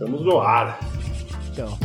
Estamos 0.00 0.22
no 0.22 0.40
ar. 0.40 0.80
Então, 1.52 1.78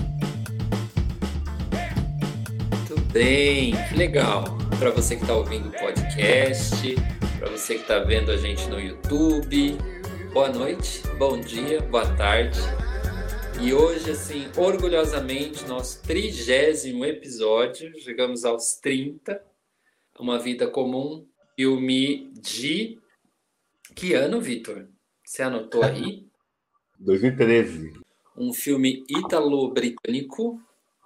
Muito 2.70 3.12
bem, 3.12 3.74
que 3.90 3.96
legal. 3.98 4.46
Para 4.80 4.90
você 4.92 5.18
que 5.18 5.24
está 5.24 5.36
ouvindo 5.36 5.68
o 5.68 5.72
podcast, 5.74 6.96
para 7.38 7.50
você 7.50 7.76
que 7.76 7.82
está 7.82 8.00
vendo 8.00 8.32
a 8.32 8.38
gente 8.38 8.70
no 8.70 8.80
YouTube, 8.80 9.78
boa 10.32 10.48
noite, 10.48 11.02
bom 11.18 11.42
dia, 11.42 11.82
boa 11.82 12.06
tarde. 12.16 12.58
E 13.62 13.74
hoje, 13.74 14.12
assim, 14.12 14.50
orgulhosamente, 14.56 15.66
nosso 15.66 16.02
trigésimo 16.02 17.04
episódio, 17.04 18.00
chegamos 18.00 18.46
aos 18.46 18.78
30, 18.78 19.44
Uma 20.18 20.40
Vida 20.40 20.68
Comum, 20.68 21.28
filme 21.54 22.32
de... 22.40 22.98
Que 23.94 24.14
ano, 24.14 24.40
Vitor? 24.40 24.88
Você 25.22 25.44
anotou 25.44 25.84
aí? 25.84 26.26
2013. 26.98 28.05
Um 28.38 28.54
filme 28.54 29.04
ítalo-britânico 29.10 30.60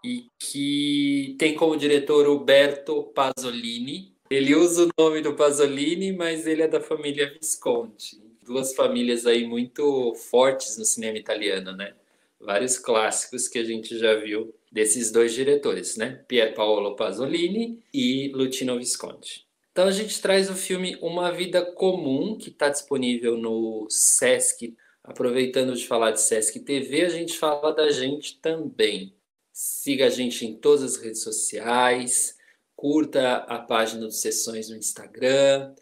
e 0.04 0.28
que 0.40 1.36
tem 1.38 1.56
como 1.56 1.78
diretor 1.78 2.28
Roberto 2.28 3.04
Pasolini. 3.14 4.14
Ele 4.30 4.56
usa 4.56 4.86
o 4.86 5.02
nome 5.02 5.22
do 5.22 5.36
Pasolini, 5.36 6.12
mas 6.12 6.48
ele 6.48 6.62
é 6.62 6.68
da 6.68 6.80
família 6.80 7.30
Visconti. 7.34 8.22
Duas 8.44 8.74
famílias 8.76 9.26
aí 9.26 9.46
muito 9.46 10.14
fortes 10.16 10.78
no 10.78 10.86
cinema 10.86 11.18
italiano, 11.18 11.76
né? 11.76 11.94
Vários 12.40 12.78
clássicos 12.78 13.48
que 13.48 13.60
a 13.60 13.64
gente 13.64 13.98
já 13.98 14.16
viu 14.16 14.54
desses 14.72 15.12
dois 15.12 15.34
diretores, 15.34 15.98
né? 15.98 16.24
Pier 16.28 16.54
Paolo 16.54 16.96
Pasolini 16.96 17.80
e 17.94 18.32
Luchino 18.34 18.78
Visconti. 18.78 19.46
Então 19.72 19.88
a 19.88 19.92
gente 19.92 20.22
traz 20.22 20.50
o 20.50 20.56
filme 20.56 20.98
Uma 21.02 21.32
Vida 21.32 21.64
Comum, 21.64 22.38
que 22.38 22.50
está 22.50 22.70
disponível 22.70 23.38
no 23.38 23.88
Sesc 23.90 24.76
Aproveitando 25.10 25.76
de 25.76 25.88
falar 25.88 26.12
de 26.12 26.22
Sesc 26.22 26.60
TV, 26.60 27.04
a 27.04 27.10
gente 27.10 27.36
fala 27.36 27.74
da 27.74 27.90
gente 27.90 28.40
também. 28.40 29.12
Siga 29.52 30.06
a 30.06 30.10
gente 30.10 30.46
em 30.46 30.56
todas 30.56 30.84
as 30.84 30.98
redes 30.98 31.24
sociais, 31.24 32.38
curta 32.76 33.38
a 33.38 33.58
página 33.58 34.02
dos 34.06 34.22
Sessões 34.22 34.70
no 34.70 34.76
Instagram. 34.78 35.74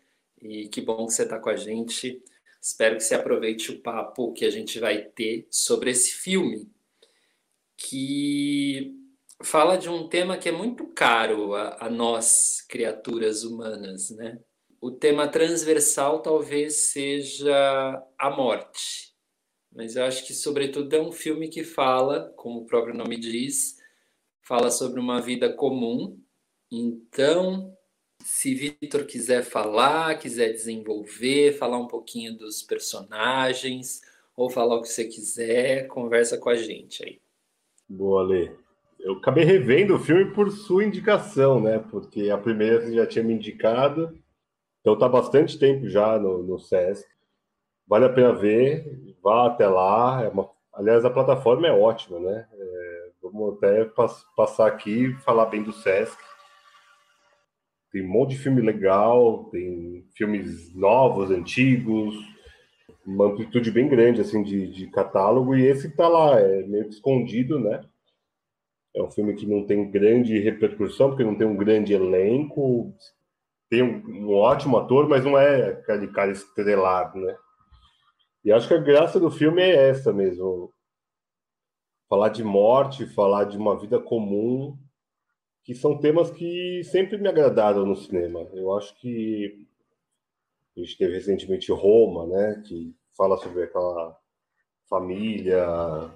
E 0.42 0.70
que 0.70 0.80
bom 0.80 1.06
que 1.06 1.12
você 1.12 1.24
está 1.24 1.40
com 1.40 1.50
a 1.50 1.58
gente. 1.58 2.24
Espero 2.62 2.96
que 2.96 3.04
você 3.04 3.16
aproveite 3.16 3.70
o 3.70 3.82
papo 3.82 4.32
que 4.32 4.46
a 4.46 4.50
gente 4.50 4.80
vai 4.80 5.02
ter 5.02 5.46
sobre 5.52 5.92
esse 5.92 6.12
filme, 6.12 6.72
que 7.76 8.96
fala 9.44 9.78
de 9.78 9.90
um 9.90 10.08
tema 10.08 10.38
que 10.38 10.48
é 10.48 10.54
muito 10.54 10.88
caro 10.88 11.54
a, 11.54 11.88
a 11.88 11.90
nós, 11.90 12.62
criaturas 12.62 13.44
humanas, 13.44 14.10
né? 14.10 14.40
O 14.80 14.90
tema 14.90 15.28
transversal 15.28 16.22
talvez 16.22 16.76
seja 16.92 18.02
a 18.18 18.30
morte 18.30 19.17
mas 19.74 19.96
eu 19.96 20.04
acho 20.04 20.26
que, 20.26 20.34
sobretudo, 20.34 20.94
é 20.96 21.02
um 21.02 21.12
filme 21.12 21.48
que 21.48 21.64
fala, 21.64 22.34
como 22.36 22.62
o 22.62 22.66
próprio 22.66 22.96
nome 22.96 23.18
diz, 23.18 23.78
fala 24.42 24.72
sobre 24.72 25.00
uma 25.00 25.22
vida 25.22 25.52
comum. 25.54 26.20
Então, 26.72 27.76
se 28.24 28.54
Vitor 28.54 29.06
quiser 29.06 29.44
falar, 29.44 30.18
quiser 30.18 30.52
desenvolver, 30.52 31.58
falar 31.58 31.78
um 31.78 31.88
pouquinho 31.88 32.38
dos 32.38 32.64
personagens, 32.64 34.02
ou 34.36 34.50
falar 34.50 34.76
o 34.76 34.82
que 34.82 34.90
você 34.90 35.06
quiser, 35.06 35.88
conversa 35.88 36.38
com 36.38 36.50
a 36.50 36.56
gente 36.56 37.04
aí. 37.04 37.20
Boa, 37.90 38.22
Lê. 38.24 38.52
Eu 39.00 39.14
acabei 39.14 39.46
revendo 39.46 39.96
o 39.96 40.00
filme 40.00 40.34
por 40.34 40.52
sua 40.52 40.84
indicação, 40.84 41.62
né? 41.62 41.80
Porque 41.80 42.30
a 42.30 42.38
primeira 42.38 42.82
você 42.82 42.94
já 42.94 43.06
tinha 43.06 43.24
me 43.24 43.34
indicado. 43.34 44.18
Então 44.82 44.98
tá 44.98 45.08
bastante 45.08 45.58
tempo 45.58 45.88
já 45.88 46.20
no, 46.20 46.44
no 46.44 46.60
SESC. 46.60 47.08
Vale 47.88 48.06
a 48.06 48.10
pena 48.10 48.34
ver, 48.34 49.16
vá 49.24 49.48
até 49.48 49.68
lá. 49.68 50.24
É 50.24 50.28
uma... 50.30 50.50
Aliás, 50.74 51.06
a 51.06 51.10
plataforma 51.10 51.68
é 51.68 51.72
ótima, 51.72 52.20
né? 52.20 52.48
É... 52.52 52.98
Vamos 53.22 53.58
até 53.58 53.84
pass 53.86 54.26
passar 54.36 54.68
aqui 54.68 55.08
e 55.08 55.14
falar 55.16 55.48
bem 55.48 55.64
do 55.64 55.74
Sesc. 55.74 56.18
Tem 57.92 58.04
um 58.04 58.08
monte 58.08 58.32
de 58.32 58.40
filme 58.40 58.62
legal, 58.62 59.46
tem 59.46 60.06
filmes 60.16 60.74
novos, 60.76 61.32
antigos, 61.32 62.16
uma 63.06 63.26
amplitude 63.26 63.72
bem 63.72 63.88
grande 63.88 64.22
assim 64.22 64.44
de, 64.44 64.68
de 64.68 64.88
catálogo. 64.88 65.56
E 65.56 65.66
esse 65.66 65.96
tá 65.96 66.08
lá, 66.08 66.40
é 66.40 66.64
meio 66.64 66.88
escondido, 66.88 67.60
né? 67.60 67.82
É 68.96 69.02
um 69.02 69.12
filme 69.12 69.34
que 69.34 69.46
não 69.46 69.66
tem 69.66 69.90
grande 69.90 70.40
repercussão, 70.40 71.10
porque 71.10 71.24
não 71.24 71.36
tem 71.36 71.48
um 71.48 71.56
grande 71.56 71.94
elenco. 71.94 72.94
Tem 73.70 73.84
um, 73.84 74.04
um 74.08 74.34
ótimo 74.34 74.78
ator, 74.78 75.08
mas 75.08 75.24
não 75.24 75.38
é 75.38 75.70
aquele 75.70 76.08
cara 76.08 76.32
estrelado, 76.32 77.20
né? 77.20 77.36
E 78.48 78.52
acho 78.54 78.66
que 78.66 78.74
a 78.74 78.78
graça 78.78 79.20
do 79.20 79.30
filme 79.30 79.62
é 79.62 79.90
essa 79.90 80.14
mesmo. 80.14 80.72
Falar 82.08 82.30
de 82.30 82.46
morte, 82.46 83.06
falar 83.06 83.44
de 83.44 83.58
uma 83.58 83.78
vida 83.78 84.00
comum, 84.00 84.80
que 85.66 85.76
são 85.76 85.98
temas 85.98 86.32
que 86.32 86.82
sempre 86.86 87.18
me 87.18 87.28
agradaram 87.28 87.86
no 87.86 87.94
cinema. 87.94 88.48
Eu 88.54 88.72
acho 88.78 88.98
que 89.02 89.68
a 90.78 90.80
gente 90.80 90.98
teve 90.98 91.16
recentemente 91.16 91.74
Roma, 91.74 92.26
né, 92.26 92.64
que 92.66 92.96
fala 93.18 93.36
sobre 93.36 93.64
aquela 93.64 94.18
família, 94.90 95.68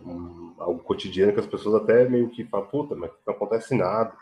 um, 0.02 0.56
algo 0.58 0.82
cotidiano 0.84 1.34
que 1.34 1.42
as 1.42 1.48
pessoas 1.48 1.84
até 1.84 2.08
meio 2.08 2.30
que 2.30 2.46
falam, 2.46 2.70
puta, 2.70 2.96
mas 2.96 3.12
não 3.28 3.34
acontece 3.34 3.76
nada. 3.76 4.16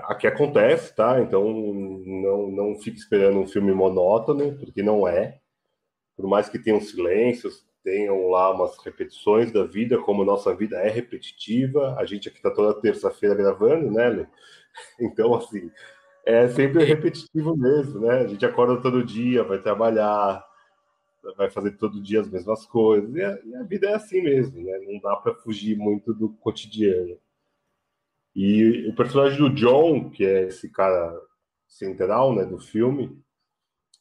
Aqui 0.00 0.26
acontece, 0.26 0.94
tá? 0.94 1.18
Então 1.18 1.44
não, 1.50 2.50
não 2.50 2.78
fique 2.78 2.98
esperando 2.98 3.38
um 3.38 3.46
filme 3.46 3.72
monótono, 3.72 4.58
porque 4.58 4.82
não 4.82 5.08
é 5.08 5.40
por 6.16 6.26
mais 6.28 6.48
que 6.48 6.58
tenham 6.58 6.80
silêncios, 6.80 7.64
tenham 7.82 8.28
lá 8.30 8.52
umas 8.52 8.78
repetições 8.84 9.52
da 9.52 9.64
vida, 9.64 9.98
como 9.98 10.24
nossa 10.24 10.54
vida 10.54 10.78
é 10.78 10.88
repetitiva, 10.88 11.96
a 11.98 12.04
gente 12.06 12.28
aqui 12.28 12.38
está 12.38 12.50
toda 12.50 12.80
terça-feira 12.80 13.34
gravando, 13.34 13.90
né, 13.90 14.08
Lê? 14.08 14.26
Então, 15.00 15.34
assim, 15.34 15.70
é 16.26 16.48
sempre 16.48 16.84
repetitivo 16.84 17.56
mesmo, 17.56 18.00
né? 18.00 18.20
A 18.20 18.26
gente 18.26 18.44
acorda 18.46 18.82
todo 18.82 19.04
dia, 19.04 19.44
vai 19.44 19.60
trabalhar, 19.60 20.44
vai 21.36 21.50
fazer 21.50 21.72
todo 21.72 22.02
dia 22.02 22.20
as 22.20 22.28
mesmas 22.30 22.66
coisas, 22.66 23.14
e 23.14 23.22
a, 23.22 23.38
e 23.44 23.56
a 23.56 23.62
vida 23.64 23.88
é 23.88 23.94
assim 23.94 24.22
mesmo, 24.22 24.62
né? 24.62 24.78
Não 24.80 25.00
dá 25.00 25.16
para 25.16 25.34
fugir 25.34 25.76
muito 25.76 26.14
do 26.14 26.30
cotidiano. 26.34 27.18
E 28.34 28.88
o 28.88 28.94
personagem 28.94 29.38
do 29.38 29.50
John, 29.54 30.10
que 30.10 30.24
é 30.24 30.42
esse 30.48 30.68
cara 30.68 31.16
central, 31.68 32.34
né, 32.34 32.44
do 32.44 32.58
filme, 32.58 33.16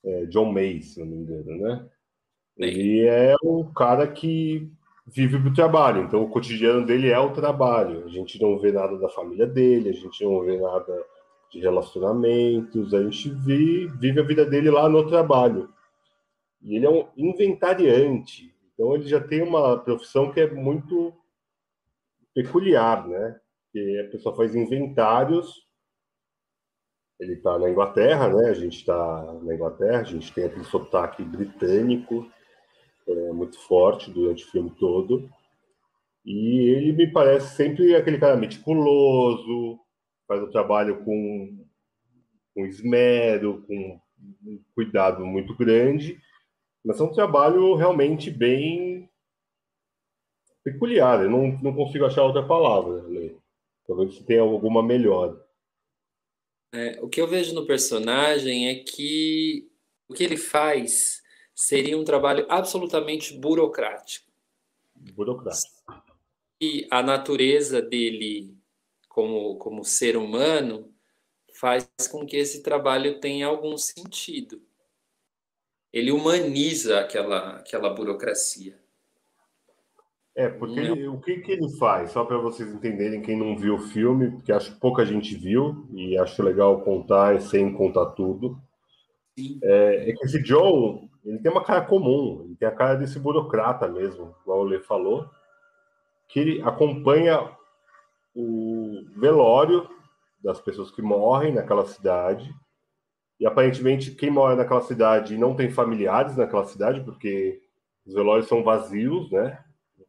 é 0.03 0.25
John 0.27 0.51
May, 0.51 0.81
se 0.81 0.99
não 0.99 1.07
me 1.07 1.17
engano, 1.17 1.57
né? 1.57 1.89
Ele 2.57 3.05
é 3.05 3.35
o 3.41 3.65
cara 3.73 4.07
que 4.07 4.71
vive 5.05 5.39
para 5.39 5.49
o 5.49 5.53
trabalho, 5.53 6.03
então 6.03 6.23
o 6.23 6.29
cotidiano 6.29 6.85
dele 6.85 7.09
é 7.09 7.19
o 7.19 7.33
trabalho. 7.33 8.05
A 8.05 8.09
gente 8.09 8.41
não 8.41 8.57
vê 8.57 8.71
nada 8.71 8.97
da 8.97 9.09
família 9.09 9.45
dele, 9.45 9.89
a 9.89 9.93
gente 9.93 10.23
não 10.23 10.41
vê 10.41 10.57
nada 10.57 11.05
de 11.51 11.59
relacionamentos, 11.59 12.93
a 12.93 13.03
gente 13.03 13.29
vive, 13.29 13.87
vive 13.99 14.19
a 14.19 14.23
vida 14.23 14.45
dele 14.45 14.71
lá 14.71 14.87
no 14.87 15.07
trabalho. 15.07 15.69
E 16.61 16.75
ele 16.75 16.85
é 16.85 16.89
um 16.89 17.07
inventariante, 17.17 18.55
então 18.73 18.95
ele 18.95 19.07
já 19.07 19.19
tem 19.19 19.41
uma 19.41 19.77
profissão 19.77 20.31
que 20.31 20.39
é 20.39 20.49
muito 20.49 21.13
peculiar, 22.33 23.07
né? 23.07 23.39
Que 23.71 23.99
a 23.99 24.11
pessoa 24.11 24.35
faz 24.35 24.55
inventários. 24.55 25.67
Ele 27.19 27.33
está 27.33 27.59
na 27.59 27.69
Inglaterra, 27.69 28.29
né? 28.29 28.49
A 28.49 28.53
gente 28.53 28.77
está 28.77 29.33
na 29.43 29.53
Inglaterra, 29.53 29.99
a 29.99 30.03
gente 30.03 30.33
tem 30.33 30.45
aquele 30.45 30.63
sotaque 30.63 31.23
britânico 31.23 32.27
é, 33.07 33.31
muito 33.31 33.59
forte 33.59 34.11
durante 34.11 34.43
o 34.43 34.51
filme 34.51 34.71
todo. 34.79 35.29
E 36.25 36.69
ele 36.69 36.93
me 36.93 37.11
parece 37.11 37.55
sempre 37.55 37.95
aquele 37.95 38.17
cara 38.17 38.37
meticuloso, 38.37 39.79
faz 40.27 40.41
o 40.41 40.51
trabalho 40.51 41.03
com, 41.03 41.65
com 42.53 42.65
esmero, 42.65 43.63
com 43.67 43.99
um 44.45 44.63
cuidado 44.73 45.25
muito 45.25 45.55
grande, 45.55 46.17
mas 46.83 46.99
é 46.99 47.03
um 47.03 47.11
trabalho 47.11 47.75
realmente 47.75 48.31
bem 48.31 49.09
peculiar. 50.63 51.23
Eu 51.23 51.29
não, 51.29 51.59
não 51.61 51.75
consigo 51.75 52.05
achar 52.05 52.23
outra 52.23 52.45
palavra, 52.45 53.03
Lê. 53.03 53.35
Talvez 53.85 54.15
você 54.15 54.23
tenha 54.23 54.41
alguma 54.41 54.81
melhor. 54.81 55.41
É, 56.73 56.99
o 57.01 57.09
que 57.09 57.21
eu 57.21 57.27
vejo 57.27 57.53
no 57.53 57.67
personagem 57.67 58.69
é 58.69 58.75
que 58.75 59.69
o 60.07 60.13
que 60.13 60.23
ele 60.23 60.37
faz 60.37 61.22
seria 61.53 61.97
um 61.97 62.03
trabalho 62.03 62.45
absolutamente 62.49 63.37
burocrático. 63.37 64.31
Burocrático. 64.95 66.03
E 66.59 66.87
a 66.89 67.03
natureza 67.03 67.81
dele, 67.81 68.55
como, 69.09 69.57
como 69.57 69.83
ser 69.83 70.15
humano, 70.15 70.93
faz 71.53 71.87
com 72.11 72.25
que 72.25 72.37
esse 72.37 72.63
trabalho 72.63 73.19
tenha 73.19 73.47
algum 73.47 73.77
sentido. 73.77 74.61
Ele 75.91 76.11
humaniza 76.11 76.99
aquela, 76.99 77.57
aquela 77.57 77.89
burocracia. 77.89 78.81
É, 80.35 80.49
porque 80.49 80.79
ele, 80.79 81.07
o 81.07 81.19
que, 81.19 81.41
que 81.41 81.51
ele 81.51 81.69
faz? 81.77 82.11
Só 82.11 82.25
para 82.25 82.37
vocês 82.39 82.67
entenderem, 82.73 83.21
quem 83.21 83.37
não 83.37 83.55
viu 83.55 83.75
o 83.75 83.87
filme, 83.89 84.31
porque 84.31 84.51
acho 84.51 84.73
que 84.73 84.79
pouca 84.79 85.05
gente 85.05 85.35
viu, 85.35 85.87
e 85.93 86.17
acho 86.17 86.41
legal 86.41 86.81
contar 86.81 87.39
sem 87.39 87.71
contar 87.71 88.07
tudo. 88.07 88.59
É, 89.61 90.09
é, 90.09 90.13
que 90.13 90.25
esse 90.25 90.41
John, 90.41 91.07
ele 91.25 91.39
tem 91.39 91.51
uma 91.51 91.63
cara 91.63 91.81
comum, 91.81 92.43
ele 92.45 92.55
tem 92.55 92.67
a 92.67 92.71
cara 92.71 92.95
desse 92.95 93.17
burocrata 93.19 93.87
mesmo, 93.87 94.35
igual 94.41 94.59
o 94.59 94.63
Lê 94.63 94.79
falou. 94.79 95.29
que 96.27 96.39
ele 96.39 96.61
acompanha 96.63 97.49
o 98.35 99.03
velório 99.15 99.87
das 100.43 100.59
pessoas 100.59 100.91
que 100.91 101.01
morrem 101.01 101.53
naquela 101.53 101.85
cidade. 101.85 102.53
E 103.39 103.45
aparentemente 103.45 104.11
quem 104.11 104.29
mora 104.31 104.55
naquela 104.55 104.81
cidade 104.81 105.37
não 105.37 105.55
tem 105.55 105.69
familiares 105.69 106.35
naquela 106.35 106.65
cidade, 106.65 107.01
porque 107.01 107.61
os 108.05 108.13
velórios 108.13 108.47
são 108.47 108.63
vazios, 108.63 109.31
né? 109.31 109.63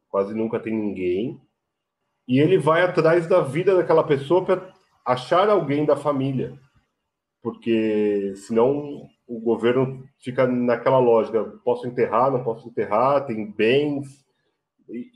Quase 0.09 0.33
nunca 0.33 0.59
tem 0.59 0.73
ninguém. 0.73 1.39
E 2.27 2.39
ele 2.39 2.57
vai 2.57 2.81
atrás 2.81 3.27
da 3.27 3.41
vida 3.41 3.75
daquela 3.75 4.03
pessoa 4.03 4.43
para 4.43 4.73
achar 5.05 5.47
alguém 5.49 5.85
da 5.85 5.95
família. 5.95 6.59
Porque 7.41 8.33
senão 8.35 9.07
o 9.27 9.39
governo 9.39 10.07
fica 10.19 10.45
naquela 10.47 10.99
lógica: 10.99 11.43
posso 11.63 11.87
enterrar, 11.87 12.31
não 12.31 12.43
posso 12.43 12.67
enterrar, 12.67 13.25
tem 13.25 13.51
bens. 13.51 14.25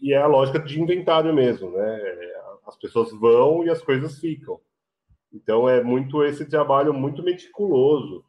E, 0.01 0.13
é 0.13 0.17
a 0.17 0.27
lógica 0.27 0.59
de 0.59 0.81
inventário 0.81 1.33
mesmo, 1.33 1.69
né? 1.71 1.99
As 2.65 2.75
pessoas 2.77 3.11
vão 3.11 3.63
e 3.63 3.69
as 3.69 3.81
coisas 3.81 4.19
ficam. 4.19 4.59
Então 5.31 5.69
é 5.69 5.83
muito 5.83 6.23
esse 6.23 6.45
trabalho 6.45 6.93
muito 6.93 7.21
meticuloso. 7.21 8.23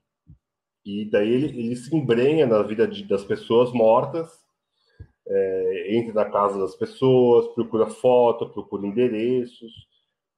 E 0.85 1.05
daí 1.11 1.31
ele, 1.31 1.47
ele 1.47 1.77
se 1.77 1.94
embrenha 1.94 2.47
na 2.47 2.62
vida 2.62 2.87
de, 2.87 3.05
das 3.05 3.25
pessoas 3.25 3.73
mortas, 3.73 4.29
é, 5.26 5.97
entra 5.97 6.12
na 6.12 6.25
casa 6.25 6.59
das 6.59 6.75
pessoas, 6.75 7.49
procura 7.49 7.87
foto, 7.87 8.49
procura 8.49 8.87
endereços, 8.87 9.73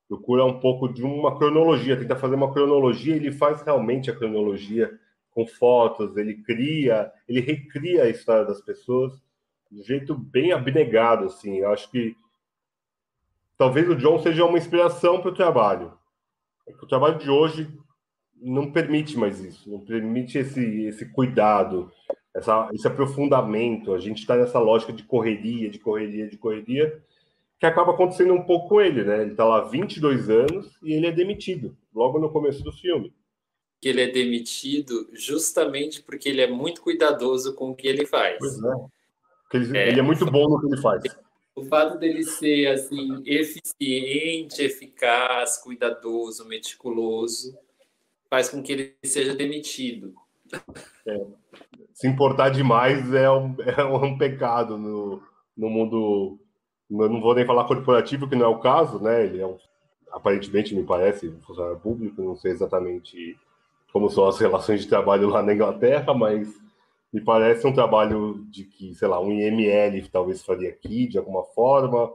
procura 0.09 0.45
um 0.45 0.61
pouco 0.61 0.88
de 0.93 1.03
uma 1.03 1.37
cronologia, 1.38 1.97
tenta 1.97 2.17
fazer 2.17 2.35
uma 2.35 2.53
cronologia, 2.53 3.17
ele 3.17 3.33
faz 3.33 3.62
realmente 3.62 4.11
a 4.11 4.17
cronologia 4.17 4.91
com 5.32 5.46
fotos, 5.46 6.17
ele 6.17 6.34
cria, 6.43 7.11
ele 7.29 7.40
recria 7.40 8.05
a 8.05 8.08
história 8.08 8.44
das 8.44 8.61
pessoas 8.61 9.12
de 9.70 9.81
um 9.81 9.84
jeito 9.84 10.14
bem 10.14 10.52
abnegado, 10.52 11.25
assim. 11.25 11.58
Eu 11.58 11.73
acho 11.73 11.90
que 11.90 12.14
talvez 13.56 13.88
o 13.88 13.96
John 13.96 14.19
seja 14.19 14.44
uma 14.44 14.58
inspiração 14.58 15.20
para 15.20 15.31
o 15.31 15.34
trabalho. 15.34 15.93
É 16.67 16.73
o 16.73 16.87
trabalho 16.87 17.19
de 17.19 17.31
hoje 17.31 17.69
não 18.37 18.70
permite 18.70 19.17
mais 19.17 19.40
isso, 19.40 19.70
não 19.70 19.81
permite 19.81 20.37
esse, 20.37 20.84
esse 20.84 21.06
cuidado, 21.06 21.90
essa, 22.35 22.69
esse 22.73 22.87
aprofundamento. 22.87 23.94
A 23.94 23.99
gente 23.99 24.19
está 24.19 24.37
nessa 24.37 24.58
lógica 24.58 24.93
de 24.93 25.05
correria, 25.05 25.70
de 25.70 25.78
correria, 25.78 26.28
de 26.28 26.37
correria, 26.37 27.02
que 27.58 27.64
acaba 27.64 27.93
acontecendo 27.93 28.35
um 28.35 28.43
pouco 28.43 28.69
com 28.69 28.81
ele, 28.81 29.05
né? 29.05 29.23
Ele 29.23 29.31
está 29.31 29.44
lá 29.44 29.62
22 29.62 30.28
anos 30.28 30.76
e 30.82 30.93
ele 30.93 31.06
é 31.06 31.12
demitido, 31.12 31.76
logo 31.94 32.19
no 32.19 32.31
começo 32.31 32.62
do 32.62 32.73
filme. 32.73 33.12
Que 33.82 33.88
ele 33.88 34.00
é 34.00 34.06
demitido 34.06 35.11
justamente 35.12 36.00
porque 36.00 36.29
ele 36.29 36.40
é 36.40 36.46
muito 36.46 36.81
cuidadoso 36.81 37.55
com 37.55 37.70
o 37.70 37.75
que 37.75 37.87
ele 37.87 38.06
faz. 38.06 38.38
Pois 38.38 38.62
é. 38.64 39.02
Ele 39.52 39.79
é, 39.79 39.88
ele 39.88 40.00
é 40.00 40.02
muito 40.02 40.25
bom 40.25 40.49
no 40.49 40.61
que 40.61 40.67
ele 40.67 40.81
faz. 40.81 41.02
O 41.55 41.64
fato 41.64 41.99
dele 41.99 42.23
ser 42.23 42.69
assim 42.69 43.23
eficiente, 43.26 44.62
eficaz, 44.62 45.58
cuidadoso, 45.58 46.49
meticuloso, 46.49 47.55
faz 48.31 48.49
com 48.49 48.62
que 48.62 48.73
ele 48.73 48.94
seja 49.05 49.34
demitido. 49.34 50.14
É. 51.06 51.20
Se 51.93 52.08
importar 52.08 52.49
demais 52.49 53.12
é 53.12 53.31
um, 53.31 53.55
é 53.61 53.85
um 53.85 54.17
pecado 54.17 54.78
no, 54.78 55.23
no 55.56 55.69
mundo. 55.69 56.38
Eu 56.90 57.08
não 57.08 57.20
vou 57.20 57.35
nem 57.35 57.44
falar 57.44 57.64
corporativo, 57.64 58.28
que 58.28 58.37
não 58.37 58.46
é 58.46 58.49
o 58.49 58.61
caso, 58.61 58.99
né? 59.00 59.25
Ele 59.25 59.40
é 59.40 59.46
um, 59.46 59.58
aparentemente, 60.11 60.75
me 60.75 60.82
parece, 60.82 61.28
um 61.28 61.40
funcionário 61.40 61.81
público, 61.81 62.23
não 62.23 62.37
sei 62.37 62.52
exatamente 62.52 63.37
como 63.93 64.09
são 64.09 64.27
as 64.27 64.39
relações 64.39 64.81
de 64.81 64.89
trabalho 64.89 65.29
lá 65.29 65.43
na 65.43 65.53
Inglaterra, 65.53 66.15
mas 66.15 66.49
me 67.12 67.21
parece 67.21 67.67
um 67.67 67.75
trabalho 67.75 68.47
de 68.49 68.65
que, 68.65 68.94
sei 68.94 69.06
lá, 69.06 69.21
um 69.21 69.31
IML 69.31 70.09
talvez 70.09 70.43
faria 70.43 70.71
aqui, 70.71 71.06
de 71.06 71.19
alguma 71.19 71.44
forma, 71.44 72.11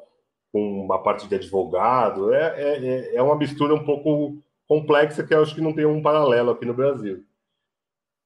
com 0.52 0.84
uma 0.84 1.02
parte 1.04 1.28
de 1.28 1.36
advogado. 1.36 2.34
É, 2.34 2.62
é, 2.62 2.88
é, 2.88 3.16
é 3.16 3.22
uma 3.22 3.38
mistura 3.38 3.76
um 3.76 3.86
pouco 3.86 4.42
complexa 4.68 5.24
que 5.24 5.34
eu 5.34 5.42
acho 5.42 5.54
que 5.54 5.62
não 5.62 5.74
tem 5.74 5.86
um 5.86 6.02
paralelo 6.02 6.50
aqui 6.50 6.66
no 6.66 6.74
Brasil. 6.74 7.24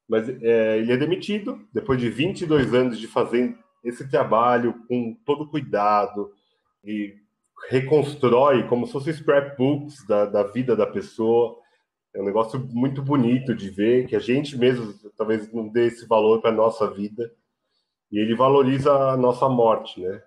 Mas 0.07 0.29
é, 0.29 0.77
ele 0.77 0.93
é 0.93 0.97
demitido 0.97 1.59
depois 1.73 1.99
de 1.99 2.09
22 2.09 2.73
anos 2.73 2.97
de 2.97 3.07
fazer 3.07 3.55
esse 3.83 4.09
trabalho 4.09 4.75
com 4.87 5.13
todo 5.25 5.47
cuidado 5.47 6.31
e 6.83 7.15
reconstrói 7.69 8.67
como 8.67 8.85
se 8.85 8.93
fossem 8.93 9.13
scrapbooks 9.13 10.05
da, 10.07 10.25
da 10.25 10.43
vida 10.43 10.75
da 10.75 10.87
pessoa 10.87 11.60
é 12.13 12.21
um 12.21 12.25
negócio 12.25 12.59
muito 12.71 13.01
bonito 13.01 13.55
de 13.55 13.69
ver, 13.69 14.07
que 14.07 14.15
a 14.15 14.19
gente 14.19 14.57
mesmo 14.57 14.93
talvez 15.17 15.51
não 15.51 15.67
dê 15.67 15.87
esse 15.87 16.05
valor 16.07 16.41
para 16.41 16.49
a 16.49 16.53
nossa 16.53 16.89
vida. 16.89 17.31
E 18.11 18.19
ele 18.19 18.35
valoriza 18.35 18.91
a 18.91 19.15
nossa 19.15 19.47
morte, 19.47 20.01
né? 20.01 20.21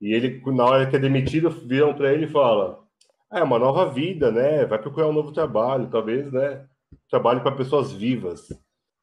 E 0.00 0.14
ele, 0.14 0.40
na 0.52 0.64
hora 0.64 0.88
que 0.88 0.96
é 0.96 0.98
demitido, 0.98 1.50
viram 1.50 1.92
para 1.94 2.12
ele 2.12 2.24
e 2.24 2.30
falam: 2.30 2.82
ah, 3.30 3.40
é 3.40 3.42
uma 3.42 3.58
nova 3.58 3.90
vida, 3.90 4.32
né? 4.32 4.64
Vai 4.64 4.80
procurar 4.80 5.08
um 5.08 5.12
novo 5.12 5.30
trabalho, 5.32 5.90
talvez, 5.90 6.32
né? 6.32 6.66
Trabalho 7.10 7.42
para 7.42 7.54
pessoas 7.54 7.92
vivas. 7.92 8.48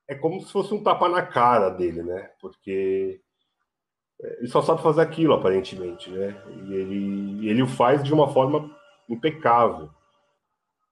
É 0.09 0.15
como 0.15 0.41
se 0.41 0.51
fosse 0.51 0.73
um 0.73 0.81
tapa 0.81 1.07
na 1.07 1.21
cara 1.21 1.69
dele, 1.69 2.01
né? 2.01 2.31
Porque 2.41 3.21
ele 4.19 4.47
só 4.47 4.63
sabe 4.63 4.81
fazer 4.81 5.01
aquilo, 5.01 5.33
aparentemente, 5.33 6.09
né? 6.09 6.35
E 6.67 6.73
ele, 6.73 7.49
ele 7.49 7.61
o 7.61 7.67
faz 7.67 8.03
de 8.03 8.11
uma 8.11 8.33
forma 8.33 8.75
impecável. 9.07 9.89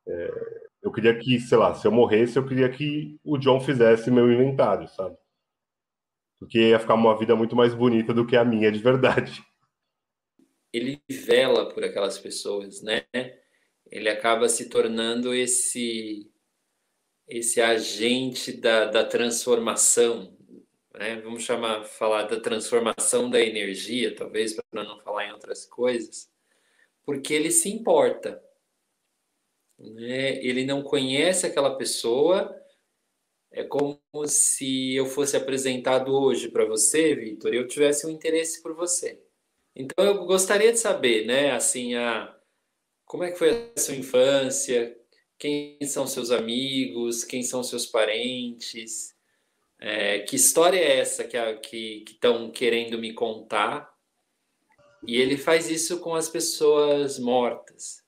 É, 0.07 0.65
eu 0.86 0.92
queria 0.92 1.18
que, 1.18 1.40
sei 1.40 1.58
lá, 1.58 1.74
se 1.74 1.88
eu 1.88 1.92
morresse, 1.92 2.38
eu 2.38 2.46
queria 2.46 2.70
que 2.70 3.20
o 3.24 3.40
John 3.40 3.60
fizesse 3.60 4.12
meu 4.12 4.32
inventário, 4.32 4.88
sabe? 4.90 5.18
Porque 6.40 6.70
ia 6.70 6.80
ficar 6.80 6.94
uma 6.94 7.18
vida 7.18 7.36
muito 7.36 7.56
mais 7.56 7.74
bonita 7.74 8.14
do 8.14 8.24
que 8.24 8.38
a 8.38 8.46
minha 8.46 8.72
de 8.72 8.78
verdade. 8.78 9.44
Ele 10.72 11.02
vela 11.10 11.74
por 11.74 11.84
aquelas 11.84 12.20
pessoas, 12.20 12.84
né? 12.84 13.04
Ele 13.90 14.08
acaba 14.10 14.48
se 14.48 14.70
tornando 14.70 15.34
esse 15.34 16.32
esse 17.28 17.60
agente 17.60 18.52
da, 18.52 18.86
da 18.86 19.04
transformação, 19.04 20.38
né? 20.94 21.20
Vamos 21.22 21.42
chamar, 21.42 21.84
falar 21.86 22.24
da 22.24 22.40
transformação 22.40 23.28
da 23.28 23.40
energia, 23.42 24.16
talvez 24.16 24.54
para 24.54 24.84
não 24.84 25.00
falar 25.00 25.26
em 25.26 25.32
outras 25.32 25.66
coisas, 25.66 26.30
porque 27.04 27.34
ele 27.34 27.50
se 27.50 27.70
importa, 27.70 28.40
né? 29.77 30.38
ele 30.45 30.66
não 30.66 30.83
conhece 30.83 31.45
aquela 31.45 31.77
pessoa. 31.77 32.56
É 33.51 33.63
como 33.63 34.00
se 34.27 34.95
eu 34.95 35.06
fosse 35.06 35.38
apresentado 35.38 36.13
hoje 36.13 36.50
para 36.50 36.66
você, 36.66 37.16
Vitor, 37.16 37.54
e 37.54 37.57
eu 37.57 37.68
tivesse 37.68 38.06
um 38.06 38.10
interesse 38.10 38.62
por 38.62 38.75
você. 38.75 39.22
Então 39.75 40.06
eu 40.06 40.25
gostaria 40.25 40.72
de 40.72 40.80
saber, 40.80 41.25
né, 41.25 41.51
assim, 41.51 41.96
a, 41.96 42.36
como 43.05 43.24
é 43.24 43.32
que 43.32 43.38
foi 43.38 43.72
a 43.75 43.79
sua 43.79 43.96
infância, 43.96 44.98
quem 45.38 45.77
são 45.84 46.08
seus 46.08 46.32
amigos, 46.32 47.24
quem 47.24 47.44
são 47.44 47.63
seus 47.63 47.86
parentes, 47.86 49.13
é, 49.79 50.20
que 50.20 50.36
história 50.36 50.79
é 50.79 51.00
essa 51.00 51.24
que 51.25 51.38
estão 52.08 52.50
que, 52.50 52.58
querendo 52.58 52.98
me 52.98 53.13
contar? 53.13 53.94
E 55.05 55.17
ele 55.17 55.38
faz 55.38 55.70
isso 55.70 56.00
com 56.00 56.15
as 56.15 56.29
pessoas 56.29 57.20
mortas. 57.20 58.05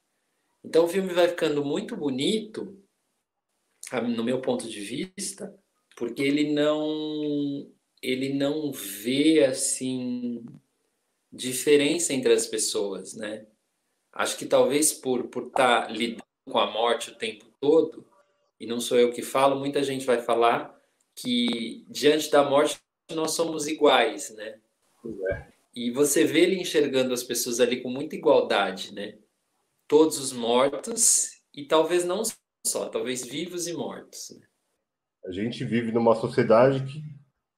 Então 0.67 0.83
o 0.83 0.87
filme 0.89 1.13
vai 1.13 1.29
ficando 1.29 1.63
muito 1.63 1.95
bonito, 1.95 2.77
no 4.13 4.21
meu 4.21 4.41
ponto 4.41 4.67
de 4.67 4.81
vista, 4.81 5.57
porque 5.95 6.21
ele 6.21 6.51
não 6.51 7.71
ele 8.01 8.33
não 8.33 8.73
vê 8.73 9.45
assim 9.45 10.45
diferença 11.31 12.13
entre 12.13 12.33
as 12.33 12.45
pessoas, 12.47 13.13
né? 13.13 13.47
Acho 14.11 14.37
que 14.37 14.45
talvez 14.45 14.91
por 14.91 15.29
por 15.29 15.47
estar 15.47 15.87
tá 15.87 15.89
lidando 15.89 16.23
com 16.43 16.59
a 16.59 16.69
morte 16.69 17.11
o 17.11 17.15
tempo 17.15 17.45
todo, 17.61 18.05
e 18.59 18.65
não 18.65 18.81
sou 18.81 18.99
eu 18.99 19.13
que 19.13 19.21
falo, 19.21 19.57
muita 19.57 19.81
gente 19.81 20.05
vai 20.05 20.21
falar 20.21 20.77
que 21.15 21.85
diante 21.87 22.29
da 22.29 22.43
morte 22.43 22.77
nós 23.11 23.31
somos 23.31 23.67
iguais, 23.67 24.35
né? 24.35 24.59
É. 25.31 25.47
E 25.73 25.91
você 25.91 26.25
vê 26.25 26.41
ele 26.41 26.59
enxergando 26.59 27.13
as 27.13 27.23
pessoas 27.23 27.61
ali 27.61 27.81
com 27.81 27.89
muita 27.89 28.17
igualdade, 28.17 28.93
né? 28.93 29.17
Todos 29.87 30.19
os 30.19 30.33
mortos 30.33 31.29
e 31.53 31.65
talvez 31.65 32.05
não 32.05 32.23
só, 32.65 32.89
talvez 32.89 33.25
vivos 33.25 33.67
e 33.67 33.73
mortos. 33.73 34.35
Né? 34.37 34.45
A 35.25 35.31
gente 35.31 35.63
vive 35.63 35.91
numa 35.91 36.15
sociedade 36.15 36.83
que, 36.83 37.01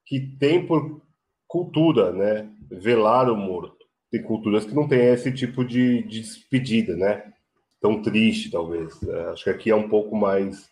que 0.05 0.38
tem 0.38 0.65
por 0.65 1.01
cultura, 1.48 2.12
né, 2.12 2.50
velar 2.69 3.29
o 3.29 3.36
morto. 3.36 3.77
Tem 4.12 4.21
culturas 4.24 4.65
que 4.65 4.74
não 4.74 4.88
têm 4.88 5.07
esse 5.07 5.31
tipo 5.31 5.63
de, 5.63 6.03
de 6.03 6.21
despedida, 6.21 6.95
né? 6.95 7.31
Tão 7.79 8.01
triste, 8.01 8.50
talvez. 8.50 9.01
É, 9.03 9.21
acho 9.29 9.43
que 9.43 9.50
aqui 9.50 9.69
é 9.69 9.75
um 9.75 9.88
pouco 9.88 10.15
mais 10.15 10.69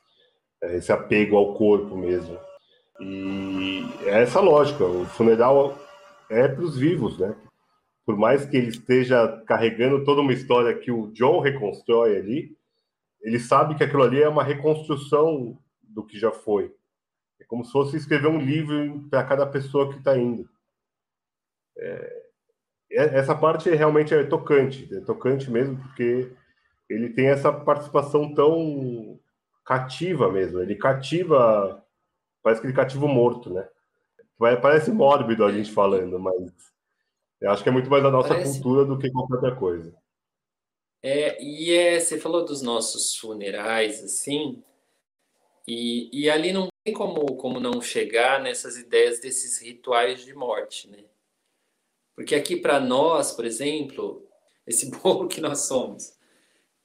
é, 0.62 0.78
esse 0.78 0.92
apego 0.92 1.38
ao 1.38 1.54
corpo 1.54 1.96
mesmo. 1.96 2.38
E 3.00 3.84
é 4.06 4.24
essa 4.24 4.40
lógica. 4.40 4.84
O 4.84 5.06
funeral 5.06 5.78
é 6.30 6.48
para 6.48 6.64
os 6.64 6.78
vivos, 6.78 7.18
né? 7.20 7.36
Por 8.08 8.16
mais 8.16 8.46
que 8.46 8.56
ele 8.56 8.70
esteja 8.70 9.44
carregando 9.46 10.06
toda 10.06 10.22
uma 10.22 10.32
história 10.32 10.74
que 10.74 10.90
o 10.90 11.12
John 11.12 11.42
reconstrói 11.42 12.16
ali, 12.16 12.58
ele 13.22 13.38
sabe 13.38 13.76
que 13.76 13.84
aquilo 13.84 14.02
ali 14.02 14.24
é 14.24 14.30
uma 14.30 14.46
reconstrução 14.46 15.60
do 15.82 16.06
que 16.06 16.18
já 16.18 16.32
foi. 16.32 16.74
É 17.38 17.44
como 17.44 17.66
se 17.66 17.72
fosse 17.74 17.98
escrever 17.98 18.30
um 18.30 18.40
livro 18.40 19.06
para 19.10 19.26
cada 19.26 19.46
pessoa 19.46 19.92
que 19.92 19.98
está 19.98 20.18
indo. 20.18 20.50
É... 21.78 22.24
essa 22.92 23.36
parte 23.36 23.70
realmente 23.72 24.14
é 24.14 24.24
tocante, 24.24 24.88
é 24.96 25.02
tocante 25.02 25.52
mesmo, 25.52 25.76
porque 25.76 26.32
ele 26.90 27.10
tem 27.10 27.28
essa 27.28 27.52
participação 27.52 28.34
tão 28.34 29.20
cativa 29.66 30.32
mesmo. 30.32 30.62
Ele 30.62 30.76
cativa, 30.76 31.84
parece 32.42 32.62
que 32.62 32.68
ele 32.68 32.74
cativa 32.74 33.04
o 33.04 33.10
morto, 33.10 33.54
né? 33.54 33.68
Parece 34.62 34.92
mórbido 34.92 35.44
a 35.44 35.52
gente 35.52 35.74
falando, 35.74 36.18
mas 36.18 36.77
eu 37.42 37.52
acho 37.52 37.64
que 37.64 37.70
é 37.70 37.72
muito 37.72 37.90
mais 37.90 38.04
a 38.04 38.12
nossa 38.12 38.30
parece... 38.30 38.54
cultura 38.54 38.86
do 38.86 38.98
que 38.98 39.12
qualquer 39.12 39.36
outra 39.36 39.56
coisa. 39.56 39.96
É, 41.02 41.42
e 41.42 41.72
é, 41.72 42.00
você 42.00 42.20
falou 42.20 42.44
dos 42.44 42.62
nossos 42.62 43.16
funerais, 43.16 44.04
assim, 44.04 44.64
e, 45.68 46.10
e 46.12 46.30
ali 46.30 46.52
não 46.52 46.70
tem 46.84 46.94
como, 46.94 47.36
como 47.36 47.60
não 47.60 47.82
chegar 47.82 48.42
nessas 48.42 48.78
ideias 48.78 49.20
desses 49.20 49.62
rituais 49.62 50.24
de 50.24 50.34
morte, 50.34 50.90
né? 50.90 51.04
Porque 52.16 52.34
aqui 52.34 52.56
para 52.56 52.80
nós, 52.80 53.32
por 53.32 53.46
exemplo, 53.46 54.28
esse 54.66 54.90
bolo 54.90 55.28
que 55.28 55.42
nós 55.42 55.68
somos, 55.68 56.18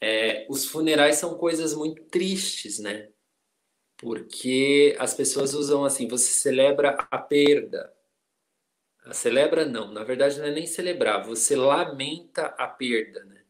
é, 0.01 0.47
os 0.51 0.67
funerais 0.67 1.17
são 1.17 1.39
coisas 1.39 1.75
muito 1.75 2.03
tristes, 2.05 2.79
né? 2.81 3.09
Porque 3.97 4.97
as 4.99 5.15
pessoas 5.15 5.55
usam 5.55 5.85
assim, 5.85 6.09
você 6.09 6.33
celebra 6.33 6.97
a 7.09 7.19
perda. 7.19 7.95
Celebra 9.11 9.65
não, 9.65 9.93
na 9.93 10.05
verdade 10.05 10.39
não 10.39 10.47
é 10.47 10.51
nem 10.53 10.67
celebrar, 10.67 11.27
você 11.27 11.57
lamenta 11.57 12.47
a 12.59 12.69
perda, 12.69 13.25
né? 13.25 13.43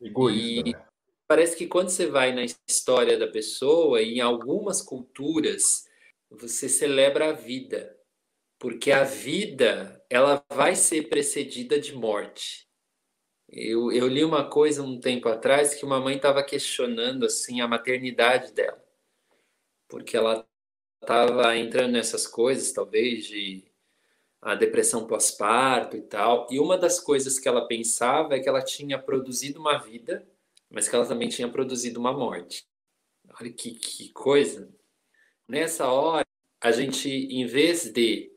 Egoísta, 0.00 0.68
e 0.68 0.72
né? 0.72 0.86
parece 1.28 1.56
que 1.56 1.66
quando 1.66 1.90
você 1.90 2.06
vai 2.06 2.32
na 2.32 2.44
história 2.66 3.16
da 3.16 3.28
pessoa, 3.28 4.02
em 4.02 4.20
algumas 4.20 4.82
culturas, 4.82 5.88
você 6.28 6.68
celebra 6.68 7.30
a 7.30 7.32
vida 7.32 7.94
porque 8.64 8.90
a 8.92 9.04
vida 9.04 10.02
ela 10.08 10.42
vai 10.50 10.74
ser 10.74 11.10
precedida 11.10 11.78
de 11.78 11.94
morte. 11.94 12.66
Eu, 13.46 13.92
eu 13.92 14.08
li 14.08 14.24
uma 14.24 14.48
coisa 14.48 14.82
um 14.82 14.98
tempo 14.98 15.28
atrás 15.28 15.74
que 15.74 15.84
uma 15.84 16.00
mãe 16.00 16.16
estava 16.16 16.42
questionando 16.42 17.26
assim 17.26 17.60
a 17.60 17.68
maternidade 17.68 18.54
dela, 18.54 18.82
porque 19.86 20.16
ela 20.16 20.48
estava 21.02 21.54
entrando 21.58 21.92
nessas 21.92 22.26
coisas, 22.26 22.72
talvez 22.72 23.26
de 23.26 23.70
a 24.44 24.54
depressão 24.54 25.06
pós-parto 25.06 25.96
e 25.96 26.02
tal. 26.02 26.46
E 26.50 26.60
uma 26.60 26.76
das 26.76 27.00
coisas 27.00 27.38
que 27.38 27.48
ela 27.48 27.66
pensava 27.66 28.36
é 28.36 28.40
que 28.40 28.48
ela 28.48 28.62
tinha 28.62 28.98
produzido 28.98 29.58
uma 29.58 29.78
vida, 29.78 30.26
mas 30.70 30.86
que 30.86 30.94
ela 30.94 31.06
também 31.06 31.28
tinha 31.30 31.48
produzido 31.48 31.98
uma 31.98 32.12
morte. 32.12 32.66
Olha 33.40 33.50
que, 33.50 33.70
que 33.72 34.10
coisa. 34.10 34.68
Nessa 35.48 35.86
hora, 35.86 36.26
a 36.60 36.70
gente, 36.70 37.08
em 37.08 37.46
vez 37.46 37.90
de 37.90 38.30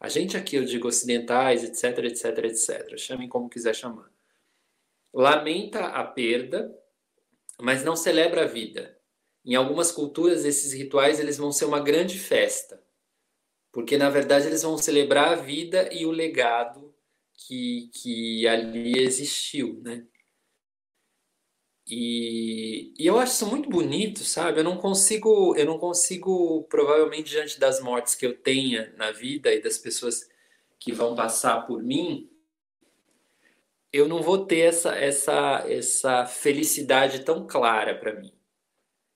a 0.00 0.08
gente 0.08 0.36
aqui, 0.36 0.56
eu 0.56 0.64
digo 0.64 0.88
ocidentais, 0.88 1.62
etc, 1.62 2.06
etc, 2.06 2.38
etc. 2.38 2.98
Chamem 2.98 3.28
como 3.28 3.48
quiser 3.48 3.72
chamar. 3.72 4.10
Lamenta 5.14 5.86
a 5.86 6.02
perda, 6.02 6.76
mas 7.60 7.84
não 7.84 7.94
celebra 7.94 8.42
a 8.42 8.48
vida. 8.48 8.98
Em 9.44 9.54
algumas 9.54 9.92
culturas, 9.92 10.44
esses 10.44 10.72
rituais 10.72 11.20
eles 11.20 11.36
vão 11.36 11.52
ser 11.52 11.66
uma 11.66 11.78
grande 11.78 12.18
festa, 12.18 12.82
porque 13.72 13.96
na 13.96 14.10
verdade 14.10 14.46
eles 14.46 14.62
vão 14.62 14.76
celebrar 14.76 15.32
a 15.32 15.36
vida 15.36 15.88
e 15.92 16.04
o 16.04 16.10
legado 16.10 16.94
que, 17.34 17.90
que 17.92 18.46
ali 18.46 18.98
existiu, 18.98 19.80
né? 19.82 20.06
E, 21.86 22.94
e, 22.96 23.06
eu 23.06 23.18
acho 23.18 23.32
isso 23.32 23.46
muito 23.46 23.68
bonito, 23.68 24.20
sabe? 24.20 24.60
Eu 24.60 24.64
não 24.64 24.78
consigo, 24.78 25.56
eu 25.56 25.66
não 25.66 25.78
consigo, 25.78 26.62
provavelmente 26.64 27.30
diante 27.30 27.58
das 27.58 27.80
mortes 27.80 28.14
que 28.14 28.24
eu 28.24 28.38
tenha 28.38 28.94
na 28.96 29.10
vida 29.10 29.52
e 29.52 29.60
das 29.60 29.78
pessoas 29.78 30.28
que 30.78 30.92
vão 30.92 31.14
passar 31.16 31.66
por 31.66 31.82
mim, 31.82 32.30
eu 33.92 34.08
não 34.08 34.22
vou 34.22 34.46
ter 34.46 34.60
essa 34.60 34.94
essa 34.96 35.64
essa 35.68 36.26
felicidade 36.26 37.24
tão 37.24 37.46
clara 37.46 37.94
para 37.98 38.14
mim, 38.14 38.32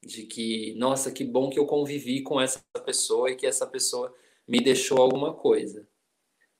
de 0.03 0.25
que, 0.25 0.75
nossa, 0.77 1.13
que 1.13 1.25
bom 1.25 1.49
que 1.51 1.59
eu 1.59 1.67
convivi 1.67 2.23
com 2.23 2.41
essa 2.41 2.63
pessoa 2.85 3.31
e 3.31 3.37
que 3.37 3.47
essa 3.47 3.67
pessoa 3.67 4.15
me 4.47 4.61
deixou 4.61 4.99
alguma 4.99 5.35
coisa. 5.35 5.89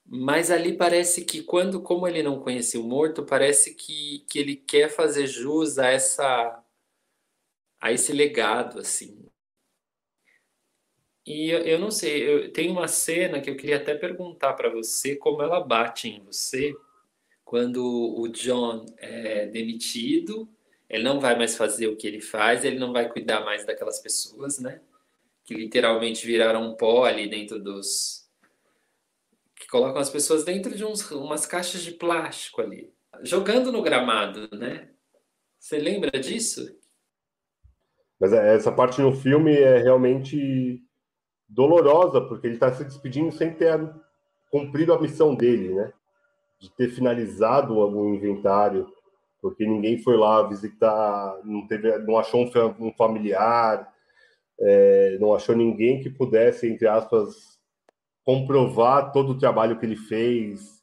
Mas 0.05 0.51
ali 0.51 0.77
parece 0.77 1.25
que 1.25 1.43
quando, 1.43 1.83
como 1.83 2.07
ele 2.07 2.23
não 2.23 2.41
conhecia 2.41 2.81
o 2.81 2.85
morto, 2.85 3.25
parece 3.25 3.75
que, 3.75 4.25
que 4.29 4.39
ele 4.39 4.57
quer 4.57 4.89
fazer 4.89 5.27
jus 5.27 5.79
a 5.79 5.89
essa 5.89 6.63
a 7.81 7.93
esse 7.93 8.13
legado 8.13 8.79
assim. 8.81 9.27
E 11.27 11.51
eu, 11.51 11.59
eu 11.61 11.79
não 11.79 11.91
sei, 11.91 12.23
eu, 12.29 12.53
tem 12.53 12.71
uma 12.71 12.87
cena 12.89 13.41
que 13.41 13.51
eu 13.51 13.57
queria 13.57 13.77
até 13.77 13.95
perguntar 13.95 14.55
para 14.55 14.71
você 14.71 15.17
como 15.17 15.43
ela 15.43 15.61
bate 15.61 16.09
em 16.09 16.23
você 16.23 16.73
quando 17.45 17.81
o 17.85 18.29
John 18.29 18.85
é 18.99 19.47
demitido, 19.47 20.49
ele 20.89 21.05
não 21.05 21.21
vai 21.21 21.37
mais 21.37 21.57
fazer 21.57 21.87
o 21.87 21.97
que 21.97 22.07
ele 22.07 22.21
faz, 22.21 22.65
ele 22.65 22.79
não 22.79 22.93
vai 22.93 23.09
cuidar 23.09 23.45
mais 23.45 23.65
daquelas 23.65 24.01
pessoas, 24.01 24.59
né? 24.59 24.81
Que 25.47 25.55
literalmente 25.55 26.27
viraram 26.27 26.71
um 26.71 26.77
pó 26.77 27.05
ali 27.05 27.31
dentro 27.31 27.63
dos 27.63 28.27
que 29.55 29.67
colocam 29.69 30.01
as 30.01 30.11
pessoas 30.11 30.45
dentro 30.45 30.77
de 30.77 30.85
uns, 30.85 31.11
umas 31.11 31.47
caixas 31.47 31.83
de 31.83 31.93
plástico 31.93 32.61
ali, 32.61 32.93
jogando 33.23 33.73
no 33.73 33.83
gramado, 33.83 34.49
né? 34.55 34.91
Você 35.59 35.79
lembra 35.79 36.11
disso? 36.21 36.79
Mas 38.21 38.33
é, 38.33 38.55
essa 38.55 38.71
parte 38.71 39.01
no 39.01 39.13
filme 39.13 39.53
é 39.55 39.79
realmente 39.79 40.83
dolorosa, 41.49 42.21
porque 42.21 42.47
ele 42.47 42.55
está 42.55 42.73
se 42.73 42.85
despedindo 42.85 43.33
sem 43.33 43.53
ter 43.55 43.79
cumprido 44.51 44.93
a 44.93 45.01
missão 45.01 45.35
dele, 45.35 45.75
né? 45.75 45.93
De 46.59 46.71
ter 46.71 46.89
finalizado 46.91 47.81
algum 47.81 48.15
inventário, 48.15 48.93
porque 49.41 49.67
ninguém 49.67 49.99
foi 49.99 50.17
lá 50.17 50.43
visitar, 50.47 51.41
não, 51.45 51.67
teve, 51.67 51.99
não 51.99 52.19
achou 52.19 52.49
um 52.79 52.93
familiar, 52.93 53.93
é, 54.61 55.19
não 55.19 55.35
achou 55.35 55.55
ninguém 55.55 56.01
que 56.01 56.11
pudesse, 56.11 56.69
entre 56.69 56.87
aspas, 56.87 57.59
comprovar 58.25 59.13
todo 59.13 59.31
o 59.31 59.39
trabalho 59.39 59.79
que 59.79 59.87
ele 59.87 59.97
fez, 59.97 60.83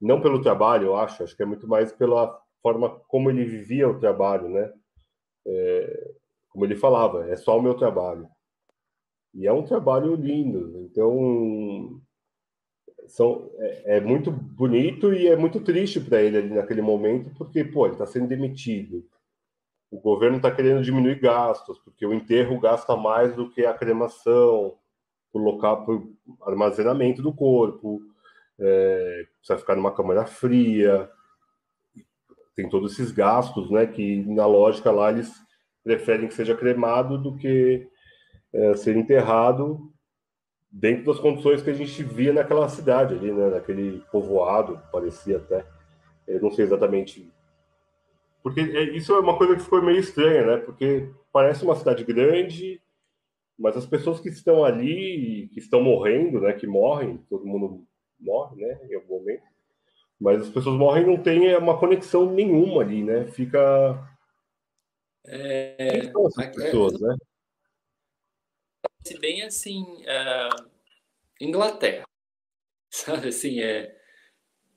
não 0.00 0.20
pelo 0.20 0.42
trabalho, 0.42 0.88
eu 0.88 0.96
acho, 0.96 1.22
acho 1.22 1.36
que 1.36 1.42
é 1.42 1.46
muito 1.46 1.66
mais 1.66 1.92
pela 1.92 2.38
forma 2.62 2.90
como 3.08 3.30
ele 3.30 3.44
vivia 3.44 3.88
o 3.88 3.98
trabalho, 3.98 4.48
né? 4.48 4.72
É, 5.46 6.14
como 6.48 6.64
ele 6.64 6.76
falava, 6.76 7.28
é 7.30 7.36
só 7.36 7.58
o 7.58 7.62
meu 7.62 7.74
trabalho. 7.74 8.28
E 9.34 9.46
é 9.46 9.52
um 9.52 9.62
trabalho 9.62 10.14
lindo, 10.14 10.80
então 10.80 12.00
são, 13.06 13.50
é, 13.58 13.96
é 13.96 14.00
muito 14.00 14.30
bonito 14.30 15.12
e 15.12 15.28
é 15.28 15.36
muito 15.36 15.60
triste 15.60 16.00
para 16.00 16.22
ele 16.22 16.38
ali 16.38 16.54
naquele 16.54 16.82
momento, 16.82 17.30
porque, 17.36 17.64
pô, 17.64 17.86
ele 17.86 17.94
está 17.94 18.06
sendo 18.06 18.26
demitido. 18.26 19.06
O 19.90 20.00
governo 20.00 20.38
está 20.38 20.50
querendo 20.50 20.82
diminuir 20.82 21.20
gastos, 21.20 21.78
porque 21.78 22.04
o 22.04 22.12
enterro 22.12 22.58
gasta 22.60 22.96
mais 22.96 23.34
do 23.34 23.48
que 23.50 23.64
a 23.64 23.74
cremação 23.74 24.74
por 25.32 25.42
local, 25.42 25.86
armazenamento 26.42 27.22
do 27.22 27.32
corpo, 27.32 28.00
é, 28.58 29.26
precisa 29.38 29.58
ficar 29.58 29.76
numa 29.76 29.94
câmara 29.94 30.24
fria, 30.24 31.10
tem 32.54 32.68
todos 32.68 32.92
esses 32.92 33.12
gastos, 33.12 33.70
né? 33.70 33.86
Que 33.86 34.24
na 34.24 34.46
lógica 34.46 34.90
lá 34.90 35.10
eles 35.10 35.30
preferem 35.84 36.26
que 36.26 36.34
seja 36.34 36.56
cremado 36.56 37.18
do 37.18 37.36
que 37.36 37.86
é, 38.52 38.74
ser 38.74 38.96
enterrado 38.96 39.92
dentro 40.70 41.04
das 41.04 41.20
condições 41.20 41.62
que 41.62 41.70
a 41.70 41.74
gente 41.74 42.02
via 42.02 42.32
naquela 42.32 42.68
cidade 42.68 43.14
ali, 43.14 43.30
né? 43.30 43.50
Naquele 43.50 44.02
povoado, 44.10 44.80
parecia 44.90 45.36
até. 45.36 45.66
Eu 46.26 46.40
não 46.40 46.50
sei 46.50 46.64
exatamente. 46.64 47.30
Porque 48.46 48.60
é, 48.60 48.96
isso 48.96 49.12
é 49.12 49.18
uma 49.18 49.36
coisa 49.36 49.56
que 49.56 49.62
ficou 49.64 49.82
meio 49.82 49.98
estranha, 49.98 50.46
né? 50.46 50.56
Porque 50.58 51.10
parece 51.32 51.64
uma 51.64 51.74
cidade 51.74 52.04
grande, 52.04 52.80
mas 53.58 53.76
as 53.76 53.84
pessoas 53.84 54.20
que 54.20 54.28
estão 54.28 54.64
ali, 54.64 55.50
que 55.52 55.58
estão 55.58 55.82
morrendo, 55.82 56.40
né, 56.40 56.52
que 56.52 56.64
morrem, 56.64 57.18
todo 57.28 57.44
mundo 57.44 57.84
morre, 58.20 58.54
né, 58.64 58.86
em 58.88 58.94
algum 58.94 59.18
momento, 59.18 59.42
mas 60.20 60.42
as 60.42 60.48
pessoas 60.48 60.76
morrem 60.76 61.02
e 61.02 61.06
não 61.08 61.20
tem 61.20 61.56
uma 61.56 61.76
conexão 61.76 62.32
nenhuma 62.32 62.82
ali, 62.82 63.02
né, 63.02 63.26
fica... 63.32 64.16
É... 65.26 66.02
Quem 66.02 66.12
são 66.12 66.26
essas 66.28 66.54
pessoas, 66.54 67.02
é... 67.02 67.04
né? 67.04 67.16
Bem 69.20 69.42
assim, 69.42 69.82
uh, 69.82 70.70
Inglaterra, 71.40 72.04
sabe, 72.94 73.26
assim, 73.26 73.60
é 73.60 74.00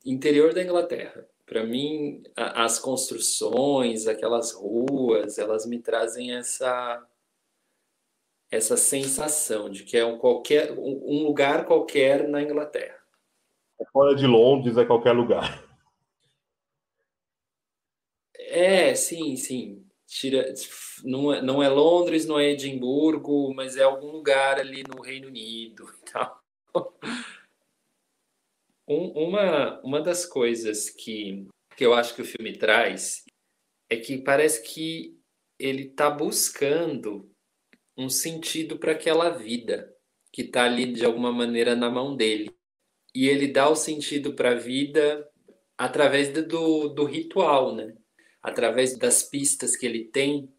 interior 0.04 0.56
da 0.56 0.64
Inglaterra. 0.64 1.29
Para 1.50 1.64
mim, 1.64 2.22
a, 2.36 2.64
as 2.64 2.78
construções, 2.78 4.06
aquelas 4.06 4.54
ruas, 4.54 5.40
elas 5.40 5.66
me 5.66 5.80
trazem 5.80 6.36
essa 6.36 7.04
essa 8.52 8.78
sensação 8.78 9.70
de 9.70 9.84
que 9.84 9.96
é 9.96 10.04
um, 10.04 10.18
qualquer, 10.18 10.72
um 10.72 11.24
lugar 11.24 11.66
qualquer 11.66 12.28
na 12.28 12.42
Inglaterra. 12.42 12.98
É 13.80 13.86
fora 13.92 14.16
de 14.16 14.26
Londres, 14.26 14.76
é 14.78 14.86
qualquer 14.86 15.12
lugar. 15.12 15.64
É, 18.36 18.96
sim, 18.96 19.36
sim. 19.36 19.86
Tira, 20.08 20.52
não, 21.04 21.32
é, 21.32 21.42
não 21.44 21.62
é 21.62 21.70
Londres, 21.70 22.26
não 22.26 22.40
é 22.40 22.50
Edimburgo, 22.50 23.54
mas 23.54 23.78
é 23.78 23.84
algum 23.84 24.12
lugar 24.12 24.60
ali 24.60 24.84
no 24.84 25.02
Reino 25.02 25.28
Unido 25.28 25.88
e 26.02 26.12
tal. 26.12 26.44
Um, 28.90 29.12
uma, 29.12 29.80
uma 29.82 30.02
das 30.02 30.26
coisas 30.26 30.90
que, 30.90 31.48
que 31.78 31.86
eu 31.86 31.94
acho 31.94 32.16
que 32.16 32.24
o 32.24 32.26
filme 32.26 32.58
traz 32.58 33.24
é 33.88 33.96
que 33.96 34.18
parece 34.18 34.64
que 34.64 35.16
ele 35.60 35.84
está 35.84 36.10
buscando 36.10 37.32
um 37.96 38.10
sentido 38.10 38.80
para 38.80 38.94
aquela 38.94 39.30
vida 39.30 39.94
que 40.32 40.42
está 40.42 40.64
ali 40.64 40.92
de 40.92 41.06
alguma 41.06 41.32
maneira 41.32 41.76
na 41.76 41.90
mão 41.90 42.16
dele. 42.16 42.50
E 43.14 43.28
ele 43.28 43.48
dá 43.48 43.70
o 43.70 43.76
sentido 43.76 44.34
para 44.34 44.52
a 44.52 44.56
vida 44.56 45.30
através 45.78 46.30
do, 46.34 46.90
do 46.90 47.04
ritual, 47.06 47.76
né? 47.76 47.94
através 48.42 48.98
das 48.98 49.24
pistas 49.24 49.76
que 49.76 49.86
ele 49.86 50.06
tem. 50.06 50.52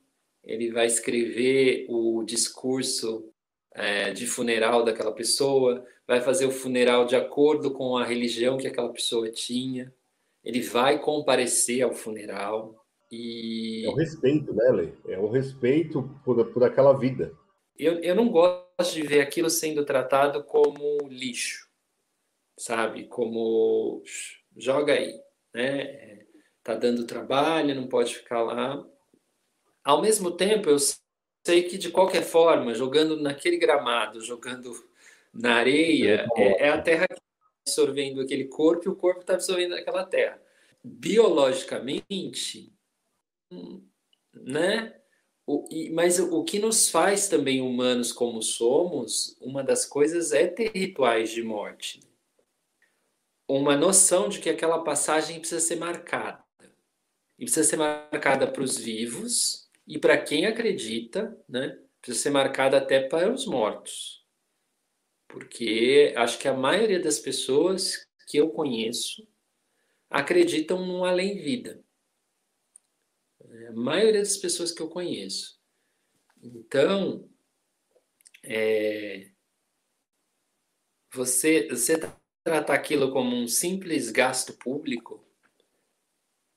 Ele 0.44 0.70
vai 0.70 0.86
escrever 0.86 1.86
o 1.88 2.22
discurso 2.24 3.32
é, 3.72 4.12
de 4.12 4.26
funeral 4.26 4.84
daquela 4.84 5.12
pessoa, 5.12 5.84
vai 6.10 6.20
fazer 6.20 6.44
o 6.44 6.50
funeral 6.50 7.04
de 7.04 7.14
acordo 7.14 7.70
com 7.70 7.96
a 7.96 8.04
religião 8.04 8.58
que 8.58 8.66
aquela 8.66 8.92
pessoa 8.92 9.30
tinha, 9.30 9.94
ele 10.42 10.60
vai 10.60 10.98
comparecer 10.98 11.82
ao 11.82 11.92
funeral 11.92 12.84
e... 13.12 13.86
É 13.86 13.90
um 13.90 13.94
respeito, 13.94 14.52
né, 14.52 14.70
Lê? 14.72 14.88
É 15.06 15.20
um 15.20 15.30
respeito 15.30 16.02
por, 16.24 16.44
por 16.46 16.64
aquela 16.64 16.98
vida. 16.98 17.32
Eu, 17.78 18.00
eu 18.00 18.16
não 18.16 18.28
gosto 18.28 18.92
de 18.92 19.02
ver 19.02 19.20
aquilo 19.20 19.48
sendo 19.48 19.84
tratado 19.84 20.42
como 20.42 20.98
lixo, 21.08 21.68
sabe? 22.58 23.04
Como 23.06 24.02
joga 24.56 24.94
aí, 24.94 25.14
né? 25.54 26.24
Tá 26.64 26.74
dando 26.74 27.06
trabalho, 27.06 27.72
não 27.72 27.86
pode 27.86 28.16
ficar 28.16 28.42
lá. 28.42 28.84
Ao 29.84 30.02
mesmo 30.02 30.32
tempo, 30.32 30.68
eu 30.68 30.78
sei 31.46 31.62
que 31.68 31.78
de 31.78 31.88
qualquer 31.88 32.24
forma, 32.24 32.74
jogando 32.74 33.14
naquele 33.14 33.58
gramado, 33.58 34.20
jogando 34.20 34.89
na 35.32 35.54
areia, 35.56 36.26
é, 36.36 36.66
é 36.66 36.68
a 36.70 36.82
terra 36.82 37.06
que 37.06 37.14
está 37.14 37.24
absorvendo 37.66 38.20
aquele 38.20 38.46
corpo 38.46 38.88
e 38.88 38.92
o 38.92 38.96
corpo 38.96 39.20
está 39.20 39.34
absorvendo 39.34 39.74
aquela 39.74 40.04
terra. 40.04 40.40
Biologicamente, 40.82 42.72
né? 44.34 44.96
O, 45.46 45.68
e, 45.70 45.90
mas 45.90 46.18
o, 46.18 46.34
o 46.36 46.44
que 46.44 46.58
nos 46.58 46.88
faz 46.88 47.28
também 47.28 47.60
humanos 47.60 48.12
como 48.12 48.42
somos, 48.42 49.36
uma 49.40 49.62
das 49.62 49.86
coisas 49.86 50.32
é 50.32 50.46
ter 50.46 50.72
rituais 50.72 51.30
de 51.30 51.42
morte. 51.42 52.00
Uma 53.48 53.76
noção 53.76 54.28
de 54.28 54.38
que 54.38 54.48
aquela 54.48 54.82
passagem 54.84 55.38
precisa 55.40 55.60
ser 55.60 55.76
marcada. 55.76 56.44
E 57.38 57.44
precisa 57.44 57.64
ser 57.68 57.76
marcada 57.76 58.46
para 58.46 58.62
os 58.62 58.76
vivos 58.76 59.68
e 59.86 59.98
para 59.98 60.18
quem 60.18 60.46
acredita, 60.46 61.36
né? 61.48 61.78
Precisa 62.00 62.22
ser 62.24 62.30
marcada 62.30 62.76
até 62.78 63.00
para 63.00 63.32
os 63.32 63.46
mortos 63.46 64.19
porque 65.32 66.12
acho 66.16 66.38
que 66.38 66.48
a 66.48 66.54
maioria 66.54 67.00
das 67.00 67.18
pessoas 67.18 68.06
que 68.26 68.36
eu 68.38 68.50
conheço 68.50 69.26
acreditam 70.08 70.84
num 70.84 71.04
além-vida. 71.04 71.82
A 73.68 73.72
maioria 73.72 74.20
das 74.20 74.36
pessoas 74.36 74.72
que 74.72 74.82
eu 74.82 74.88
conheço. 74.88 75.58
Então, 76.42 77.28
é, 78.42 79.30
você, 81.12 81.68
você 81.68 81.98
tratar 82.42 82.74
aquilo 82.74 83.12
como 83.12 83.36
um 83.36 83.46
simples 83.46 84.10
gasto 84.10 84.54
público 84.54 85.24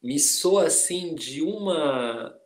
me 0.01 0.19
soa 0.19 0.67
assim 0.67 1.13
de 1.15 1.41
uma 1.41 2.39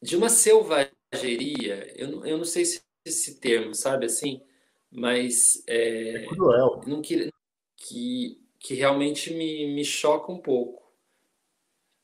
de 0.00 0.16
uma 0.16 0.28
selvageria. 0.28 1.92
Eu, 1.98 2.24
eu 2.26 2.36
não 2.36 2.44
sei 2.44 2.64
se 2.66 2.83
esse 3.04 3.38
termo, 3.38 3.74
sabe 3.74 4.06
assim? 4.06 4.42
Mas 4.90 5.62
é, 5.66 6.24
é 6.24 6.26
cruel. 6.26 6.80
Não 6.86 7.02
que, 7.02 7.30
que, 7.76 8.40
que 8.58 8.74
realmente 8.74 9.32
me, 9.32 9.74
me 9.74 9.84
choca 9.84 10.32
um 10.32 10.38
pouco. 10.38 10.82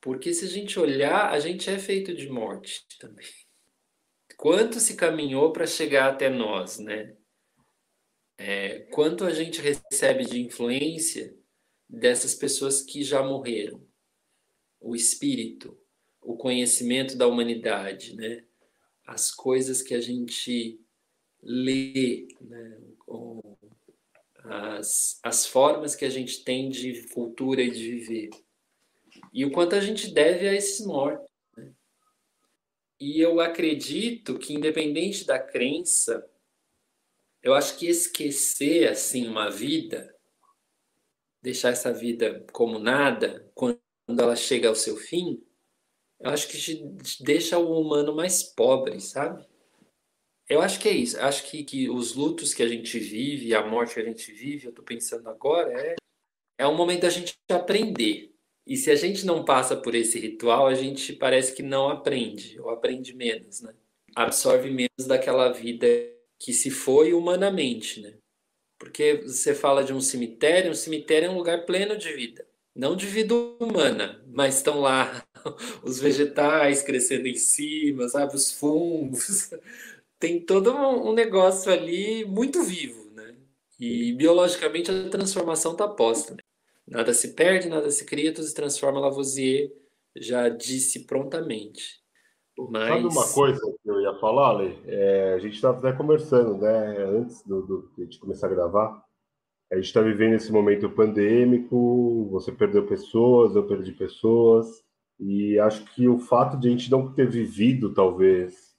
Porque 0.00 0.32
se 0.32 0.44
a 0.44 0.48
gente 0.48 0.78
olhar, 0.78 1.30
a 1.30 1.38
gente 1.38 1.68
é 1.70 1.78
feito 1.78 2.14
de 2.14 2.28
morte 2.28 2.86
também. 2.98 3.26
Quanto 4.36 4.80
se 4.80 4.96
caminhou 4.96 5.52
para 5.52 5.66
chegar 5.66 6.08
até 6.08 6.30
nós, 6.30 6.78
né? 6.78 7.14
É, 8.38 8.80
quanto 8.90 9.24
a 9.24 9.30
gente 9.30 9.60
recebe 9.60 10.24
de 10.24 10.40
influência 10.40 11.36
dessas 11.86 12.34
pessoas 12.34 12.80
que 12.80 13.02
já 13.02 13.22
morreram, 13.22 13.86
o 14.80 14.96
espírito, 14.96 15.78
o 16.22 16.36
conhecimento 16.36 17.16
da 17.16 17.26
humanidade, 17.26 18.16
né? 18.16 18.44
As 19.04 19.30
coisas 19.30 19.82
que 19.82 19.92
a 19.92 20.00
gente 20.00 20.80
ler 21.42 22.28
né, 22.40 22.78
as, 24.44 25.18
as 25.22 25.46
formas 25.46 25.94
que 25.94 26.04
a 26.04 26.10
gente 26.10 26.42
tem 26.44 26.68
de 26.68 27.06
cultura 27.08 27.62
e 27.62 27.70
de 27.70 27.90
viver. 27.90 28.30
E 29.32 29.44
o 29.44 29.52
quanto 29.52 29.74
a 29.74 29.80
gente 29.80 30.12
deve 30.12 30.48
a 30.48 30.54
esses 30.54 30.84
mortos. 30.84 31.30
Né? 31.56 31.72
E 32.98 33.20
eu 33.20 33.40
acredito 33.40 34.38
que, 34.38 34.54
independente 34.54 35.24
da 35.24 35.38
crença, 35.38 36.28
eu 37.42 37.54
acho 37.54 37.76
que 37.78 37.86
esquecer 37.86 38.88
assim 38.88 39.26
uma 39.26 39.50
vida, 39.50 40.14
deixar 41.42 41.70
essa 41.70 41.92
vida 41.92 42.44
como 42.52 42.78
nada, 42.78 43.50
quando 43.54 43.80
ela 44.08 44.36
chega 44.36 44.68
ao 44.68 44.74
seu 44.74 44.96
fim, 44.96 45.42
eu 46.18 46.30
acho 46.30 46.48
que 46.48 46.84
deixa 47.20 47.58
o 47.58 47.80
humano 47.80 48.14
mais 48.14 48.42
pobre, 48.42 49.00
sabe? 49.00 49.46
Eu 50.50 50.60
acho 50.60 50.80
que 50.80 50.88
é 50.88 50.92
isso. 50.92 51.18
Acho 51.20 51.48
que, 51.48 51.62
que 51.62 51.88
os 51.88 52.16
lutos 52.16 52.52
que 52.52 52.62
a 52.62 52.68
gente 52.68 52.98
vive, 52.98 53.54
a 53.54 53.64
morte 53.64 53.94
que 53.94 54.00
a 54.00 54.04
gente 54.04 54.32
vive, 54.32 54.66
eu 54.66 54.70
estou 54.70 54.84
pensando 54.84 55.28
agora, 55.28 55.72
é, 55.80 55.94
é 56.58 56.66
um 56.66 56.76
momento 56.76 57.02
da 57.02 57.08
gente 57.08 57.36
aprender. 57.48 58.34
E 58.66 58.76
se 58.76 58.90
a 58.90 58.96
gente 58.96 59.24
não 59.24 59.44
passa 59.44 59.76
por 59.76 59.94
esse 59.94 60.18
ritual, 60.18 60.66
a 60.66 60.74
gente 60.74 61.12
parece 61.12 61.54
que 61.54 61.62
não 61.62 61.88
aprende, 61.88 62.60
ou 62.60 62.68
aprende 62.68 63.14
menos, 63.14 63.60
né? 63.60 63.72
Absorve 64.14 64.70
menos 64.70 65.06
daquela 65.06 65.52
vida 65.52 65.86
que 66.36 66.52
se 66.52 66.68
foi 66.68 67.12
humanamente, 67.12 68.00
né? 68.00 68.14
Porque 68.76 69.22
você 69.22 69.54
fala 69.54 69.84
de 69.84 69.92
um 69.92 70.00
cemitério, 70.00 70.72
um 70.72 70.74
cemitério 70.74 71.28
é 71.28 71.30
um 71.30 71.36
lugar 71.36 71.64
pleno 71.64 71.96
de 71.96 72.12
vida. 72.12 72.44
Não 72.74 72.96
de 72.96 73.06
vida 73.06 73.34
humana, 73.34 74.24
mas 74.26 74.56
estão 74.56 74.80
lá 74.80 75.24
os 75.84 76.00
vegetais 76.00 76.82
crescendo 76.82 77.28
em 77.28 77.36
cima, 77.36 78.08
sabe? 78.08 78.34
Os 78.34 78.50
fungos, 78.52 79.50
tem 80.20 80.38
todo 80.38 80.70
um 80.70 81.14
negócio 81.14 81.72
ali 81.72 82.26
muito 82.26 82.62
vivo, 82.62 83.10
né? 83.12 83.34
E 83.80 84.12
biologicamente 84.12 84.90
a 84.90 85.08
transformação 85.08 85.72
está 85.72 85.88
posta. 85.88 86.34
Né? 86.34 86.40
Nada 86.86 87.14
se 87.14 87.34
perde, 87.34 87.70
nada 87.70 87.90
se 87.90 88.04
cria, 88.04 88.32
tudo 88.32 88.46
se 88.46 88.54
transforma. 88.54 89.00
Lavoisier 89.00 89.72
já 90.14 90.50
disse 90.50 91.06
prontamente. 91.06 92.00
Mas... 92.68 92.88
Sabe 92.88 93.06
uma 93.06 93.32
coisa 93.32 93.60
que 93.82 93.90
eu 93.90 94.00
ia 94.02 94.14
falar, 94.16 94.52
Lê? 94.52 94.74
É, 94.86 95.32
a 95.32 95.38
gente 95.38 95.54
estava 95.54 95.78
até 95.78 95.96
conversando, 95.96 96.58
né? 96.58 96.98
Antes 97.04 97.42
do, 97.46 97.62
do, 97.62 98.06
de 98.06 98.18
começar 98.18 98.48
a 98.48 98.50
gravar. 98.50 99.02
A 99.72 99.76
gente 99.76 99.86
está 99.86 100.02
vivendo 100.02 100.34
esse 100.34 100.52
momento 100.52 100.90
pandêmico, 100.90 102.28
você 102.30 102.52
perdeu 102.52 102.86
pessoas, 102.86 103.56
eu 103.56 103.66
perdi 103.66 103.92
pessoas. 103.92 104.84
E 105.18 105.58
acho 105.60 105.84
que 105.94 106.08
o 106.08 106.18
fato 106.18 106.58
de 106.58 106.68
a 106.68 106.70
gente 106.70 106.90
não 106.90 107.12
ter 107.12 107.28
vivido, 107.30 107.94
talvez, 107.94 108.69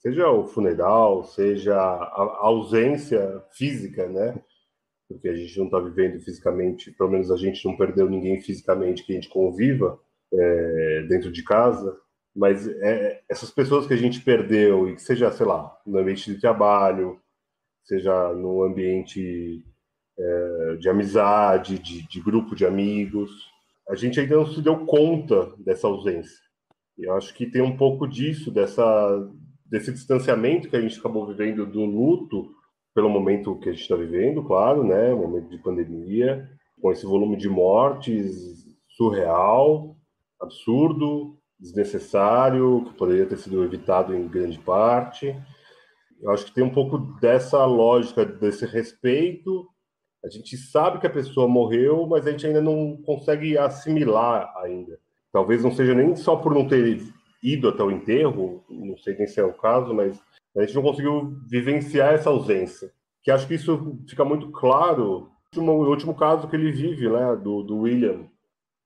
seja 0.00 0.30
o 0.30 0.46
funeral, 0.46 1.24
seja 1.24 1.76
a 1.76 2.38
ausência 2.40 3.44
física, 3.52 4.08
né? 4.08 4.40
Porque 5.08 5.28
a 5.28 5.34
gente 5.34 5.58
não 5.58 5.66
está 5.66 5.78
vivendo 5.78 6.20
fisicamente, 6.20 6.90
pelo 6.92 7.10
menos 7.10 7.30
a 7.30 7.36
gente 7.36 7.64
não 7.66 7.76
perdeu 7.76 8.08
ninguém 8.08 8.40
fisicamente 8.40 9.04
que 9.04 9.12
a 9.12 9.14
gente 9.14 9.28
conviva 9.28 10.00
é, 10.32 11.02
dentro 11.08 11.30
de 11.30 11.42
casa, 11.42 11.96
mas 12.34 12.66
é, 12.66 13.22
essas 13.28 13.50
pessoas 13.50 13.86
que 13.86 13.94
a 13.94 13.96
gente 13.96 14.20
perdeu, 14.20 14.88
e 14.88 14.94
que 14.94 15.02
seja, 15.02 15.30
sei 15.32 15.46
lá, 15.46 15.76
no 15.84 15.98
ambiente 15.98 16.32
de 16.32 16.40
trabalho, 16.40 17.20
seja 17.84 18.32
no 18.32 18.62
ambiente 18.62 19.64
é, 20.18 20.76
de 20.76 20.88
amizade, 20.88 21.78
de, 21.78 22.06
de 22.06 22.20
grupo 22.20 22.54
de 22.54 22.64
amigos, 22.64 23.30
a 23.88 23.96
gente 23.96 24.20
ainda 24.20 24.36
não 24.36 24.46
se 24.46 24.62
deu 24.62 24.86
conta 24.86 25.52
dessa 25.58 25.88
ausência. 25.88 26.38
Eu 26.96 27.14
acho 27.14 27.34
que 27.34 27.46
tem 27.46 27.60
um 27.60 27.76
pouco 27.76 28.06
disso, 28.06 28.50
dessa 28.50 29.28
desse 29.70 29.92
distanciamento 29.92 30.68
que 30.68 30.76
a 30.76 30.80
gente 30.80 30.98
acabou 30.98 31.26
vivendo 31.26 31.64
do 31.64 31.84
luto 31.84 32.50
pelo 32.94 33.08
momento 33.08 33.58
que 33.60 33.68
a 33.68 33.72
gente 33.72 33.82
está 33.82 33.94
vivendo, 33.94 34.42
claro, 34.42 34.82
né, 34.82 35.14
momento 35.14 35.48
de 35.48 35.58
pandemia, 35.58 36.48
com 36.82 36.90
esse 36.90 37.06
volume 37.06 37.36
de 37.36 37.48
mortes 37.48 38.66
surreal, 38.88 39.96
absurdo, 40.40 41.38
desnecessário, 41.58 42.84
que 42.86 42.94
poderia 42.94 43.26
ter 43.26 43.36
sido 43.36 43.62
evitado 43.62 44.14
em 44.14 44.26
grande 44.26 44.58
parte. 44.58 45.36
Eu 46.20 46.30
acho 46.30 46.46
que 46.46 46.52
tem 46.52 46.64
um 46.64 46.72
pouco 46.72 46.98
dessa 47.20 47.64
lógica, 47.64 48.24
desse 48.24 48.66
respeito. 48.66 49.66
A 50.24 50.28
gente 50.28 50.56
sabe 50.56 50.98
que 50.98 51.06
a 51.06 51.10
pessoa 51.10 51.48
morreu, 51.48 52.06
mas 52.06 52.26
a 52.26 52.30
gente 52.30 52.46
ainda 52.46 52.60
não 52.60 52.96
consegue 53.02 53.56
assimilar 53.56 54.52
ainda. 54.58 54.98
Talvez 55.32 55.62
não 55.62 55.70
seja 55.70 55.94
nem 55.94 56.16
só 56.16 56.36
por 56.36 56.52
não 56.52 56.66
ter 56.66 57.00
ido 57.42 57.68
até 57.68 57.82
o 57.82 57.90
enterro, 57.90 58.64
não 58.68 58.96
sei 58.98 59.16
nem 59.16 59.26
se 59.26 59.40
é 59.40 59.44
o 59.44 59.52
caso, 59.52 59.94
mas 59.94 60.20
a 60.56 60.62
gente 60.62 60.74
não 60.74 60.82
conseguiu 60.82 61.36
vivenciar 61.48 62.14
essa 62.14 62.30
ausência. 62.30 62.92
Que 63.22 63.30
acho 63.30 63.46
que 63.46 63.54
isso 63.54 63.98
fica 64.08 64.24
muito 64.24 64.50
claro 64.50 65.30
O 65.56 65.60
último 65.60 66.14
caso 66.14 66.48
que 66.48 66.56
ele 66.56 66.70
vive, 66.70 67.08
né, 67.08 67.36
do, 67.36 67.62
do 67.62 67.78
William, 67.80 68.26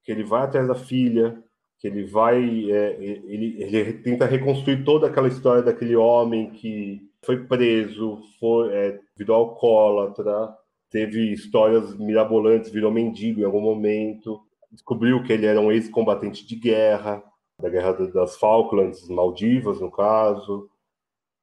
que 0.03 0.11
ele 0.11 0.25
vai 0.25 0.43
atrás 0.43 0.67
da 0.67 0.75
filha, 0.75 1.39
que 1.79 1.87
ele 1.87 2.05
vai, 2.05 2.71
é, 2.71 2.97
ele, 3.03 3.57
ele 3.63 3.93
tenta 3.95 4.25
reconstruir 4.25 4.85
toda 4.85 5.07
aquela 5.07 5.29
história 5.29 5.63
daquele 5.63 5.95
homem 5.97 6.51
que 6.51 7.07
foi 7.25 7.45
preso, 7.45 8.21
foi, 8.39 8.73
é, 8.75 9.01
virou 9.17 9.37
alcoólatra, 9.37 10.55
teve 10.91 11.33
histórias 11.33 11.95
mirabolantes, 11.99 12.71
virou 12.71 12.91
mendigo 12.91 13.41
em 13.41 13.45
algum 13.45 13.61
momento, 13.61 14.41
descobriu 14.71 15.23
que 15.23 15.33
ele 15.33 15.47
era 15.47 15.61
um 15.61 15.73
ex-combatente 15.73 16.47
de 16.47 16.57
guerra, 16.57 17.23
da 17.61 17.69
guerra 17.69 17.93
das 17.93 18.37
Falklands, 18.37 19.09
Maldivas, 19.09 19.81
no 19.81 19.91
caso, 19.91 20.69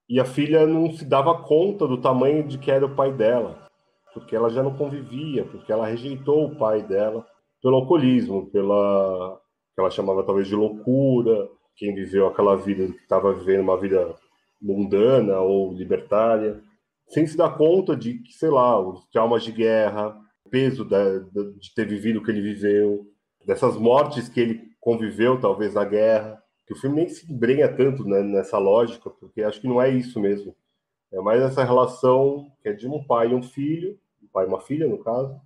e 0.10 0.20
a 0.20 0.26
filha 0.26 0.68
não 0.68 0.92
se 0.92 1.06
dava 1.06 1.42
conta 1.42 1.88
do 1.88 2.02
tamanho 2.02 2.46
de 2.46 2.58
que 2.58 2.70
era 2.70 2.86
o 2.86 2.96
pai 2.96 3.14
dela, 3.14 3.68
porque 4.14 4.36
ela 4.36 4.50
já 4.50 4.62
não 4.62 4.76
convivia, 4.76 5.46
porque 5.46 5.72
ela 5.72 5.88
rejeitou 5.88 6.46
o 6.46 6.56
pai 6.58 6.84
dela 6.84 7.26
pelo 7.62 7.78
alcoolismo, 7.78 8.50
pela 8.52 9.40
que 9.74 9.80
ela 9.80 9.90
chamava 9.90 10.24
talvez 10.24 10.48
de 10.48 10.56
loucura, 10.56 11.50
quem 11.78 11.96
viveu 11.96 12.28
aquela 12.28 12.58
vida 12.58 12.88
que 12.88 13.00
estava 13.00 13.34
vivendo 13.34 13.62
uma 13.62 13.78
vida 13.78 14.14
mundana 14.62 15.40
ou 15.40 15.74
libertária, 15.74 16.62
sem 17.08 17.26
se 17.26 17.38
dar 17.38 17.58
conta 17.58 17.96
de 17.96 18.16
que, 18.20 18.34
sei 18.34 18.50
lá, 18.50 18.80
os 18.80 19.08
traumas 19.08 19.44
de 19.44 19.52
guerra, 19.52 20.14
o 20.46 20.50
peso 20.50 20.84
da, 20.84 21.20
de 21.20 21.74
ter 21.74 21.88
vivido 21.88 22.20
o 22.20 22.24
que 22.24 22.32
ele 22.32 22.42
viveu, 22.42 23.06
dessas 23.46 23.78
mortes 23.78 24.28
que 24.28 24.40
ele 24.42 24.71
conviveu, 24.82 25.40
talvez, 25.40 25.76
na 25.76 25.86
guerra, 25.86 26.44
que 26.66 26.74
o 26.74 26.76
filme 26.76 26.98
nem 26.98 27.08
se 27.08 27.32
embrenha 27.32 27.74
tanto 27.74 28.04
né, 28.04 28.22
nessa 28.22 28.58
lógica, 28.58 29.10
porque 29.10 29.44
acho 29.44 29.62
que 29.62 29.68
não 29.68 29.82
é 29.82 29.90
isso 29.90 30.20
mesmo. 30.20 30.54
É 31.12 31.22
mais 31.22 31.42
essa 31.42 31.64
relação 31.64 32.52
que 32.62 32.70
é 32.70 32.74
de 32.74 32.88
um 32.88 33.04
pai 33.04 33.32
e 33.32 33.36
um 33.36 33.44
filho, 33.44 33.98
um 34.22 34.28
pai 34.28 34.46
e 34.46 34.48
uma 34.48 34.60
filha, 34.60 34.88
no 34.88 34.98
caso, 35.04 35.40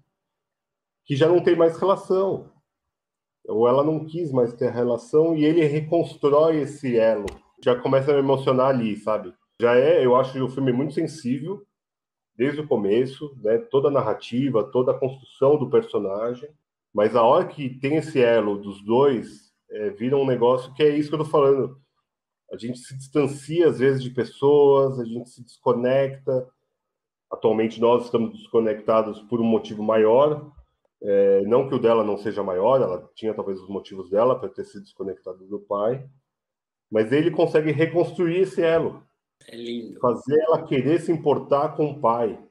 que 1.04 1.16
já 1.16 1.28
não 1.28 1.42
tem 1.44 1.56
mais 1.56 1.78
relação. 1.78 2.50
Ou 3.48 3.68
ela 3.68 3.84
não 3.84 4.06
quis 4.06 4.32
mais 4.32 4.54
ter 4.54 4.72
relação 4.72 5.36
e 5.36 5.44
ele 5.44 5.64
reconstrói 5.66 6.62
esse 6.62 6.98
elo. 6.98 7.26
Já 7.64 7.76
começa 7.76 8.12
a 8.12 8.14
me 8.14 8.20
emocionar 8.20 8.70
ali, 8.70 8.96
sabe? 8.96 9.34
Já 9.60 9.76
é, 9.76 10.06
eu 10.06 10.16
acho 10.16 10.44
o 10.44 10.50
filme 10.50 10.72
muito 10.72 10.94
sensível, 10.94 11.66
desde 12.36 12.62
o 12.62 12.68
começo, 12.68 13.36
né? 13.42 13.58
Toda 13.58 13.88
a 13.88 13.92
narrativa, 13.92 14.64
toda 14.64 14.92
a 14.92 15.00
construção 15.00 15.58
do 15.58 15.70
personagem. 15.70 16.50
Mas 16.96 17.14
a 17.14 17.22
hora 17.22 17.46
que 17.46 17.78
tem 17.78 17.98
esse 17.98 18.22
elo 18.22 18.58
dos 18.58 18.82
dois, 18.82 19.52
é, 19.70 19.90
vira 19.90 20.16
um 20.16 20.26
negócio 20.26 20.74
que 20.74 20.82
é 20.82 20.98
isso 20.98 21.10
que 21.10 21.16
eu 21.16 21.20
tô 21.20 21.26
falando. 21.26 21.78
A 22.50 22.58
gente 22.58 22.80
se 22.80 22.96
distancia, 22.96 23.68
às 23.68 23.80
vezes, 23.80 24.02
de 24.02 24.12
pessoas, 24.12 24.98
a 24.98 25.04
gente 25.04 25.30
se 25.30 25.44
desconecta. 25.44 26.48
Atualmente, 27.30 27.82
nós 27.82 28.06
estamos 28.06 28.32
desconectados 28.32 29.20
por 29.24 29.42
um 29.42 29.44
motivo 29.44 29.84
maior, 29.84 30.50
é, 31.04 31.42
não 31.42 31.68
que 31.68 31.76
o 31.76 31.80
dela 31.80 32.02
não 32.02 32.18
seja 32.18 32.42
maior, 32.42 32.82
ela 32.82 33.10
tinha 33.14 33.34
talvez 33.34 33.60
os 33.60 33.68
motivos 33.68 34.10
dela 34.10 34.40
para 34.40 34.48
ter 34.48 34.64
se 34.64 34.80
desconectado 34.80 35.46
do 35.46 35.60
pai, 35.60 36.08
mas 36.90 37.12
ele 37.12 37.30
consegue 37.30 37.72
reconstruir 37.74 38.40
esse 38.40 38.62
elo. 38.62 39.04
É 39.50 39.56
lindo. 39.58 40.00
Fazer 40.00 40.40
ela 40.40 40.64
querer 40.64 41.02
se 41.02 41.12
importar 41.12 41.76
com 41.76 41.88
o 41.88 42.00
pai. 42.00 42.42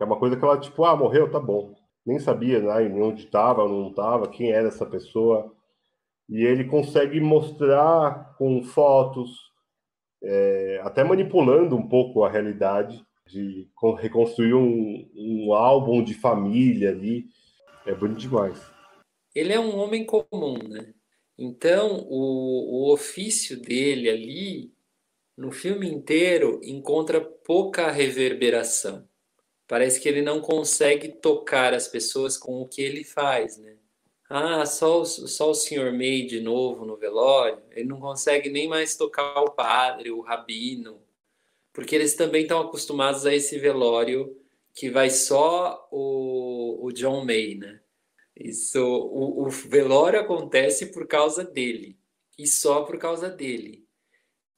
É 0.00 0.04
uma 0.04 0.18
coisa 0.18 0.36
que 0.36 0.44
ela, 0.44 0.58
tipo, 0.58 0.84
ah, 0.84 0.96
morreu, 0.96 1.30
tá 1.30 1.38
bom. 1.38 1.75
Nem 2.06 2.18
sabia 2.18 2.60
né, 2.60 3.02
onde 3.02 3.24
estava, 3.24 3.68
não 3.68 3.88
estava, 3.88 4.28
quem 4.28 4.52
era 4.52 4.68
essa 4.68 4.86
pessoa. 4.86 5.52
E 6.28 6.44
ele 6.44 6.64
consegue 6.64 7.20
mostrar 7.20 8.36
com 8.38 8.62
fotos, 8.62 9.30
é, 10.22 10.80
até 10.84 11.02
manipulando 11.04 11.76
um 11.76 11.88
pouco 11.88 12.24
a 12.24 12.30
realidade, 12.30 13.04
de 13.26 13.68
reconstruir 13.98 14.54
um, 14.54 15.10
um 15.14 15.52
álbum 15.52 16.02
de 16.02 16.14
família 16.14 16.90
ali 16.90 17.26
é 17.86 17.94
bonito 17.94 18.18
demais. 18.18 18.60
Ele 19.34 19.52
é 19.52 19.60
um 19.60 19.76
homem 19.76 20.04
comum, 20.04 20.58
né? 20.68 20.92
Então, 21.38 22.06
o, 22.08 22.88
o 22.88 22.92
ofício 22.92 23.60
dele 23.60 24.08
ali, 24.08 24.72
no 25.36 25.52
filme 25.52 25.88
inteiro, 25.88 26.60
encontra 26.64 27.20
pouca 27.20 27.90
reverberação. 27.90 29.06
Parece 29.68 30.00
que 30.00 30.08
ele 30.08 30.22
não 30.22 30.40
consegue 30.40 31.08
tocar 31.08 31.74
as 31.74 31.88
pessoas 31.88 32.36
com 32.36 32.60
o 32.62 32.68
que 32.68 32.80
ele 32.80 33.02
faz, 33.02 33.58
né? 33.58 33.76
Ah, 34.28 34.66
só, 34.66 35.04
só 35.04 35.50
o 35.50 35.54
senhor 35.54 35.92
May 35.92 36.22
de 36.22 36.40
novo 36.40 36.84
no 36.84 36.96
velório. 36.96 37.62
Ele 37.70 37.88
não 37.88 38.00
consegue 38.00 38.50
nem 38.50 38.68
mais 38.68 38.96
tocar 38.96 39.40
o 39.42 39.52
padre, 39.52 40.10
o 40.10 40.20
rabino, 40.20 41.00
porque 41.72 41.94
eles 41.94 42.14
também 42.14 42.42
estão 42.42 42.60
acostumados 42.60 43.26
a 43.26 43.34
esse 43.34 43.58
velório 43.58 44.36
que 44.74 44.90
vai 44.90 45.10
só 45.10 45.88
o, 45.90 46.86
o 46.86 46.92
John 46.92 47.24
May, 47.24 47.54
né? 47.54 47.80
Isso, 48.36 48.78
o, 48.80 49.46
o 49.46 49.48
velório 49.48 50.20
acontece 50.20 50.86
por 50.86 51.06
causa 51.06 51.42
dele 51.42 51.98
e 52.38 52.46
só 52.46 52.82
por 52.82 52.98
causa 52.98 53.30
dele. 53.30 53.86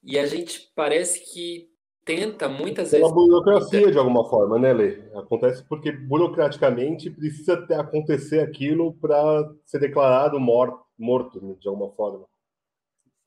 E 0.03 0.19
a 0.19 0.25
gente 0.25 0.71
parece 0.75 1.31
que 1.31 1.68
tenta 2.09 2.49
muitas 2.49 2.89
Pela 2.89 3.03
vezes. 3.03 3.13
Pela 3.13 3.27
burocracia, 3.27 3.91
de 3.91 3.97
alguma 3.99 4.27
forma, 4.27 4.57
né, 4.57 4.73
Lê? 4.73 4.99
Acontece 5.13 5.63
porque 5.69 5.91
burocraticamente 5.91 7.07
precisa 7.11 7.55
ter, 7.67 7.75
acontecer 7.75 8.39
aquilo 8.39 8.93
para 8.93 9.47
ser 9.63 9.77
declarado 9.77 10.39
morto, 10.39 10.83
morto, 10.97 11.39
né, 11.39 11.55
de 11.59 11.67
alguma 11.67 11.91
forma. 11.91 12.25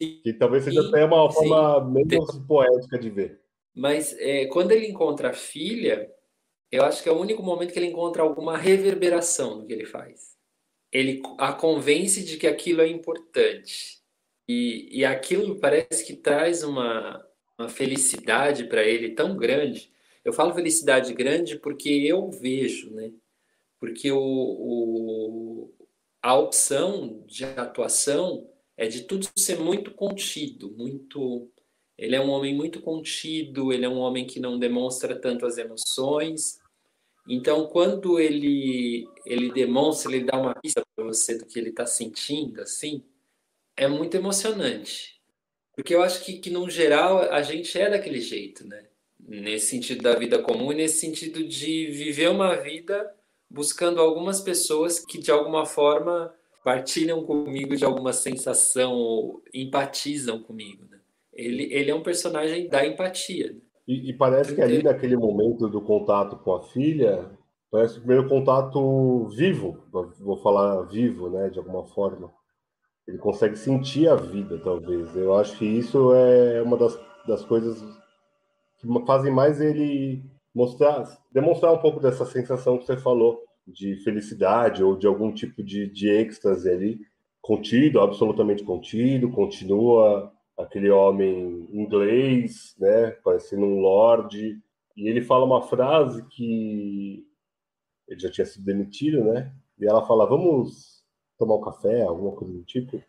Que 0.01 0.33
talvez 0.37 0.64
seja 0.64 0.81
até 0.88 1.05
uma 1.05 1.31
forma 1.31 1.81
sim. 1.81 1.92
menos 1.92 2.38
poética 2.40 2.99
de 2.99 3.09
ver. 3.09 3.40
Mas 3.73 4.16
é, 4.18 4.47
quando 4.47 4.73
ele 4.73 4.88
encontra 4.88 5.31
a 5.31 5.33
filha, 5.33 6.12
eu 6.68 6.85
acho 6.85 7.05
que 7.05 7.09
é 7.09 7.12
o 7.12 7.21
único 7.21 7.40
momento 7.40 7.73
que 7.73 7.79
ele 7.79 7.87
encontra 7.87 8.23
alguma 8.23 8.59
reverberação 8.59 9.59
no 9.59 9.66
que 9.66 9.73
ele 9.73 9.87
faz. 9.87 10.33
Ele 10.90 11.23
a 11.38 11.53
convence 11.53 12.25
de 12.25 12.37
que 12.37 12.49
aquilo 12.49 12.81
é 12.81 12.88
importante. 12.88 14.03
E, 14.49 14.88
e 14.90 15.05
aquilo 15.05 15.61
parece 15.61 16.05
que 16.05 16.16
traz 16.16 16.64
uma, 16.64 17.25
uma 17.62 17.68
felicidade 17.68 18.64
para 18.64 18.85
ele 18.85 19.11
tão 19.11 19.37
grande. 19.37 19.92
Eu 20.25 20.33
falo 20.33 20.55
felicidade 20.55 21.12
grande 21.14 21.59
porque 21.59 21.88
eu 21.88 22.31
vejo, 22.31 22.90
né? 22.90 23.12
Porque 23.81 24.12
o, 24.12 24.18
o, 24.18 25.75
a 26.22 26.37
opção 26.37 27.25
de 27.27 27.44
atuação 27.44 28.48
é 28.77 28.87
de 28.87 29.03
tudo 29.03 29.29
ser 29.37 29.59
muito 29.59 29.92
contido, 29.92 30.70
muito. 30.77 31.51
Ele 31.98 32.16
é 32.16 32.20
um 32.20 32.31
homem 32.31 32.55
muito 32.55 32.81
contido, 32.81 33.72
ele 33.72 33.85
é 33.85 33.88
um 33.88 33.98
homem 33.98 34.27
que 34.27 34.40
não 34.40 34.59
demonstra 34.59 35.14
tanto 35.14 35.46
as 35.46 35.59
emoções, 35.59 36.62
então, 37.29 37.66
quando 37.68 38.18
ele 38.18 39.09
ele 39.25 39.53
demonstra, 39.53 40.14
ele 40.14 40.25
dá 40.25 40.38
uma 40.38 40.55
pista 40.55 40.83
para 40.94 41.05
você 41.05 41.38
do 41.38 41.46
que 41.46 41.59
ele 41.59 41.70
está 41.70 41.87
sentindo, 41.87 42.61
assim, 42.61 43.05
é 43.77 43.87
muito 43.87 44.16
emocionante. 44.16 45.21
Porque 45.74 45.94
eu 45.94 46.02
acho 46.02 46.24
que, 46.24 46.35
que, 46.35 46.50
no 46.50 46.68
geral, 46.68 47.20
a 47.32 47.42
gente 47.42 47.78
é 47.78 47.88
daquele 47.88 48.20
jeito, 48.20 48.66
né? 48.66 48.85
Nesse 49.18 49.66
sentido 49.66 50.02
da 50.02 50.14
vida 50.14 50.38
comum 50.38 50.72
e 50.72 50.76
nesse 50.76 51.00
sentido 51.00 51.44
de 51.44 51.87
viver 51.87 52.28
uma 52.28 52.56
vida 52.56 53.11
buscando 53.48 54.00
algumas 54.00 54.40
pessoas 54.40 55.04
que, 55.04 55.18
de 55.18 55.30
alguma 55.30 55.64
forma, 55.64 56.35
partilham 56.64 57.24
comigo 57.24 57.76
de 57.76 57.85
alguma 57.85 58.12
sensação 58.12 58.92
ou 58.92 59.42
empatizam 59.52 60.42
comigo. 60.42 60.85
Né? 60.90 60.98
Ele, 61.32 61.72
ele 61.72 61.90
é 61.90 61.94
um 61.94 62.02
personagem 62.02 62.68
da 62.68 62.87
empatia. 62.87 63.52
Né? 63.52 63.61
E, 63.87 64.11
e 64.11 64.12
parece 64.12 64.54
que 64.54 64.61
ali 64.61 64.82
naquele 64.82 65.16
momento 65.16 65.68
do 65.68 65.80
contato 65.80 66.37
com 66.37 66.54
a 66.54 66.62
filha, 66.62 67.30
parece 67.70 67.96
o 67.96 68.00
primeiro 68.00 68.28
contato 68.28 69.28
vivo, 69.28 69.85
vou 70.20 70.37
falar 70.38 70.82
vivo, 70.82 71.28
né, 71.28 71.50
de 71.50 71.58
alguma 71.58 71.85
forma. 71.87 72.32
Ele 73.06 73.18
consegue 73.18 73.56
sentir 73.56 74.08
a 74.08 74.14
vida, 74.14 74.58
talvez. 74.58 75.14
Eu 75.16 75.36
acho 75.36 75.58
que 75.58 75.64
isso 75.64 76.14
é 76.14 76.62
uma 76.62 76.76
das, 76.76 76.98
das 77.26 77.44
coisas 77.44 77.82
que 78.78 78.86
fazem 79.06 79.32
mais 79.32 79.60
ele 79.60 80.24
mostrar, 80.54 81.04
demonstrar 81.32 81.72
um 81.72 81.78
pouco 81.78 82.00
dessa 82.00 82.24
sensação 82.24 82.78
que 82.78 82.84
você 82.84 82.96
falou 82.96 83.40
de 83.66 83.96
felicidade 84.02 84.82
ou 84.82 84.96
de 84.96 85.06
algum 85.06 85.32
tipo 85.32 85.62
de, 85.62 85.86
de 85.88 86.08
êxtase 86.08 86.68
ali, 86.68 87.00
contido, 87.40 88.00
absolutamente 88.00 88.62
contido, 88.64 89.30
continua 89.30 90.32
aquele 90.58 90.90
homem 90.90 91.66
inglês, 91.72 92.74
né, 92.78 93.12
parecendo 93.24 93.64
um 93.64 93.80
lord, 93.80 94.60
e 94.96 95.08
ele 95.08 95.22
fala 95.22 95.44
uma 95.44 95.62
frase 95.62 96.24
que 96.28 97.24
ele 98.08 98.20
já 98.20 98.30
tinha 98.30 98.44
sido 98.44 98.64
demitido, 98.64 99.24
né? 99.24 99.52
E 99.78 99.86
ela 99.86 100.06
fala: 100.06 100.26
"Vamos 100.26 100.91
tomar 101.38 101.57
um 101.57 101.61
café, 101.61 102.03
alguma 102.03 102.33
coisa 102.33 102.53
do 102.53 102.62
tipo?" 102.64 103.03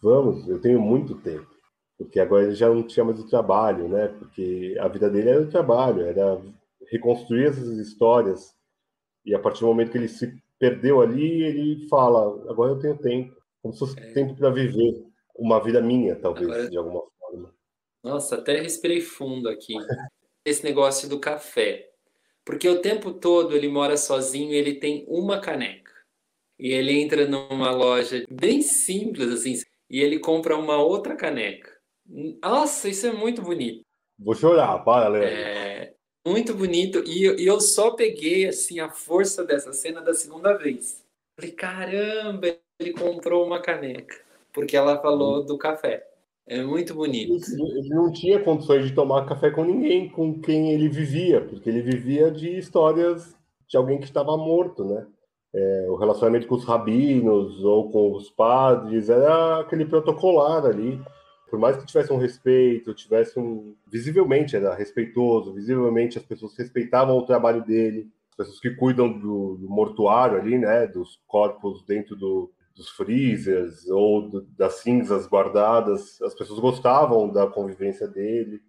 "Vamos, 0.00 0.48
eu 0.48 0.60
tenho 0.60 0.80
muito 0.80 1.14
tempo." 1.16 1.48
Porque 1.98 2.18
agora 2.18 2.44
ele 2.44 2.54
já 2.54 2.68
não 2.68 2.82
tinha 2.82 3.04
mais 3.04 3.20
o 3.20 3.28
trabalho, 3.28 3.88
né? 3.88 4.08
Porque 4.08 4.76
a 4.80 4.88
vida 4.88 5.10
dele 5.10 5.28
era 5.28 5.42
o 5.42 5.50
trabalho, 5.50 6.02
era 6.02 6.40
reconstruir 6.90 7.48
essas 7.48 7.76
histórias. 7.76 8.54
E 9.24 9.34
a 9.34 9.38
partir 9.38 9.60
do 9.60 9.66
momento 9.66 9.92
que 9.92 9.98
ele 9.98 10.08
se 10.08 10.34
perdeu 10.58 11.00
ali, 11.02 11.42
ele 11.42 11.88
fala: 11.88 12.50
"Agora 12.50 12.72
eu 12.72 12.78
tenho 12.78 12.96
tempo." 12.96 13.40
Como 13.62 13.74
se 13.74 13.80
fosse 13.80 13.98
é. 14.00 14.12
tempo 14.12 14.34
para 14.34 14.50
viver 14.50 15.04
uma 15.36 15.62
vida 15.62 15.80
minha, 15.80 16.16
talvez, 16.16 16.48
Agora... 16.48 16.70
de 16.70 16.76
alguma 16.76 17.02
forma. 17.18 17.54
Nossa, 18.02 18.36
até 18.36 18.60
respirei 18.60 19.00
fundo 19.00 19.48
aqui. 19.48 19.74
Esse 20.44 20.64
negócio 20.64 21.08
do 21.08 21.20
café. 21.20 21.90
Porque 22.44 22.68
o 22.68 22.80
tempo 22.80 23.12
todo 23.12 23.54
ele 23.54 23.68
mora 23.68 23.96
sozinho 23.96 24.52
e 24.52 24.56
ele 24.56 24.74
tem 24.74 25.04
uma 25.06 25.38
caneca. 25.38 25.89
E 26.60 26.72
ele 26.72 27.00
entra 27.00 27.26
numa 27.26 27.70
loja 27.70 28.22
bem 28.30 28.60
simples, 28.60 29.32
assim, 29.32 29.54
e 29.88 29.98
ele 29.98 30.18
compra 30.18 30.58
uma 30.58 30.76
outra 30.76 31.16
caneca. 31.16 31.70
Nossa, 32.42 32.86
isso 32.86 33.06
é 33.06 33.12
muito 33.12 33.40
bonito. 33.40 33.80
Vou 34.18 34.34
chorar, 34.34 34.78
para, 34.84 35.08
Léo. 35.08 35.24
É 35.24 35.94
muito 36.28 36.54
bonito. 36.54 37.02
E, 37.06 37.24
e 37.42 37.46
eu 37.46 37.60
só 37.62 37.92
peguei, 37.92 38.46
assim, 38.46 38.78
a 38.78 38.90
força 38.90 39.42
dessa 39.42 39.72
cena 39.72 40.02
da 40.02 40.12
segunda 40.12 40.52
vez. 40.52 41.02
Falei, 41.34 41.52
caramba, 41.52 42.54
ele 42.78 42.92
comprou 42.92 43.46
uma 43.46 43.62
caneca. 43.62 44.20
Porque 44.52 44.76
ela 44.76 45.00
falou 45.00 45.42
do 45.42 45.56
café. 45.56 46.06
É 46.46 46.62
muito 46.62 46.94
bonito. 46.94 47.32
Ele 47.32 47.88
não 47.88 48.12
tinha 48.12 48.42
condições 48.42 48.86
de 48.86 48.94
tomar 48.94 49.26
café 49.26 49.50
com 49.50 49.64
ninguém, 49.64 50.10
com 50.10 50.38
quem 50.40 50.72
ele 50.72 50.90
vivia, 50.90 51.40
porque 51.40 51.70
ele 51.70 51.80
vivia 51.80 52.30
de 52.30 52.58
histórias 52.58 53.34
de 53.66 53.78
alguém 53.78 53.98
que 53.98 54.04
estava 54.04 54.36
morto, 54.36 54.84
né? 54.84 55.06
É, 55.52 55.86
o 55.88 55.96
relacionamento 55.96 56.46
com 56.46 56.54
os 56.54 56.64
rabinos 56.64 57.64
ou 57.64 57.90
com 57.90 58.12
os 58.12 58.30
padres 58.30 59.08
era 59.08 59.60
aquele 59.60 59.84
protocolar 59.84 60.64
ali. 60.64 61.00
Por 61.48 61.58
mais 61.58 61.76
que 61.76 61.86
tivesse 61.86 62.12
um 62.12 62.18
respeito, 62.18 62.94
tivesse 62.94 63.38
um. 63.38 63.74
Visivelmente 63.88 64.54
era 64.54 64.72
respeitoso, 64.74 65.52
visivelmente 65.52 66.16
as 66.16 66.24
pessoas 66.24 66.56
respeitavam 66.56 67.18
o 67.18 67.26
trabalho 67.26 67.64
dele, 67.64 68.08
as 68.30 68.36
pessoas 68.36 68.60
que 68.60 68.70
cuidam 68.70 69.12
do, 69.12 69.56
do 69.56 69.68
mortuário 69.68 70.38
ali, 70.38 70.56
né? 70.56 70.86
Dos 70.86 71.20
corpos 71.26 71.84
dentro 71.84 72.14
do, 72.14 72.52
dos 72.76 72.88
freezers 72.90 73.88
ou 73.88 74.28
do, 74.28 74.42
das 74.56 74.74
cinzas 74.74 75.26
guardadas, 75.26 76.22
as 76.22 76.34
pessoas 76.34 76.60
gostavam 76.60 77.28
da 77.28 77.48
convivência 77.48 78.06
dele. 78.06 78.62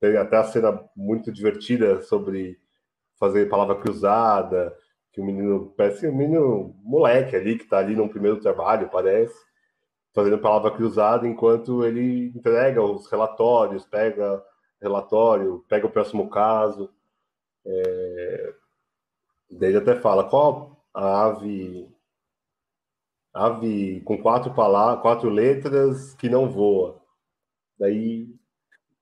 Tem 0.00 0.16
até 0.16 0.38
a 0.38 0.44
cena 0.44 0.82
muito 0.96 1.30
divertida 1.30 2.00
sobre 2.00 2.58
fazer 3.18 3.48
palavra 3.48 3.76
cruzada, 3.76 4.74
que 5.16 5.20
o 5.22 5.24
menino 5.24 5.72
parece 5.74 6.06
um 6.06 6.14
menino 6.14 6.76
moleque 6.84 7.34
ali 7.34 7.56
que 7.56 7.64
está 7.64 7.78
ali 7.78 7.96
no 7.96 8.06
primeiro 8.06 8.38
trabalho, 8.38 8.90
parece, 8.90 9.34
fazendo 10.14 10.38
palavra 10.38 10.70
cruzada 10.70 11.26
enquanto 11.26 11.86
ele 11.86 12.28
entrega 12.36 12.82
os 12.82 13.10
relatórios, 13.10 13.86
pega 13.86 14.44
relatório, 14.78 15.64
pega 15.70 15.86
o 15.86 15.90
próximo 15.90 16.28
caso. 16.28 16.92
É... 17.64 18.54
Daí 19.52 19.70
ele 19.70 19.78
até 19.78 19.96
fala 19.96 20.28
qual 20.28 20.84
a 20.92 21.24
ave 21.24 21.88
ave 23.32 24.02
com 24.02 24.18
quatro 24.20 24.52
palavras, 24.52 25.00
quatro 25.00 25.30
letras 25.30 26.14
que 26.14 26.28
não 26.28 26.50
voa. 26.50 27.00
Daí, 27.78 28.28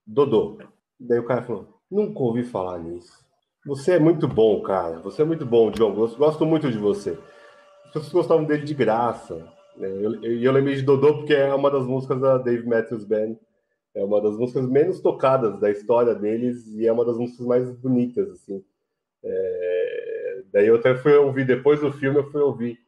Dodô. 0.07 0.59
Daí 1.01 1.19
o 1.19 1.27
cara 1.27 1.43
falou: 1.43 1.81
nunca 1.91 2.21
ouvi 2.21 2.45
falar 2.45 2.79
nisso. 2.79 3.24
Você 3.67 3.93
é 3.93 3.99
muito 3.99 4.29
bom, 4.29 4.61
cara. 4.63 4.99
Você 5.01 5.23
é 5.23 5.25
muito 5.25 5.47
bom, 5.47 5.71
John. 5.71 5.95
Gosto, 5.95 6.19
gosto 6.19 6.47
muito 6.47 6.71
de 6.71 6.79
você. 6.79 7.19
As 7.87 7.93
pessoas 7.93 8.13
gostavam 8.13 8.45
dele 8.45 8.65
de 8.65 8.75
graça. 8.75 9.47
E 9.77 9.83
eu, 9.83 10.23
eu, 10.23 10.41
eu, 10.43 10.53
lembrei 10.53 10.77
de 10.77 10.83
Dodô 10.83 11.19
porque 11.19 11.35
é 11.35 11.53
uma 11.55 11.71
das 11.71 11.87
músicas 11.87 12.21
da 12.21 12.39
Dave 12.39 12.67
Matthews 12.67 13.05
Band. 13.05 13.37
É 13.95 14.05
uma 14.05 14.21
das 14.21 14.37
músicas 14.37 14.69
menos 14.69 15.01
tocadas 15.01 15.59
da 15.61 15.71
história 15.71 16.15
deles 16.15 16.67
e 16.75 16.87
é 16.87 16.93
uma 16.93 17.05
das 17.05 17.17
músicas 17.17 17.47
mais 17.47 17.71
bonitas, 17.79 18.29
assim. 18.31 18.63
É... 19.23 20.43
Daí 20.53 20.67
eu 20.67 20.77
até 20.77 20.95
fui 20.97 21.15
ouvir, 21.15 21.47
depois 21.47 21.81
do 21.81 21.93
filme 21.93 22.19
eu 22.19 22.31
fui 22.31 22.41
ouvir 22.41 22.79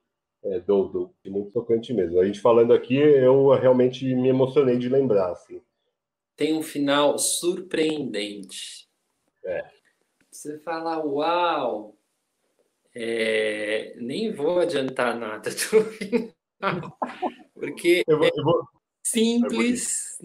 é, 0.45 0.61
do, 0.61 0.85
do, 0.89 1.15
muito 1.27 1.51
tocante 1.53 1.93
mesmo. 1.93 2.21
A 2.21 2.25
gente 2.25 2.41
falando 2.41 2.73
aqui, 2.73 2.97
eu 2.97 3.49
realmente 3.51 4.05
me 4.15 4.29
emocionei 4.29 4.77
de 4.77 4.89
lembrar, 4.89 5.33
assim. 5.33 5.61
Tem 6.37 6.55
um 6.55 6.63
final 6.63 7.19
surpreendente. 7.19 8.87
É. 9.45 9.76
Você 10.37 10.59
fala, 10.59 11.05
uau! 11.05 11.97
É, 12.95 13.95
nem 13.99 14.33
vou 14.33 14.59
adiantar 14.59 15.19
nada 15.19 15.49
do 15.51 15.85
final, 15.85 16.99
porque 17.55 18.03
eu 18.07 18.19
vou, 18.19 18.31
eu 18.35 18.45
vou... 18.45 18.61
é 18.63 18.65
simples, 19.03 20.19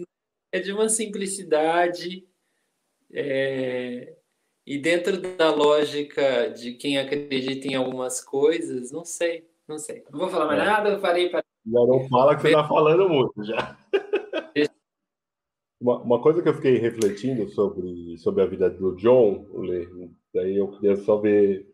é 0.50 0.58
de 0.58 0.72
uma 0.72 0.88
simplicidade 0.88 2.26
é, 3.12 4.16
e 4.66 4.78
dentro 4.78 5.18
da 5.18 5.54
lógica 5.54 6.48
de 6.48 6.74
quem 6.74 6.98
acredita 6.98 7.68
em 7.68 7.74
algumas 7.74 8.22
coisas, 8.22 8.90
não 8.90 9.04
sei 9.04 9.46
não 9.72 9.78
sei. 9.78 10.04
Não 10.10 10.18
vou 10.18 10.28
falar 10.28 10.46
mais 10.46 10.60
é. 10.60 10.64
nada, 10.64 10.90
eu 10.90 11.00
parei 11.00 11.28
para. 11.28 11.42
Já 11.64 11.86
não 11.86 12.08
fala 12.08 12.34
que 12.34 12.42
você 12.42 12.48
está 12.48 12.66
falando 12.66 13.08
muito 13.08 13.44
já. 13.44 13.76
Uma, 15.82 15.98
uma 16.00 16.22
coisa 16.22 16.42
que 16.42 16.48
eu 16.48 16.54
fiquei 16.54 16.78
refletindo 16.78 17.48
sobre, 17.50 18.16
sobre 18.18 18.42
a 18.42 18.46
vida 18.46 18.70
do 18.70 18.96
John, 18.96 19.46
daí 20.34 20.56
eu 20.56 20.68
queria 20.68 20.96
só 20.96 21.16
ver. 21.18 21.70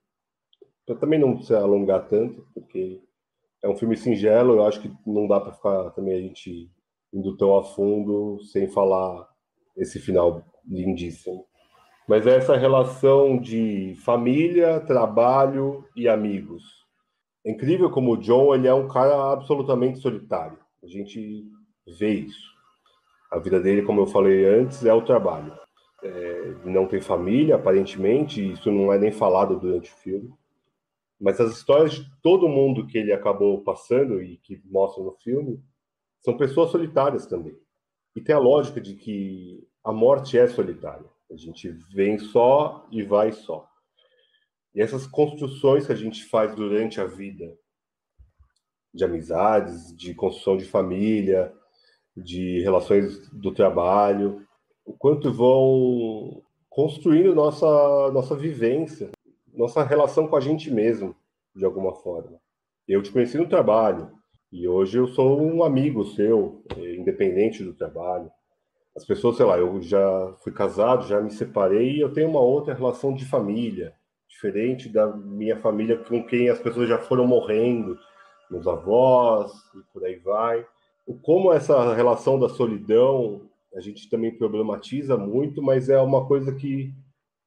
Para 0.86 0.96
também 0.96 1.20
não 1.20 1.40
se 1.42 1.54
alongar 1.54 2.08
tanto, 2.08 2.46
porque 2.54 3.00
é 3.62 3.68
um 3.68 3.76
filme 3.76 3.96
singelo, 3.96 4.54
eu 4.54 4.64
acho 4.64 4.80
que 4.80 4.90
não 5.06 5.28
dá 5.28 5.38
para 5.38 5.52
ficar 5.52 5.90
também 5.90 6.14
a 6.14 6.20
gente 6.20 6.70
indo 7.12 7.36
tão 7.36 7.56
a 7.58 7.62
fundo 7.62 8.42
sem 8.44 8.68
falar 8.68 9.28
esse 9.76 9.98
final 10.00 10.42
lindíssimo. 10.66 11.44
Mas 12.08 12.26
é 12.26 12.36
essa 12.36 12.56
relação 12.56 13.38
de 13.38 13.94
família, 14.02 14.80
trabalho 14.80 15.84
e 15.94 16.08
amigos 16.08 16.78
é 17.48 17.50
incrível 17.50 17.90
como 17.90 18.12
o 18.12 18.16
John 18.16 18.54
ele 18.54 18.68
é 18.68 18.74
um 18.74 18.88
cara 18.88 19.32
absolutamente 19.32 20.00
solitário. 20.00 20.58
A 20.82 20.86
gente 20.86 21.46
vê 21.98 22.10
isso. 22.10 22.57
A 23.30 23.38
vida 23.38 23.60
dele, 23.60 23.82
como 23.82 24.00
eu 24.00 24.06
falei 24.06 24.46
antes, 24.46 24.84
é 24.84 24.92
o 24.92 25.04
trabalho. 25.04 25.52
É, 26.02 26.54
não 26.64 26.86
tem 26.86 27.00
família, 27.00 27.56
aparentemente, 27.56 28.52
isso 28.52 28.70
não 28.70 28.92
é 28.92 28.98
nem 28.98 29.12
falado 29.12 29.58
durante 29.58 29.92
o 29.92 29.96
filme. 29.96 30.32
Mas 31.20 31.40
as 31.40 31.52
histórias 31.52 31.92
de 31.92 32.10
todo 32.22 32.48
mundo 32.48 32.86
que 32.86 32.96
ele 32.96 33.12
acabou 33.12 33.62
passando 33.62 34.22
e 34.22 34.36
que 34.38 34.62
mostram 34.66 35.04
no 35.04 35.12
filme 35.12 35.60
são 36.20 36.36
pessoas 36.36 36.70
solitárias 36.70 37.26
também. 37.26 37.58
E 38.14 38.20
tem 38.20 38.34
a 38.34 38.38
lógica 38.38 38.80
de 38.80 38.94
que 38.94 39.66
a 39.82 39.92
morte 39.92 40.38
é 40.38 40.46
solitária. 40.46 41.06
A 41.30 41.36
gente 41.36 41.68
vem 41.92 42.18
só 42.18 42.86
e 42.90 43.02
vai 43.02 43.32
só. 43.32 43.68
E 44.74 44.80
essas 44.80 45.06
construções 45.06 45.86
que 45.86 45.92
a 45.92 45.96
gente 45.96 46.24
faz 46.24 46.54
durante 46.54 47.00
a 47.00 47.04
vida, 47.04 47.58
de 48.94 49.04
amizades, 49.04 49.94
de 49.96 50.14
construção 50.14 50.56
de 50.56 50.64
família, 50.64 51.52
de 52.22 52.60
relações 52.62 53.28
do 53.30 53.52
trabalho, 53.52 54.42
o 54.84 54.92
quanto 54.92 55.32
vão 55.32 56.42
construindo 56.68 57.34
nossa 57.34 58.10
nossa 58.12 58.36
vivência, 58.36 59.10
nossa 59.52 59.82
relação 59.82 60.28
com 60.28 60.36
a 60.36 60.40
gente 60.40 60.70
mesmo, 60.70 61.14
de 61.54 61.64
alguma 61.64 61.94
forma. 61.94 62.38
Eu 62.86 63.02
te 63.02 63.10
conheci 63.10 63.36
no 63.36 63.48
trabalho 63.48 64.10
e 64.50 64.66
hoje 64.66 64.98
eu 64.98 65.06
sou 65.08 65.40
um 65.40 65.62
amigo 65.62 66.04
seu, 66.04 66.62
independente 66.76 67.62
do 67.62 67.74
trabalho. 67.74 68.30
As 68.96 69.04
pessoas, 69.04 69.36
sei 69.36 69.46
lá, 69.46 69.58
eu 69.58 69.80
já 69.82 70.34
fui 70.42 70.52
casado, 70.52 71.06
já 71.06 71.20
me 71.20 71.30
separei 71.30 71.96
e 71.96 72.00
eu 72.00 72.12
tenho 72.12 72.30
uma 72.30 72.40
outra 72.40 72.74
relação 72.74 73.14
de 73.14 73.24
família, 73.24 73.94
diferente 74.28 74.88
da 74.88 75.06
minha 75.06 75.56
família 75.56 75.98
com 75.98 76.24
quem 76.24 76.48
as 76.48 76.58
pessoas 76.58 76.88
já 76.88 76.98
foram 76.98 77.26
morrendo, 77.26 77.98
meus 78.50 78.66
avós 78.66 79.52
e 79.74 79.92
por 79.92 80.04
aí 80.04 80.16
vai. 80.16 80.66
Como 81.22 81.52
essa 81.52 81.94
relação 81.94 82.38
da 82.38 82.48
solidão 82.48 83.42
a 83.74 83.80
gente 83.80 84.08
também 84.08 84.34
problematiza 84.34 85.16
muito, 85.16 85.62
mas 85.62 85.88
é 85.88 86.00
uma 86.00 86.26
coisa 86.26 86.54
que 86.54 86.92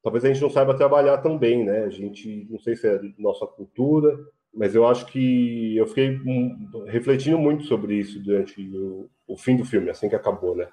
talvez 0.04 0.24
a 0.24 0.28
gente 0.28 0.42
não 0.42 0.50
saiba 0.50 0.78
trabalhar 0.78 1.18
tão 1.18 1.38
bem, 1.38 1.66
né? 1.66 1.84
A 1.84 1.90
gente 1.90 2.48
não 2.50 2.60
sei 2.60 2.76
se 2.76 2.88
é 2.88 3.02
nossa 3.18 3.46
cultura, 3.46 4.18
mas 4.54 4.76
eu 4.76 4.88
acho 4.88 5.06
que 5.08 5.76
eu 5.76 5.88
fiquei 5.88 6.20
refletindo 6.88 7.40
muito 7.40 7.64
sobre 7.64 7.96
isso 7.96 8.20
durante 8.20 8.62
o, 8.62 9.10
o 9.28 9.38
fim 9.38 9.58
do 9.58 9.66
filme, 9.66 9.90
assim 9.90 10.08
que 10.08 10.16
acabou, 10.16 10.56
né? 10.56 10.68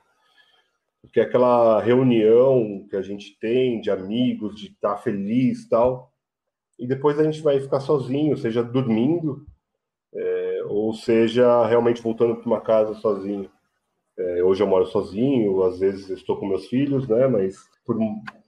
porque 1.03 1.21
aquela 1.21 1.81
reunião 1.81 2.87
que 2.89 2.97
a 2.97 3.03
gente 3.03 3.39
tem 3.39 3.81
de 3.81 3.91
amigos, 3.91 4.59
de 4.59 4.67
estar 4.67 4.95
tá 4.95 4.99
feliz 4.99 5.69
tal, 5.69 6.13
e 6.79 6.87
depois 6.87 7.19
a 7.19 7.25
gente 7.25 7.41
vai 7.41 7.61
ficar 7.61 7.81
sozinho, 7.81 8.37
seja 8.37 8.63
dormindo, 8.63 9.47
ou 10.69 10.93
seja 10.93 11.67
realmente 11.67 12.03
voltando 12.03 12.37
para 12.37 12.47
uma 12.47 12.61
casa 12.61 12.95
sozinho. 12.95 13.51
É, 14.17 14.43
hoje 14.43 14.63
eu 14.63 14.67
moro 14.67 14.87
sozinho, 14.87 15.63
às 15.63 15.79
vezes 15.79 16.11
estou 16.11 16.37
com 16.37 16.47
meus 16.47 16.67
filhos, 16.67 17.09
né? 17.09 17.27
Mas 17.27 17.57
por 17.85 17.97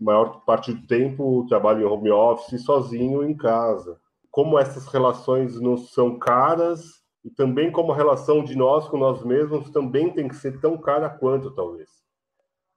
maior 0.01 0.45
parte 0.45 0.73
do 0.73 0.87
tempo 0.87 1.47
trabalho 1.49 1.83
em 1.83 1.85
home 1.85 2.11
office 2.11 2.63
sozinho 2.63 3.25
em 3.25 3.37
casa. 3.37 3.99
Como 4.31 4.59
essas 4.59 4.87
relações 4.87 5.61
nos 5.61 5.93
são 5.93 6.19
caras 6.19 7.01
e 7.25 7.31
também 7.31 7.71
como 7.71 7.93
a 7.93 7.97
relação 7.97 8.43
de 8.45 8.57
nós 8.57 8.89
com 8.89 8.97
nós 8.97 9.25
mesmos 9.25 9.71
também 9.71 10.11
tem 10.11 10.29
que 10.29 10.37
ser 10.37 10.61
tão 10.61 10.77
cara 10.79 11.09
quanto 11.09 11.51
talvez 11.51 12.01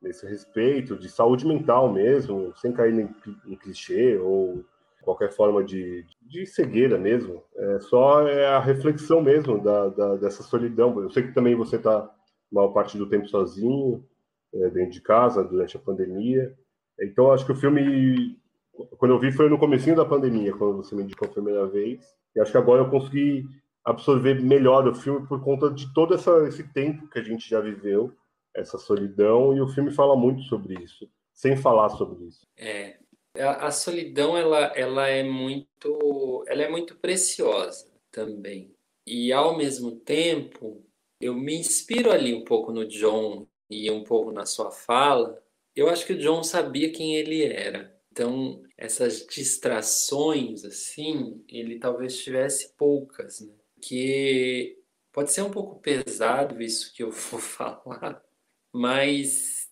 nesse 0.04 0.28
respeito, 0.28 0.98
de 0.98 1.08
saúde 1.08 1.48
mental 1.48 1.92
mesmo, 1.92 2.54
sem 2.58 2.74
cair 2.74 3.00
em, 3.00 3.10
em 3.48 3.56
clichê 3.56 4.18
ou 4.18 4.64
qualquer 5.04 5.32
forma 5.32 5.64
de, 5.64 6.06
de 6.22 6.46
cegueira 6.46 6.98
mesmo. 6.98 7.44
É 7.56 7.80
só 7.82 8.28
é 8.28 8.48
a 8.48 8.60
reflexão 8.60 9.22
mesmo 9.22 9.62
da, 9.62 9.90
da 9.90 10.16
dessa 10.16 10.42
solidão. 10.44 11.00
Eu 11.02 11.12
sei 11.12 11.24
que 11.24 11.34
também 11.34 11.56
você 11.56 11.76
está 11.76 12.10
maior 12.52 12.70
parte 12.70 12.98
do 12.98 13.10
tempo 13.10 13.28
sozinho, 13.28 14.04
é, 14.54 14.70
dentro 14.70 14.92
de 14.92 15.02
casa, 15.02 15.44
durante 15.44 15.76
a 15.76 15.80
pandemia. 15.80 16.54
Então, 17.00 17.32
acho 17.32 17.46
que 17.46 17.52
o 17.52 17.56
filme 17.56 18.38
Quando 18.98 19.14
eu 19.14 19.20
vi 19.20 19.32
foi 19.32 19.50
no 19.50 19.60
comecinho 19.60 19.96
da 19.96 20.06
pandemia, 20.06 20.54
quando 20.54 20.78
você 20.78 20.96
me 20.96 21.04
indicou 21.04 21.28
a 21.28 21.32
primeira 21.32 21.68
vez. 21.68 22.04
E 22.36 22.40
acho 22.40 22.52
que 22.52 22.58
agora 22.58 22.82
eu 22.82 22.90
consegui 22.90 23.46
absorver 23.86 24.42
melhor 24.42 24.88
o 24.88 24.96
filme 24.96 25.28
por 25.28 25.44
conta 25.44 25.70
de 25.70 25.94
todo 25.94 26.14
essa, 26.14 26.48
esse 26.48 26.64
tempo 26.74 27.08
que 27.10 27.20
a 27.20 27.24
gente 27.24 27.50
já 27.50 27.60
viveu, 27.60 28.14
essa 28.56 28.78
solidão, 28.78 29.56
e 29.56 29.62
o 29.62 29.68
filme 29.68 29.92
fala 29.92 30.16
muito 30.16 30.42
sobre 30.44 30.76
isso, 30.82 31.08
sem 31.34 31.58
falar 31.58 31.90
sobre 31.90 32.24
isso. 32.26 32.48
É, 32.58 32.98
a, 33.36 33.68
a 33.68 33.72
solidão 33.72 34.38
ela, 34.38 34.66
ela 34.76 35.08
é 35.08 35.24
muito, 35.24 36.44
ela 36.48 36.64
é 36.64 36.70
muito 36.70 36.96
preciosa 36.96 37.92
também. 38.12 38.74
E 39.06 39.34
ao 39.34 39.58
mesmo 39.58 39.98
tempo, 39.98 40.86
eu 41.20 41.34
me 41.34 41.56
inspiro 41.56 42.12
ali 42.12 42.34
um 42.34 42.44
pouco 42.44 42.72
no 42.72 42.88
John 42.88 43.48
e 43.70 43.90
um 43.90 44.04
pouco 44.04 44.32
na 44.32 44.46
sua 44.46 44.72
fala. 44.72 45.42
Eu 45.76 45.90
acho 45.90 46.06
que 46.06 46.14
o 46.14 46.20
John 46.20 46.44
sabia 46.44 46.92
quem 46.92 47.16
ele 47.16 47.44
era. 47.44 47.94
Então, 48.12 48.62
essas 48.78 49.26
distrações, 49.26 50.64
assim, 50.64 51.44
ele 51.50 51.80
talvez 51.80 52.18
tivesse 52.24 52.76
poucas, 52.76 53.42
né? 53.42 53.54
Que 53.82 54.78
pode 55.12 55.32
ser 55.32 55.42
um 55.42 55.52
pouco 55.52 55.80
pesado 55.80 56.62
isso 56.62 56.94
que 56.94 57.02
eu 57.02 57.10
vou 57.12 57.40
falar, 57.40 58.24
mas 58.72 59.63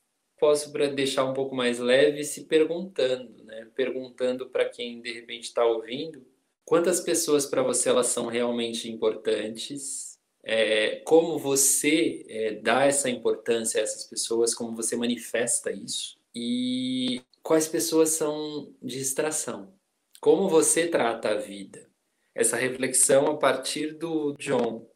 posso 0.41 0.71
deixar 0.95 1.23
um 1.23 1.33
pouco 1.33 1.55
mais 1.55 1.77
leve 1.77 2.23
se 2.23 2.45
perguntando, 2.45 3.43
né? 3.43 3.67
Perguntando 3.75 4.49
para 4.49 4.67
quem 4.67 4.99
de 4.99 5.13
repente 5.13 5.43
está 5.43 5.63
ouvindo, 5.63 6.25
quantas 6.65 6.99
pessoas 6.99 7.45
para 7.45 7.61
você 7.61 7.89
elas 7.89 8.07
são 8.07 8.25
realmente 8.25 8.89
importantes 8.89 10.19
é, 10.43 10.95
como 11.05 11.37
você 11.37 12.25
é, 12.27 12.53
dá 12.55 12.85
essa 12.85 13.07
importância 13.07 13.79
a 13.79 13.83
essas 13.83 14.03
pessoas, 14.05 14.55
como 14.55 14.75
você 14.75 14.95
manifesta 14.95 15.71
isso 15.71 16.17
e 16.33 17.21
quais 17.43 17.67
pessoas 17.67 18.09
são 18.09 18.73
distração. 18.81 19.71
Como 20.19 20.49
você 20.49 20.87
trata 20.87 21.29
a 21.29 21.35
vida. 21.35 21.87
Essa 22.33 22.55
reflexão 22.57 23.27
a 23.27 23.37
partir 23.37 23.93
do 23.93 24.33
John, 24.39 24.89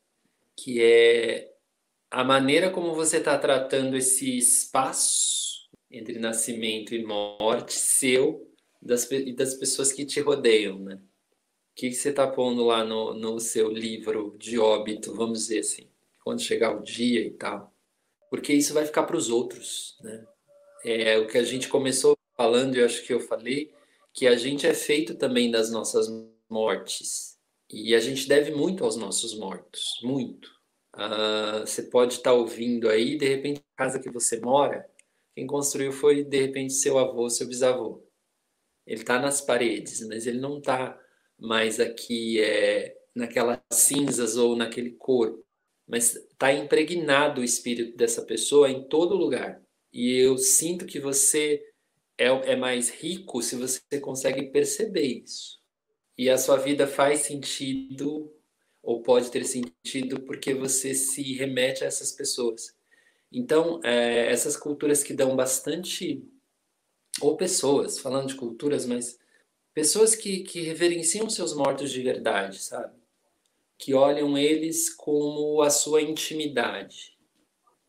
que 0.55 0.81
é 0.81 1.54
a 2.15 2.23
maneira 2.23 2.69
como 2.71 2.95
você 2.95 3.17
está 3.17 3.37
tratando 3.37 3.97
esse 3.97 4.37
espaço 4.37 5.67
entre 5.91 6.17
nascimento 6.17 6.95
e 6.95 7.03
morte 7.03 7.73
seu 7.73 8.49
das, 8.81 9.11
e 9.11 9.33
das 9.33 9.53
pessoas 9.55 9.91
que 9.91 10.05
te 10.05 10.21
rodeiam, 10.21 10.79
né? 10.79 10.97
que, 11.75 11.89
que 11.89 11.95
você 11.95 12.09
está 12.09 12.25
pondo 12.25 12.63
lá 12.63 12.85
no, 12.85 13.13
no 13.13 13.37
seu 13.37 13.69
livro 13.69 14.33
de 14.39 14.57
óbito, 14.57 15.13
vamos 15.13 15.39
dizer 15.39 15.59
assim, 15.59 15.89
quando 16.23 16.41
chegar 16.41 16.73
o 16.73 16.81
dia 16.81 17.19
e 17.19 17.31
tal. 17.31 17.75
Porque 18.29 18.53
isso 18.53 18.73
vai 18.73 18.85
ficar 18.85 19.03
para 19.03 19.17
os 19.17 19.29
outros, 19.29 19.97
né? 20.01 20.25
É 20.85 21.17
o 21.17 21.27
que 21.27 21.37
a 21.37 21.43
gente 21.43 21.67
começou 21.67 22.17
falando, 22.37 22.77
e 22.77 22.83
acho 22.83 23.03
que 23.03 23.13
eu 23.13 23.19
falei, 23.19 23.73
que 24.13 24.25
a 24.25 24.37
gente 24.37 24.65
é 24.65 24.73
feito 24.73 25.15
também 25.15 25.51
das 25.51 25.69
nossas 25.69 26.07
mortes. 26.49 27.37
E 27.69 27.93
a 27.93 27.99
gente 27.99 28.25
deve 28.25 28.51
muito 28.51 28.85
aos 28.85 28.95
nossos 28.95 29.37
mortos, 29.37 29.99
muito. 30.01 30.54
Uh, 30.95 31.59
você 31.65 31.83
pode 31.83 32.13
estar 32.13 32.31
tá 32.31 32.33
ouvindo 32.33 32.89
aí, 32.89 33.17
de 33.17 33.27
repente, 33.27 33.61
a 33.75 33.83
casa 33.83 33.99
que 33.99 34.09
você 34.09 34.39
mora, 34.39 34.89
quem 35.35 35.45
construiu 35.45 35.91
foi, 35.91 36.23
de 36.23 36.39
repente, 36.39 36.73
seu 36.73 36.97
avô, 36.97 37.29
seu 37.29 37.47
bisavô. 37.47 38.01
Ele 38.87 39.01
está 39.01 39.19
nas 39.19 39.41
paredes, 39.41 40.07
mas 40.07 40.25
ele 40.25 40.39
não 40.39 40.59
está 40.59 40.99
mais 41.37 41.79
aqui 41.79 42.39
é 42.39 42.95
naquelas 43.13 43.59
cinzas 43.71 44.35
ou 44.35 44.55
naquele 44.55 44.91
corpo, 44.91 45.43
mas 45.87 46.15
está 46.15 46.51
impregnado 46.53 47.39
o 47.39 47.43
espírito 47.43 47.95
dessa 47.95 48.21
pessoa 48.23 48.69
em 48.69 48.87
todo 48.87 49.15
lugar. 49.15 49.61
E 49.93 50.17
eu 50.19 50.37
sinto 50.37 50.85
que 50.85 50.99
você 50.99 51.63
é, 52.17 52.27
é 52.27 52.55
mais 52.55 52.89
rico 52.89 53.41
se 53.41 53.55
você 53.55 53.81
consegue 54.01 54.51
perceber 54.51 55.23
isso. 55.23 55.59
E 56.17 56.29
a 56.29 56.37
sua 56.37 56.57
vida 56.57 56.87
faz 56.87 57.21
sentido, 57.21 58.33
ou 58.85 59.01
pode 59.01 59.31
ter 59.31 59.43
sentido, 59.45 60.21
porque 60.21 60.53
você 60.53 60.93
se 60.93 61.33
remete 61.33 61.83
a 61.83 61.87
essas 61.87 62.11
pessoas. 62.11 62.73
Então, 63.31 63.81
é, 63.83 64.31
essas 64.31 64.55
culturas 64.55 65.03
que 65.03 65.13
dão 65.13 65.35
bastante, 65.35 66.23
ou 67.19 67.35
pessoas, 67.35 67.99
falando 67.99 68.27
de 68.27 68.35
culturas, 68.35 68.85
mas 68.85 69.17
Pessoas 69.75 70.15
que, 70.15 70.39
que 70.39 70.61
reverenciam 70.61 71.29
seus 71.29 71.53
mortos 71.53 71.91
de 71.91 72.01
verdade, 72.01 72.63
sabe? 72.63 72.97
Que 73.77 73.93
olham 73.93 74.37
eles 74.37 74.89
como 74.89 75.61
a 75.61 75.69
sua 75.69 76.01
intimidade. 76.01 77.17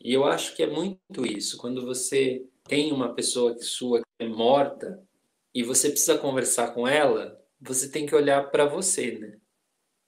E 0.02 0.12
eu 0.12 0.24
acho 0.24 0.56
que 0.56 0.64
é 0.64 0.66
muito 0.66 1.24
isso. 1.24 1.56
Quando 1.56 1.86
você 1.86 2.44
tem 2.64 2.92
uma 2.92 3.14
pessoa 3.14 3.56
sua 3.60 4.00
que 4.00 4.24
é 4.24 4.28
morta 4.28 5.00
e 5.54 5.62
você 5.62 5.88
precisa 5.88 6.18
conversar 6.18 6.74
com 6.74 6.88
ela, 6.88 7.40
você 7.60 7.88
tem 7.88 8.04
que 8.04 8.16
olhar 8.16 8.50
para 8.50 8.66
você, 8.66 9.12
né? 9.20 9.38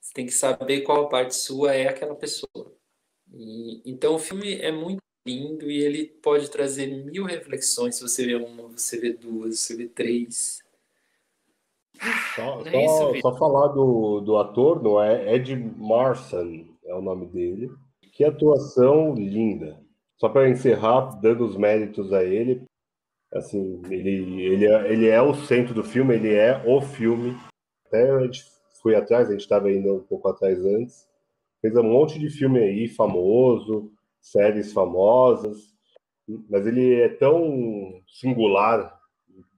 Você 0.08 0.14
tem 0.14 0.24
que 0.24 0.32
saber 0.32 0.80
qual 0.80 1.06
parte 1.10 1.34
sua 1.34 1.74
é 1.74 1.86
aquela 1.86 2.14
pessoa. 2.14 2.72
E, 3.30 3.82
então 3.84 4.14
o 4.14 4.18
filme 4.18 4.54
é 4.54 4.72
muito 4.72 5.02
lindo 5.26 5.70
e 5.70 5.82
ele 5.82 6.06
pode 6.06 6.50
trazer 6.50 6.86
mil 6.86 7.24
reflexões. 7.24 7.96
Se 7.96 8.02
você 8.02 8.24
vê 8.24 8.34
uma, 8.34 8.68
você 8.68 8.98
vê 8.98 9.12
duas, 9.12 9.60
você 9.60 9.76
vê 9.76 9.86
três. 9.86 10.62
Só, 12.34 12.62
é 12.64 12.70
só, 12.70 13.12
isso, 13.12 13.20
só, 13.20 13.36
falar 13.36 13.68
do, 13.68 14.20
do 14.20 14.38
ator, 14.38 14.82
não 14.82 15.02
é? 15.02 15.34
Ed 15.34 15.54
Marson 15.76 16.64
é 16.86 16.94
o 16.94 17.02
nome 17.02 17.26
dele. 17.26 17.70
Que 18.12 18.24
atuação 18.24 19.14
linda. 19.14 19.78
Só 20.16 20.30
para 20.30 20.48
encerrar, 20.48 21.20
dando 21.20 21.44
os 21.44 21.54
méritos 21.54 22.14
a 22.14 22.24
ele, 22.24 22.64
assim, 23.30 23.82
ele, 23.90 24.42
ele, 24.42 24.66
é, 24.66 24.90
ele 24.90 25.06
é 25.06 25.20
o 25.20 25.34
centro 25.34 25.74
do 25.74 25.84
filme, 25.84 26.14
ele 26.14 26.34
é 26.34 26.62
o 26.66 26.80
filme. 26.80 27.36
Até 27.86 28.10
a 28.10 28.22
gente 28.22 28.57
foi 28.82 28.94
atrás, 28.94 29.28
a 29.28 29.32
gente 29.32 29.40
estava 29.40 29.70
indo 29.70 29.94
um 29.94 30.00
pouco 30.00 30.28
atrás 30.28 30.64
antes. 30.64 31.06
Fez 31.60 31.76
um 31.76 31.82
monte 31.82 32.18
de 32.18 32.30
filme 32.30 32.58
aí 32.60 32.88
famoso, 32.88 33.92
séries 34.20 34.72
famosas, 34.72 35.74
mas 36.48 36.66
ele 36.66 36.94
é 36.94 37.08
tão 37.08 38.02
singular 38.06 38.98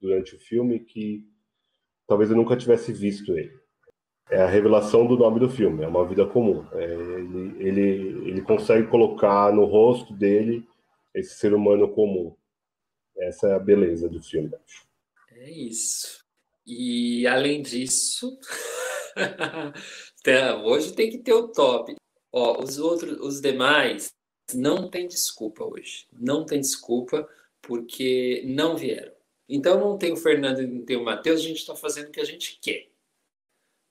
durante 0.01 0.35
o 0.35 0.39
filme 0.39 0.81
que 0.81 1.27
talvez 2.07 2.31
eu 2.31 2.37
nunca 2.37 2.57
tivesse 2.57 2.93
visto 2.93 3.37
ele. 3.37 3.59
É 4.31 4.41
a 4.41 4.47
revelação 4.47 5.07
do 5.07 5.17
nome 5.17 5.41
do 5.41 5.51
filme, 5.51 5.83
é 5.83 5.89
uma 5.89 6.07
vida 6.07 6.25
comum. 6.25 6.65
É, 6.73 6.85
ele, 6.85 7.57
ele, 7.59 8.31
ele 8.31 8.43
consegue 8.43 8.87
colocar 8.87 9.53
no 9.53 9.65
rosto 9.65 10.15
dele 10.15 10.65
esse 11.15 11.35
ser 11.35 11.53
humano 11.53 11.89
comum. 11.89 12.35
Essa 13.19 13.49
é 13.49 13.55
a 13.55 13.59
beleza 13.59 14.09
do 14.09 14.23
filme, 14.23 14.51
acho. 14.55 14.87
É 15.33 15.51
isso. 15.51 16.25
E 16.67 17.27
além 17.27 17.63
disso, 17.63 18.39
hoje 20.65 20.95
tem 20.95 21.11
que 21.11 21.19
ter 21.19 21.33
o 21.33 21.49
top. 21.49 21.95
Ó, 22.33 22.63
os 22.63 22.79
outros, 22.79 23.19
os 23.21 23.41
demais, 23.41 24.13
não 24.55 24.89
tem 24.89 25.07
desculpa 25.07 25.65
hoje. 25.65 26.07
Não 26.13 26.45
tem 26.45 26.61
desculpa 26.61 27.29
porque 27.63 28.43
não 28.47 28.77
vieram. 28.77 29.13
Então 29.49 29.81
não 29.81 29.99
tem 29.99 30.13
o 30.13 30.17
Fernando 30.17 30.63
e 30.63 30.67
não 30.67 30.85
tem 30.85 30.97
o 30.97 31.05
Matheus, 31.05 31.41
a 31.41 31.43
gente 31.43 31.59
está 31.59 31.75
fazendo 31.75 32.09
o 32.09 32.13
que 32.13 32.21
a 32.21 32.25
gente 32.25 32.59
quer. 32.63 32.89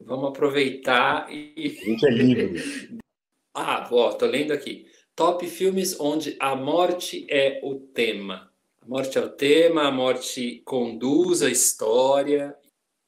Vamos 0.01 0.29
aproveitar 0.29 1.29
e. 1.29 1.77
A 1.81 1.85
gente 1.85 2.05
é 2.05 2.09
livre. 2.09 2.97
ah, 3.53 3.87
ó, 3.91 4.13
tô 4.13 4.25
lendo 4.25 4.53
aqui. 4.53 4.87
Top 5.15 5.45
filmes 5.47 5.99
onde 5.99 6.37
a 6.39 6.55
morte 6.55 7.27
é 7.29 7.59
o 7.61 7.75
tema. 7.75 8.49
A 8.81 8.87
morte 8.87 9.17
é 9.17 9.21
o 9.21 9.29
tema, 9.29 9.83
a 9.83 9.91
morte 9.91 10.61
conduz 10.63 11.41
a 11.41 11.49
história. 11.49 12.57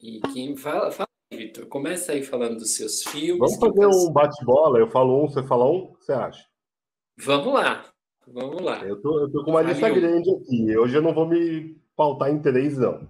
E 0.01 0.19
quem 0.33 0.57
fala, 0.57 0.91
fala 0.91 1.07
Vitor, 1.31 1.65
começa 1.67 2.11
aí 2.11 2.23
falando 2.23 2.57
dos 2.57 2.75
seus 2.75 3.03
filmes. 3.03 3.39
Vamos 3.39 3.55
fazer 3.55 3.87
um 3.87 4.11
bate-bola. 4.11 4.79
Eu 4.79 4.87
falo 4.87 5.23
um, 5.23 5.27
você 5.29 5.41
fala 5.43 5.65
um, 5.65 5.77
o 5.77 5.93
que 5.93 6.03
você 6.03 6.11
acha? 6.11 6.45
Vamos 7.17 7.53
lá. 7.53 7.85
Vamos 8.27 8.61
lá. 8.61 8.85
Eu 8.85 9.01
tô, 9.01 9.21
eu 9.21 9.31
tô 9.31 9.43
com 9.43 9.51
uma 9.51 9.61
lista 9.61 9.89
grande 9.89 10.29
aqui. 10.29 10.77
Hoje 10.77 10.97
eu 10.97 11.01
não 11.01 11.13
vou 11.13 11.27
me 11.27 11.75
pautar 11.95 12.29
em 12.29 12.41
três, 12.41 12.77
não. 12.77 13.07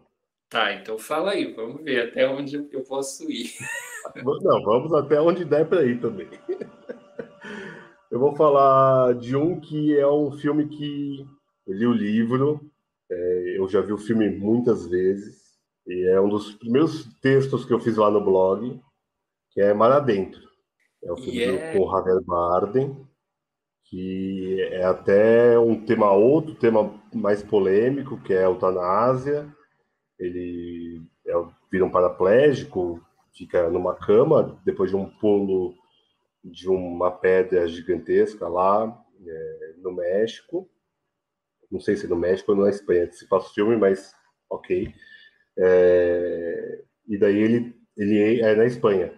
Tá, 0.49 0.73
então 0.73 0.99
fala 0.99 1.31
aí, 1.31 1.53
vamos 1.53 1.81
ver 1.81 2.09
até 2.09 2.27
onde 2.27 2.57
eu 2.71 2.83
posso 2.83 3.29
ir. 3.31 3.51
Não, 4.25 4.63
vamos 4.63 4.91
até 4.93 5.21
onde 5.21 5.45
der 5.45 5.69
para 5.69 5.85
ir 5.85 6.01
também. 6.01 6.27
Eu 8.11 8.19
vou 8.19 8.35
falar 8.35 9.13
de 9.13 9.37
um 9.37 9.57
que 9.57 9.97
é 9.97 10.05
um 10.05 10.31
filme 10.33 10.67
que 10.67 11.25
eu 11.65 11.73
li 11.73 11.87
o 11.87 11.93
livro, 11.93 12.59
é, 13.09 13.57
eu 13.57 13.69
já 13.69 13.79
vi 13.79 13.93
o 13.93 13.97
filme 13.97 14.29
muitas 14.29 14.85
vezes, 14.85 15.40
e 15.91 16.07
é 16.07 16.21
um 16.21 16.29
dos 16.29 16.53
primeiros 16.53 17.03
textos 17.19 17.65
que 17.65 17.73
eu 17.73 17.79
fiz 17.79 17.97
lá 17.97 18.09
no 18.09 18.23
blog, 18.23 18.79
que 19.49 19.59
é 19.59 19.73
Mar 19.73 19.91
Adentro. 19.91 20.41
É 21.03 21.11
o 21.11 21.17
filme 21.17 21.39
yeah. 21.39 21.77
com 21.77 21.91
Javier 21.91 22.21
Bardem, 22.21 23.07
que 23.85 24.61
é 24.71 24.85
até 24.85 25.59
um 25.59 25.85
tema 25.85 26.11
outro, 26.13 26.55
tema 26.55 26.97
mais 27.13 27.43
polêmico, 27.43 28.21
que 28.21 28.33
é 28.33 28.39
a 28.39 28.49
eutanásia. 28.49 29.53
Ele 30.17 31.01
é, 31.27 31.33
vira 31.69 31.83
um 31.83 31.91
paraplégico, 31.91 33.05
fica 33.35 33.69
numa 33.69 33.93
cama 33.93 34.61
depois 34.63 34.91
de 34.91 34.95
um 34.95 35.09
pulo 35.19 35.75
de 36.41 36.69
uma 36.69 37.11
pedra 37.11 37.67
gigantesca 37.67 38.47
lá 38.47 38.97
é, 39.27 39.73
no 39.77 39.91
México. 39.91 40.69
Não 41.69 41.81
sei 41.81 41.97
se 41.97 42.05
é 42.05 42.09
no 42.09 42.15
México 42.15 42.53
ou 42.53 42.57
na 42.57 42.69
Espanha 42.69 43.11
se 43.11 43.27
passa 43.27 43.49
o 43.49 43.53
filme, 43.53 43.75
mas 43.75 44.13
ok. 44.49 44.93
É, 45.63 46.83
e 47.07 47.17
daí 47.17 47.37
ele, 47.37 47.75
ele 47.95 48.41
é 48.41 48.55
na 48.55 48.65
Espanha, 48.65 49.13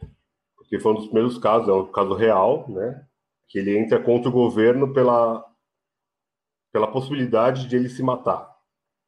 porque 0.58 0.80
foi 0.80 0.92
um 0.92 0.96
dos 0.96 1.06
primeiros 1.06 1.38
casos, 1.38 1.70
é 1.70 1.74
um 1.74 1.92
caso 1.92 2.14
real, 2.14 2.70
né? 2.70 3.06
Que 3.48 3.60
ele 3.60 3.78
entra 3.78 4.02
contra 4.02 4.30
o 4.30 4.34
governo 4.34 4.94
pela, 4.94 5.46
pela 6.72 6.92
possibilidade 6.92 7.68
de 7.68 7.76
ele 7.76 7.88
se 7.88 8.04
matar. 8.04 8.52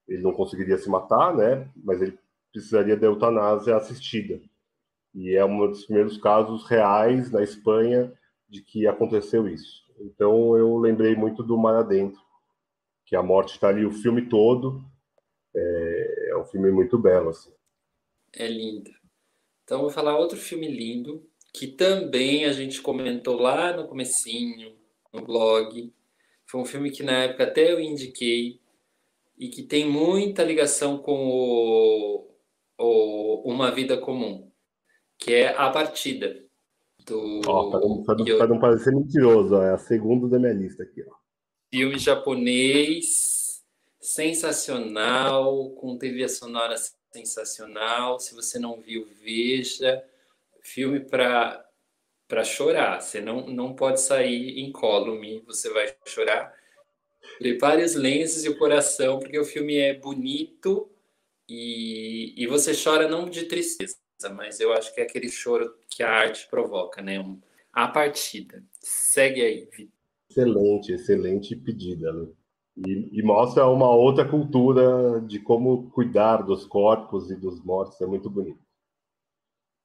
Ele 0.08 0.22
não 0.22 0.32
conseguiria 0.32 0.78
se 0.78 0.90
matar, 0.90 1.36
né? 1.36 1.70
Mas 1.84 2.02
ele 2.02 2.18
precisaria 2.52 2.96
da 2.96 3.08
eutanásia 3.08 3.76
assistida. 3.76 4.40
E 5.14 5.36
é 5.36 5.44
um 5.44 5.68
dos 5.68 5.86
primeiros 5.86 6.18
casos 6.18 6.66
reais 6.68 7.32
na 7.32 7.42
Espanha 7.42 8.14
de 8.48 8.62
que 8.62 8.88
aconteceu 8.88 9.48
isso. 9.48 9.84
Então 10.00 10.56
eu 10.58 10.78
lembrei 10.78 11.16
muito 11.16 11.42
do 11.42 11.58
Mar 11.58 11.76
Adentro, 11.76 12.22
que 13.06 13.16
a 13.16 13.24
morte 13.24 13.54
está 13.54 13.70
ali 13.70 13.86
o 13.86 13.92
filme 13.92 14.28
todo. 14.28 14.84
É, 15.56 15.85
um 16.46 16.52
filme 16.52 16.72
muito 16.72 16.98
belo, 16.98 17.30
assim. 17.30 17.52
É 18.34 18.48
lindo. 18.48 18.92
Então 19.64 19.82
vou 19.82 19.90
falar 19.90 20.18
outro 20.18 20.38
filme 20.38 20.68
lindo 20.68 21.28
que 21.54 21.68
também 21.68 22.46
a 22.46 22.52
gente 22.52 22.82
comentou 22.82 23.38
lá 23.40 23.76
no 23.76 23.88
comecinho, 23.88 24.76
no 25.14 25.24
blog. 25.24 25.92
Foi 26.46 26.62
um 26.62 26.66
filme 26.66 26.92
que 26.92 27.02
na 27.02 27.24
época 27.24 27.46
até 27.46 27.72
eu 27.72 27.80
indiquei 27.80 28.60
e 29.38 29.48
que 29.48 29.64
tem 29.64 29.90
muita 29.90 30.44
ligação 30.44 30.98
com 30.98 31.30
o, 31.30 32.30
o 32.78 33.50
Uma 33.50 33.72
Vida 33.72 33.98
Comum, 33.98 34.52
que 35.18 35.34
é 35.34 35.56
A 35.58 35.70
Partida. 35.70 36.44
Do 37.06 37.42
ó, 37.48 37.70
para 38.04 38.16
não, 38.16 38.38
para 38.38 38.48
não 38.48 38.60
parecer 38.60 38.94
mentiroso, 38.94 39.56
ó, 39.56 39.64
é 39.64 39.74
a 39.74 39.78
segunda 39.78 40.28
da 40.28 40.40
minha 40.40 40.54
lista 40.54 40.84
aqui. 40.84 41.04
Ó. 41.08 41.14
Filme 41.72 41.98
japonês, 41.98 43.35
sensacional, 44.06 45.72
com 45.72 45.98
trilha 45.98 46.30
sonora 46.30 46.76
sensacional. 47.12 48.20
Se 48.20 48.36
você 48.36 48.60
não 48.60 48.80
viu, 48.80 49.08
veja. 49.24 50.04
Filme 50.62 51.00
para 51.00 51.64
chorar. 52.44 53.02
Você 53.02 53.20
não, 53.20 53.48
não 53.48 53.74
pode 53.74 54.00
sair 54.00 54.60
incólume, 54.60 55.42
você 55.46 55.72
vai 55.72 55.94
chorar. 56.06 56.54
Prepare 57.40 57.84
os 57.84 57.96
lenços 57.96 58.46
e 58.46 58.50
o 58.50 58.58
coração, 58.58 59.18
porque 59.20 59.40
o 59.40 59.44
filme 59.44 59.76
é 59.78 59.94
bonito 59.96 60.90
e, 61.50 62.34
e 62.38 62.46
você 62.48 62.72
chora 62.76 63.10
não 63.10 63.28
de 63.28 63.46
tristeza, 63.46 63.98
mas 64.36 64.60
eu 64.60 64.72
acho 64.72 64.94
que 64.94 65.02
é 65.02 65.04
aquele 65.04 65.30
choro 65.30 65.76
que 65.90 66.04
a 66.04 66.12
arte 66.12 66.48
provoca, 66.48 67.02
né? 67.02 67.18
A 67.74 67.88
partida. 67.88 68.64
Segue 68.80 69.42
aí, 69.42 69.68
Vitor. 69.72 69.92
Excelente, 70.30 70.94
excelente 70.94 71.56
pedida, 71.56 72.14
né? 72.14 72.28
E, 72.78 73.20
e, 73.20 73.24
mostra 73.24 73.68
uma 73.68 73.90
outra 73.90 74.28
cultura 74.28 75.22
de 75.22 75.40
como 75.40 75.90
cuidar 75.92 76.44
dos 76.44 76.66
corpos 76.66 77.32
e 77.32 77.36
dos 77.36 77.64
mortos, 77.64 78.02
é 78.02 78.06
muito 78.06 78.30
bonito. 78.30 78.60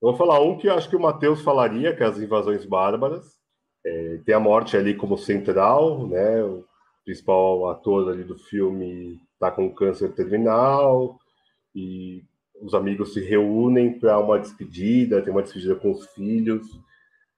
Eu 0.03 0.09
vou 0.09 0.17
falar 0.17 0.41
um 0.41 0.57
que 0.59 0.67
eu 0.67 0.75
acho 0.75 0.89
que 0.89 0.97
o 0.97 1.01
Matheus 1.01 1.41
falaria, 1.43 1.95
que 1.95 2.03
é 2.03 2.07
as 2.07 2.19
invasões 2.19 2.65
bárbaras. 2.65 3.39
É, 3.87 4.21
tem 4.25 4.35
a 4.35 4.41
morte 4.41 4.77
ali 4.77 4.95
como 4.95 5.17
central, 5.17 6.07
né? 6.09 6.43
O 6.43 6.65
principal 7.05 7.69
ator 7.69 8.11
ali 8.11 8.25
do 8.25 8.37
filme 8.37 9.21
está 9.35 9.51
com 9.51 9.73
câncer 9.73 10.13
terminal 10.13 11.19
e 11.75 12.25
os 12.61 12.75
amigos 12.75 13.15
se 13.15 13.21
reúnem 13.21 13.99
para 13.99 14.19
uma 14.19 14.39
despedida, 14.39 15.23
tem 15.23 15.33
uma 15.33 15.43
despedida 15.43 15.77
com 15.77 15.93
os 15.93 16.07
filhos. 16.09 16.67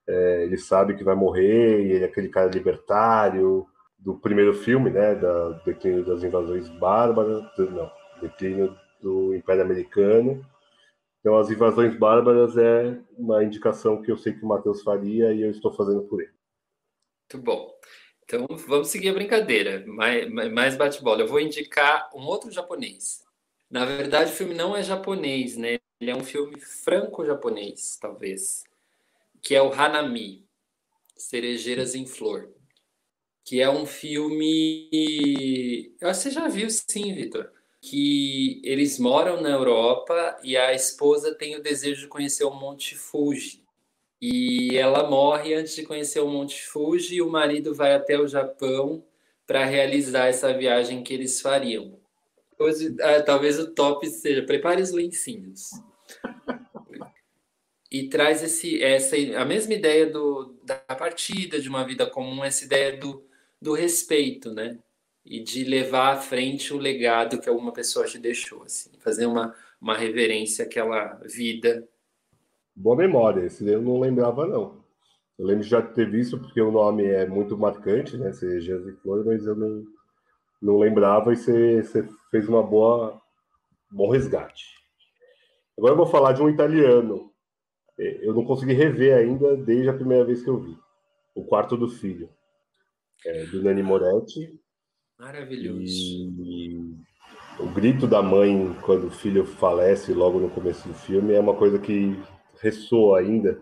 É, 0.07 0.43
ele 0.43 0.57
sabe 0.57 0.95
que 0.95 1.03
vai 1.03 1.15
morrer 1.15 1.85
e 1.85 1.91
ele 1.91 2.03
é 2.03 2.07
aquele 2.07 2.27
cara 2.27 2.49
libertário 2.49 3.67
do 4.03 4.15
primeiro 4.15 4.53
filme, 4.53 4.89
né, 4.89 5.15
da 5.15 5.49
declínio 5.65 6.05
das 6.05 6.23
invasões 6.23 6.67
bárbaras, 6.67 7.43
não, 7.57 7.91
declínio 8.21 8.77
do 9.01 9.33
Império 9.33 9.63
Americano. 9.63 10.45
Então, 11.19 11.37
as 11.37 11.49
invasões 11.49 11.95
bárbaras 11.95 12.57
é 12.57 12.99
uma 13.17 13.43
indicação 13.43 14.01
que 14.01 14.11
eu 14.11 14.17
sei 14.17 14.33
que 14.33 14.43
o 14.43 14.47
Matheus 14.47 14.81
faria 14.83 15.31
e 15.33 15.41
eu 15.41 15.51
estou 15.51 15.71
fazendo 15.71 16.01
por 16.03 16.21
ele. 16.21 16.33
Muito 17.31 17.45
bom. 17.45 17.73
Então, 18.25 18.45
vamos 18.67 18.89
seguir 18.89 19.09
a 19.09 19.13
brincadeira. 19.13 19.85
Mais, 19.87 20.29
mais 20.51 20.75
bate-bola. 20.75 21.21
Eu 21.21 21.27
vou 21.27 21.39
indicar 21.39 22.09
um 22.13 22.25
outro 22.25 22.51
japonês. 22.51 23.23
Na 23.69 23.85
verdade, 23.85 24.31
o 24.31 24.35
filme 24.35 24.53
não 24.53 24.75
é 24.75 24.83
japonês, 24.83 25.55
né? 25.55 25.79
Ele 25.99 26.11
é 26.11 26.15
um 26.15 26.23
filme 26.23 26.59
franco-japonês, 26.59 27.97
talvez. 28.01 28.65
Que 29.41 29.55
é 29.55 29.61
o 29.61 29.71
Hanami, 29.71 30.45
Cerejeiras 31.15 31.95
em 31.95 32.05
Flor. 32.05 32.52
Que 33.43 33.61
é 33.61 33.69
um 33.69 33.85
filme... 33.85 35.91
Você 36.01 36.31
já 36.31 36.47
viu, 36.47 36.69
sim, 36.69 37.13
Vitor 37.13 37.51
que 37.85 38.61
eles 38.63 38.97
moram 38.97 39.41
na 39.41 39.49
Europa 39.49 40.39
e 40.41 40.55
a 40.55 40.73
esposa 40.73 41.35
tem 41.35 41.57
o 41.57 41.61
desejo 41.61 42.03
de 42.03 42.07
conhecer 42.07 42.45
o 42.45 42.53
Monte 42.53 42.95
Fuji. 42.95 43.61
E 44.21 44.77
ela 44.77 45.09
morre 45.09 45.53
antes 45.53 45.75
de 45.75 45.83
conhecer 45.83 46.21
o 46.21 46.29
Monte 46.29 46.65
Fuji 46.65 47.15
e 47.15 47.21
o 47.21 47.29
marido 47.29 47.75
vai 47.75 47.93
até 47.93 48.17
o 48.17 48.25
Japão 48.25 49.03
para 49.45 49.65
realizar 49.65 50.27
essa 50.27 50.53
viagem 50.53 51.03
que 51.03 51.13
eles 51.13 51.41
fariam. 51.41 51.99
Hoje, 52.57 52.95
ah, 53.01 53.21
talvez 53.21 53.59
o 53.59 53.73
top 53.73 54.07
seja 54.07 54.43
prepare 54.43 54.81
os 54.81 54.91
lencinhos. 54.91 55.71
e 57.91 58.07
traz 58.07 58.41
esse, 58.41 58.81
essa, 58.81 59.17
a 59.37 59.43
mesma 59.43 59.73
ideia 59.73 60.05
do, 60.05 60.55
da 60.63 60.77
partida, 60.77 61.59
de 61.59 61.67
uma 61.67 61.83
vida 61.83 62.05
comum, 62.05 62.45
essa 62.45 62.63
ideia 62.63 62.95
do, 62.95 63.25
do 63.63 63.73
respeito, 63.73 64.53
né? 64.53 64.77
e 65.25 65.39
de 65.39 65.63
levar 65.63 66.13
à 66.13 66.17
frente 66.17 66.73
o 66.73 66.77
legado 66.77 67.39
que 67.39 67.47
alguma 67.47 67.71
pessoa 67.71 68.05
te 68.05 68.17
deixou, 68.17 68.63
assim, 68.63 68.91
fazer 68.99 69.25
uma, 69.25 69.55
uma 69.79 69.97
reverência 69.97 70.65
àquela 70.65 71.19
vida. 71.23 71.87
Boa 72.75 72.95
memória, 72.95 73.45
esse 73.45 73.65
eu 73.67 73.81
não 73.81 73.99
lembrava 73.99 74.45
não. 74.45 74.83
Eu 75.37 75.45
lembro 75.45 75.63
de 75.63 75.69
já 75.69 75.81
ter 75.81 76.09
visto 76.09 76.37
porque 76.37 76.61
o 76.61 76.71
nome 76.71 77.05
é 77.05 77.25
muito 77.25 77.57
marcante, 77.57 78.17
né, 78.17 78.33
Cerejas 78.33 78.85
e 78.85 78.93
Flores, 78.97 79.25
mas 79.25 79.45
eu 79.45 79.55
não, 79.55 79.83
não 80.61 80.77
lembrava 80.77 81.31
e 81.31 81.37
você, 81.37 81.81
você 81.81 82.07
fez 82.29 82.47
uma 82.47 82.61
boa 82.61 83.21
bom 83.89 84.09
resgate. 84.09 84.65
Agora 85.77 85.93
eu 85.93 85.97
vou 85.97 86.05
falar 86.05 86.33
de 86.33 86.41
um 86.41 86.49
italiano. 86.49 87.31
É, 87.97 88.27
eu 88.27 88.33
não 88.33 88.43
consegui 88.43 88.73
rever 88.73 89.15
ainda 89.15 89.55
desde 89.55 89.89
a 89.89 89.93
primeira 89.93 90.25
vez 90.25 90.43
que 90.43 90.49
eu 90.49 90.59
vi. 90.59 90.77
O 91.33 91.43
Quarto 91.43 91.75
do 91.75 91.87
Filho, 91.87 92.29
é, 93.25 93.45
do 93.45 93.63
Nani 93.63 93.83
Moretti, 93.83 94.59
Maravilhoso. 95.23 95.79
E 95.85 96.95
o 97.59 97.67
grito 97.67 98.07
da 98.07 98.21
mãe 98.21 98.73
quando 98.81 99.07
o 99.07 99.11
filho 99.11 99.45
falece 99.45 100.13
logo 100.13 100.39
no 100.39 100.49
começo 100.49 100.87
do 100.87 100.93
filme 100.93 101.33
é 101.33 101.39
uma 101.39 101.55
coisa 101.55 101.79
que 101.79 102.19
ressoa 102.61 103.19
ainda 103.19 103.61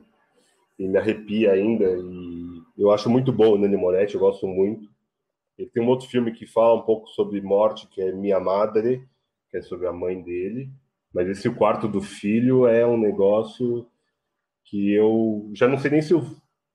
e 0.79 0.87
me 0.87 0.97
arrepia 0.97 1.51
ainda. 1.51 1.85
E 1.85 2.63
eu 2.77 2.89
acho 2.89 3.09
muito 3.09 3.31
bom 3.31 3.53
o 3.53 3.57
Nani 3.57 3.77
Moretti, 3.77 4.15
eu 4.15 4.21
gosto 4.21 4.47
muito. 4.47 4.89
Ele 5.57 5.69
tem 5.69 5.83
um 5.83 5.87
outro 5.87 6.07
filme 6.07 6.31
que 6.31 6.47
fala 6.47 6.79
um 6.79 6.81
pouco 6.81 7.07
sobre 7.09 7.39
morte, 7.41 7.87
que 7.87 8.01
é 8.01 8.11
Minha 8.11 8.39
Madre, 8.39 9.07
que 9.51 9.57
é 9.57 9.61
sobre 9.61 9.87
a 9.87 9.93
mãe 9.93 10.19
dele. 10.19 10.71
Mas 11.13 11.27
esse 11.27 11.47
o 11.47 11.55
quarto 11.55 11.87
do 11.87 12.01
filho 12.01 12.65
é 12.65 12.87
um 12.87 12.97
negócio 12.97 13.85
que 14.65 14.93
eu 14.93 15.51
já 15.53 15.67
não 15.67 15.77
sei 15.77 15.91
nem 15.91 16.01
se 16.01 16.15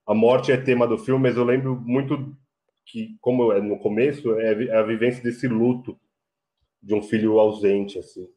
a 0.06 0.14
morte 0.14 0.52
é 0.52 0.56
tema 0.56 0.86
do 0.86 0.98
filme, 0.98 1.22
mas 1.22 1.36
eu 1.36 1.42
lembro 1.42 1.74
muito 1.74 2.36
que, 2.86 3.16
como 3.20 3.52
é 3.52 3.60
no 3.60 3.78
começo, 3.78 4.38
é 4.38 4.78
a 4.78 4.82
vivência 4.82 5.22
desse 5.22 5.48
luto 5.48 5.98
de 6.80 6.94
um 6.94 7.02
filho 7.02 7.38
ausente, 7.38 7.98
assim. 7.98 8.28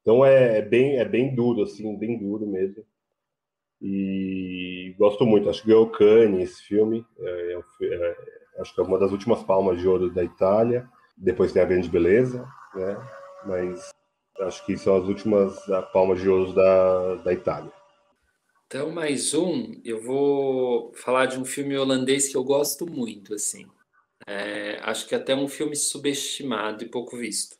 Então 0.00 0.24
é, 0.24 0.58
é, 0.58 0.62
bem, 0.62 0.96
é 0.96 1.04
bem 1.04 1.34
duro, 1.34 1.62
assim, 1.62 1.96
bem 1.96 2.18
duro 2.18 2.46
mesmo. 2.46 2.84
E 3.80 4.94
gosto 4.98 5.26
muito. 5.26 5.48
Acho 5.48 5.62
que 5.62 5.68
ganhou 5.68 5.90
Cannes 5.90 6.50
esse 6.50 6.62
filme. 6.62 7.06
É, 7.18 7.60
é, 7.82 7.86
é, 7.86 8.16
acho 8.58 8.74
que 8.74 8.80
é 8.80 8.84
uma 8.84 8.98
das 8.98 9.12
últimas 9.12 9.42
palmas 9.42 9.78
de 9.80 9.86
ouro 9.86 10.10
da 10.10 10.24
Itália. 10.24 10.88
Depois 11.16 11.52
tem 11.52 11.62
a 11.62 11.66
Grande 11.66 11.88
Beleza, 11.88 12.48
né? 12.74 12.96
Mas 13.44 13.90
acho 14.40 14.64
que 14.64 14.76
são 14.76 14.96
as 14.96 15.04
últimas 15.04 15.56
palmas 15.92 16.20
de 16.20 16.28
ouro 16.28 16.52
da, 16.52 17.14
da 17.16 17.32
Itália. 17.32 17.72
Então, 18.74 18.90
mais 18.90 19.34
um, 19.34 19.78
eu 19.84 20.00
vou 20.00 20.94
falar 20.94 21.26
de 21.26 21.38
um 21.38 21.44
filme 21.44 21.76
holandês 21.76 22.30
que 22.30 22.36
eu 22.38 22.42
gosto 22.42 22.86
muito, 22.86 23.34
assim. 23.34 23.66
É, 24.26 24.78
acho 24.80 25.06
que 25.06 25.14
até 25.14 25.34
um 25.34 25.46
filme 25.46 25.76
subestimado 25.76 26.82
e 26.82 26.88
pouco 26.88 27.18
visto, 27.18 27.54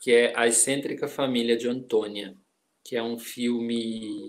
que 0.00 0.10
é 0.10 0.32
A 0.34 0.46
Excêntrica 0.46 1.06
Família 1.06 1.54
de 1.54 1.68
Antônia, 1.68 2.34
que 2.82 2.96
é 2.96 3.02
um 3.02 3.18
filme 3.18 4.26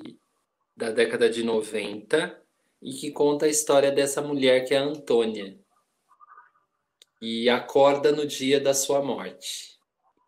da 0.75 0.91
década 0.91 1.29
de 1.29 1.41
90 1.41 2.37
e 2.81 2.91
que 2.91 3.11
conta 3.11 3.45
a 3.45 3.49
história 3.49 3.89
dessa 3.89 4.21
mulher 4.21 4.65
que 4.65 4.73
é 4.73 4.77
a 4.79 4.83
Antônia 4.83 5.57
e 7.21 7.47
acorda 7.47 8.11
no 8.11 8.27
dia 8.27 8.59
da 8.59 8.73
sua 8.73 9.01
morte. 9.01 9.79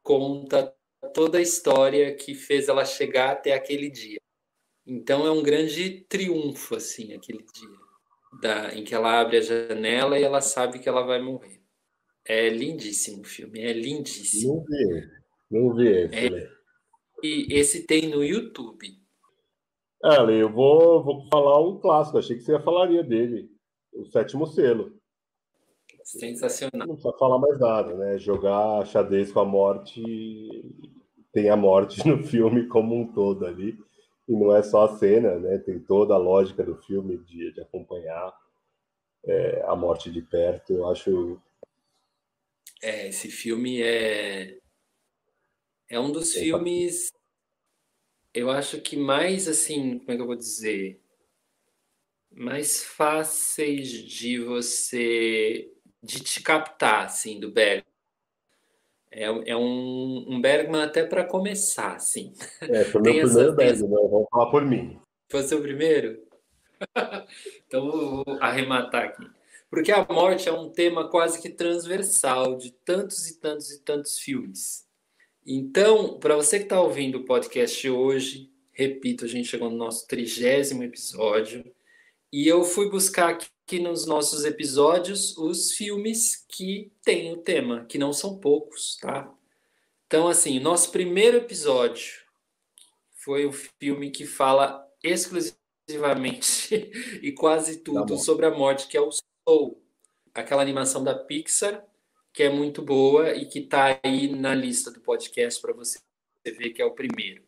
Conta 0.01 0.73
toda 1.13 1.37
a 1.37 1.41
história 1.41 2.15
que 2.15 2.33
fez 2.33 2.69
ela 2.69 2.85
chegar 2.85 3.31
até 3.31 3.51
aquele 3.51 3.89
dia. 3.89 4.21
Então 4.87 5.27
é 5.27 5.31
um 5.31 5.43
grande 5.43 6.05
triunfo, 6.07 6.75
assim, 6.75 7.13
aquele 7.13 7.39
dia, 7.39 7.77
da, 8.41 8.73
em 8.73 8.85
que 8.85 8.95
ela 8.95 9.19
abre 9.19 9.37
a 9.37 9.41
janela 9.41 10.17
e 10.17 10.23
ela 10.23 10.39
sabe 10.39 10.79
que 10.79 10.87
ela 10.87 11.05
vai 11.05 11.21
morrer. 11.21 11.61
É 12.25 12.47
lindíssimo 12.47 13.21
o 13.21 13.25
filme, 13.25 13.59
é 13.59 13.73
lindíssimo. 13.73 14.55
Não 14.55 14.65
vi, 14.65 15.09
não 15.51 15.75
vi 15.75 15.87
esse, 15.87 16.15
é, 16.15 16.29
né? 16.29 16.49
esse 17.21 17.85
tem 17.85 18.09
no 18.09 18.23
YouTube. 18.23 18.97
É, 20.03 20.15
Ale, 20.15 20.39
eu 20.39 20.51
vou, 20.51 21.03
vou 21.03 21.27
falar 21.29 21.59
um 21.59 21.79
clássico. 21.79 22.17
Achei 22.17 22.37
que 22.37 22.43
você 22.43 22.53
ia 22.53 22.61
falaria 22.61 23.03
dele. 23.03 23.49
O 23.91 24.05
Sétimo 24.05 24.45
Selo. 24.45 24.95
Sensacional. 26.03 26.87
Não 26.87 26.95
precisa 26.95 27.17
falar 27.17 27.39
mais 27.39 27.59
nada, 27.59 27.93
né? 27.95 28.17
Jogar 28.17 28.85
xadrez 28.85 29.31
com 29.31 29.41
a 29.41 29.45
morte. 29.45 30.01
Tem 31.33 31.49
a 31.49 31.57
morte 31.57 31.97
no 32.07 32.23
filme 32.23 32.67
como 32.67 32.95
um 32.95 33.11
todo 33.11 33.45
ali. 33.45 33.77
E 34.27 34.33
não 34.33 34.53
é 34.55 34.61
só 34.61 34.85
a 34.85 34.97
cena, 34.97 35.39
né? 35.39 35.57
Tem 35.57 35.79
toda 35.79 36.13
a 36.13 36.17
lógica 36.17 36.63
do 36.63 36.75
filme 36.75 37.17
de, 37.17 37.53
de 37.53 37.61
acompanhar 37.61 38.37
é, 39.25 39.61
a 39.65 39.75
morte 39.75 40.11
de 40.11 40.21
perto. 40.21 40.73
Eu 40.73 40.89
acho. 40.89 41.41
É, 42.81 43.07
esse 43.07 43.29
filme 43.29 43.81
é. 43.81 44.59
É 45.89 45.99
um 45.99 46.11
dos 46.11 46.33
filmes. 46.33 47.11
Eu 48.33 48.51
acho 48.51 48.81
que 48.81 48.97
mais 48.97 49.47
assim, 49.47 49.97
como 49.99 50.11
é 50.11 50.15
que 50.15 50.21
eu 50.21 50.27
vou 50.27 50.35
dizer? 50.35 51.01
Mais 52.29 52.83
fáceis 52.83 53.89
de 53.89 54.39
você. 54.43 55.71
de 56.03 56.19
te 56.21 56.43
captar, 56.43 57.05
assim, 57.05 57.39
do 57.39 57.51
Bergman. 57.51 57.86
É, 59.11 59.23
é 59.23 59.55
um, 59.55 60.25
um 60.27 60.41
Bergman 60.41 60.83
até 60.83 61.05
para 61.05 61.23
começar, 61.23 61.95
assim. 61.95 62.33
É, 62.61 62.83
foi 62.85 63.01
meu 63.03 63.13
primeiro 63.13 63.55
Bergman, 63.55 64.03
né? 64.03 64.09
vamos 64.09 64.27
falar 64.29 64.51
por 64.51 64.65
mim. 64.65 64.99
Foi 65.29 65.43
seu 65.43 65.61
primeiro? 65.61 66.21
então 67.67 67.91
vou 67.91 68.23
arrematar 68.39 69.05
aqui. 69.05 69.27
Porque 69.69 69.91
a 69.91 70.05
morte 70.05 70.47
é 70.47 70.51
um 70.51 70.69
tema 70.69 71.09
quase 71.09 71.41
que 71.41 71.49
transversal 71.49 72.55
de 72.55 72.71
tantos 72.71 73.27
e 73.27 73.39
tantos 73.39 73.71
e 73.71 73.83
tantos 73.83 74.19
filmes. 74.19 74.85
Então, 75.45 76.19
para 76.19 76.35
você 76.35 76.57
que 76.57 76.65
está 76.65 76.79
ouvindo 76.81 77.19
o 77.19 77.25
podcast 77.25 77.89
hoje, 77.89 78.49
repito, 78.71 79.25
a 79.25 79.27
gente 79.27 79.47
chegou 79.47 79.69
no 79.69 79.77
nosso 79.77 80.07
trigésimo 80.07 80.83
episódio 80.83 81.63
e 82.31 82.47
eu 82.47 82.63
fui 82.63 82.89
buscar 82.89 83.29
aqui 83.29 83.79
nos 83.79 84.05
nossos 84.05 84.45
episódios 84.45 85.37
os 85.37 85.73
filmes 85.73 86.45
que 86.47 86.91
têm 87.03 87.33
o 87.33 87.37
tema, 87.37 87.85
que 87.85 87.97
não 87.97 88.13
são 88.13 88.37
poucos, 88.37 88.97
tá? 89.01 89.33
Então, 90.05 90.27
assim, 90.27 90.59
nosso 90.59 90.91
primeiro 90.91 91.37
episódio 91.37 92.25
foi 93.11 93.45
o 93.45 93.51
filme 93.51 94.09
que 94.09 94.25
fala 94.25 94.85
exclusivamente 95.03 95.57
exclusivamente 95.87 96.91
e 97.23 97.31
quase 97.31 97.77
tudo 97.77 98.17
tá 98.17 98.21
sobre 98.21 98.45
a 98.45 98.51
morte, 98.51 98.87
que 98.87 98.97
é 98.97 99.01
o 99.01 99.09
Soul, 99.11 99.81
aquela 100.33 100.61
animação 100.61 101.03
da 101.03 101.15
Pixar, 101.15 101.83
que 102.33 102.43
é 102.43 102.49
muito 102.49 102.81
boa 102.81 103.33
e 103.33 103.45
que 103.45 103.59
está 103.59 103.99
aí 104.03 104.27
na 104.29 104.53
lista 104.53 104.91
do 104.91 104.99
podcast 104.99 105.59
para 105.61 105.73
você 105.73 105.99
ver 106.45 106.71
que 106.71 106.81
é 106.81 106.85
o 106.85 106.91
primeiro. 106.91 107.46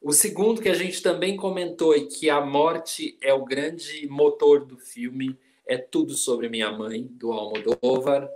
O 0.00 0.12
segundo 0.12 0.62
que 0.62 0.68
a 0.68 0.74
gente 0.74 1.02
também 1.02 1.36
comentou 1.36 1.96
e 1.96 2.06
que 2.06 2.30
a 2.30 2.40
morte 2.40 3.18
é 3.20 3.34
o 3.34 3.44
grande 3.44 4.06
motor 4.08 4.64
do 4.64 4.78
filme 4.78 5.36
é 5.66 5.76
Tudo 5.76 6.14
Sobre 6.14 6.48
Minha 6.48 6.70
Mãe, 6.70 7.02
do 7.10 7.32
Almodóvar, 7.32 8.30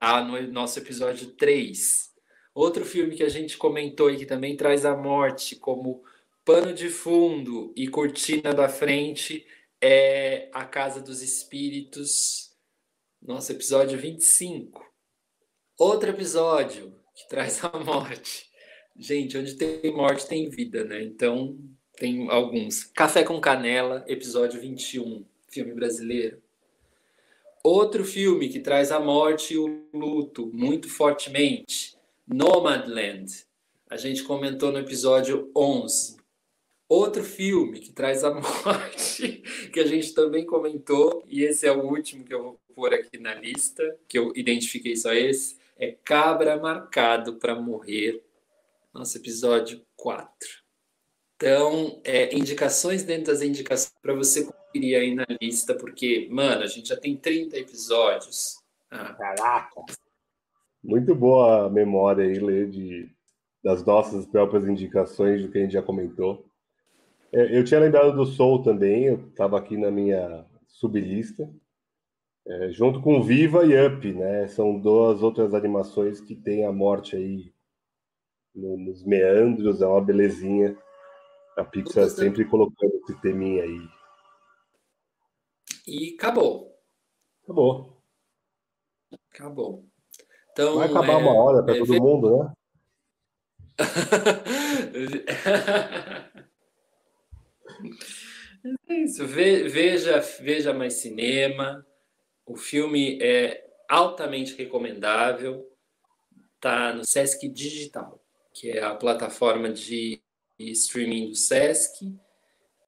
ah, 0.00 0.22
no 0.22 0.40
nosso 0.50 0.78
episódio 0.78 1.28
3. 1.32 2.12
Outro 2.54 2.86
filme 2.86 3.14
que 3.14 3.22
a 3.22 3.28
gente 3.28 3.58
comentou 3.58 4.10
e 4.10 4.16
que 4.16 4.24
também 4.24 4.56
traz 4.56 4.84
a 4.86 4.96
morte 4.96 5.56
como 5.56 6.02
Pano 6.42 6.72
de 6.72 6.88
fundo 6.88 7.72
e 7.76 7.88
cortina 7.88 8.54
da 8.54 8.68
frente 8.68 9.44
é 9.80 10.48
A 10.52 10.64
Casa 10.64 11.00
dos 11.00 11.20
Espíritos, 11.20 12.56
nosso 13.20 13.52
episódio 13.52 13.98
25. 13.98 14.84
Outro 15.76 16.10
episódio 16.10 16.94
que 17.14 17.28
traz 17.28 17.62
a 17.64 17.78
morte. 17.78 18.48
Gente, 18.98 19.36
onde 19.36 19.54
tem 19.54 19.92
morte 19.92 20.26
tem 20.26 20.48
vida, 20.48 20.82
né? 20.84 21.02
Então, 21.02 21.58
tem 21.96 22.30
alguns. 22.30 22.84
Café 22.84 23.22
com 23.22 23.38
Canela, 23.40 24.04
episódio 24.08 24.58
21, 24.60 25.24
filme 25.48 25.74
brasileiro. 25.74 26.42
Outro 27.62 28.04
filme 28.04 28.48
que 28.48 28.60
traz 28.60 28.90
a 28.90 28.98
morte 28.98 29.54
e 29.54 29.58
o 29.58 29.86
luto 29.92 30.50
muito 30.54 30.88
fortemente, 30.88 31.96
Nomadland. 32.26 33.44
A 33.90 33.96
gente 33.96 34.22
comentou 34.22 34.72
no 34.72 34.78
episódio 34.78 35.50
11. 35.54 36.16
Outro 36.88 37.22
filme 37.22 37.80
que 37.80 37.92
traz 37.92 38.24
a 38.24 38.30
morte, 38.32 39.42
que 39.72 39.80
a 39.80 39.86
gente 39.86 40.14
também 40.14 40.46
comentou, 40.46 41.22
e 41.26 41.42
esse 41.42 41.66
é 41.66 41.72
o 41.72 41.84
último 41.84 42.24
que 42.24 42.32
eu 42.32 42.42
vou 42.42 42.60
pôr 42.74 42.94
aqui 42.94 43.18
na 43.18 43.34
lista, 43.34 43.82
que 44.08 44.18
eu 44.18 44.32
identifiquei 44.34 44.96
só 44.96 45.12
esse, 45.12 45.56
é 45.76 45.92
Cabra 46.04 46.56
Marcado 46.56 47.34
para 47.34 47.54
Morrer, 47.54 48.22
nosso 48.96 49.18
episódio 49.18 49.82
4. 49.96 50.30
Então, 51.36 52.00
é, 52.02 52.34
indicações 52.34 53.04
dentro 53.04 53.26
das 53.26 53.42
indicações 53.42 53.94
para 54.00 54.14
você 54.14 54.44
conferir 54.44 54.98
aí 54.98 55.14
na 55.14 55.26
lista, 55.40 55.74
porque, 55.74 56.28
mano, 56.30 56.62
a 56.62 56.66
gente 56.66 56.88
já 56.88 56.96
tem 56.96 57.14
30 57.14 57.58
episódios. 57.58 58.56
Ah. 58.90 59.12
Caraca! 59.12 59.84
Muito 60.82 61.14
boa 61.14 61.68
memória 61.68 62.24
aí, 62.24 62.38
Lê, 62.38 62.66
de, 62.66 63.10
das 63.62 63.84
nossas 63.84 64.24
próprias 64.24 64.66
indicações 64.66 65.42
do 65.42 65.50
que 65.50 65.58
a 65.58 65.60
gente 65.60 65.72
já 65.72 65.82
comentou. 65.82 66.46
É, 67.32 67.58
eu 67.58 67.64
tinha 67.64 67.80
lembrado 67.80 68.16
do 68.16 68.24
Soul 68.24 68.62
também, 68.62 69.04
eu 69.04 69.28
estava 69.28 69.58
aqui 69.58 69.76
na 69.76 69.90
minha 69.90 70.46
sublista, 70.66 71.50
é, 72.46 72.70
junto 72.70 73.02
com 73.02 73.22
Viva 73.22 73.66
e 73.66 73.86
Up, 73.86 74.10
né? 74.12 74.46
São 74.46 74.78
duas 74.78 75.22
outras 75.22 75.52
animações 75.52 76.20
que 76.20 76.34
tem 76.34 76.64
a 76.64 76.72
morte 76.72 77.16
aí 77.16 77.52
no, 78.56 78.76
nos 78.76 79.04
meandros, 79.04 79.82
é 79.82 79.86
uma 79.86 80.00
belezinha. 80.00 80.76
A 81.56 81.64
Pixar 81.64 82.08
sempre 82.10 82.44
colocando 82.44 82.96
esse 82.96 83.14
teminha 83.20 83.62
aí. 83.62 83.88
E 85.86 86.14
acabou. 86.14 86.76
Acabou. 87.44 88.02
Acabou. 89.32 89.86
Então, 90.52 90.76
Vai 90.76 90.88
acabar 90.88 91.12
é, 91.12 91.16
uma 91.16 91.34
hora 91.34 91.62
para 91.62 91.76
é, 91.76 91.78
todo 91.78 92.02
mundo, 92.02 92.38
né? 92.38 92.52
É 98.88 98.94
isso. 98.94 99.24
Veja, 99.26 100.18
veja 100.40 100.72
mais 100.72 100.94
cinema. 100.94 101.86
O 102.44 102.56
filme 102.56 103.18
é 103.22 103.64
altamente 103.88 104.56
recomendável. 104.56 105.64
Tá 106.58 106.92
no 106.92 107.04
Sesc 107.04 107.48
Digital, 107.48 108.20
que 108.56 108.70
é 108.70 108.82
a 108.82 108.94
plataforma 108.94 109.70
de 109.70 110.18
streaming 110.58 111.28
do 111.28 111.34
Sesc. 111.34 112.10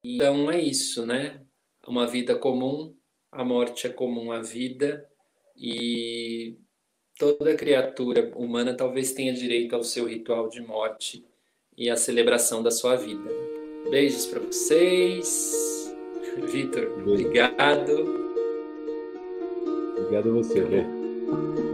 Então 0.03 0.51
é 0.51 0.59
isso, 0.59 1.05
né? 1.05 1.43
Uma 1.87 2.07
vida 2.07 2.35
comum, 2.35 2.97
a 3.31 3.45
morte 3.45 3.87
é 3.87 3.91
comum 3.91 4.33
à 4.33 4.41
vida 4.41 5.07
e 5.55 6.57
toda 7.19 7.55
criatura 7.55 8.33
humana 8.35 8.75
talvez 8.75 9.13
tenha 9.13 9.33
direito 9.33 9.75
ao 9.75 9.85
seu 9.85 10.07
ritual 10.07 10.49
de 10.49 10.63
morte 10.63 11.25
e 11.77 11.91
à 11.91 11.97
celebração 11.97 12.63
da 12.63 12.71
sua 12.71 12.97
vida. 12.97 13.31
Beijos 13.91 14.25
para 14.27 14.41
vocês. 14.41 15.95
Vitor, 16.51 16.99
obrigado. 17.07 18.29
Obrigado 19.97 20.31
a 20.31 20.33
você, 20.33 20.61
Lê. 20.61 21.68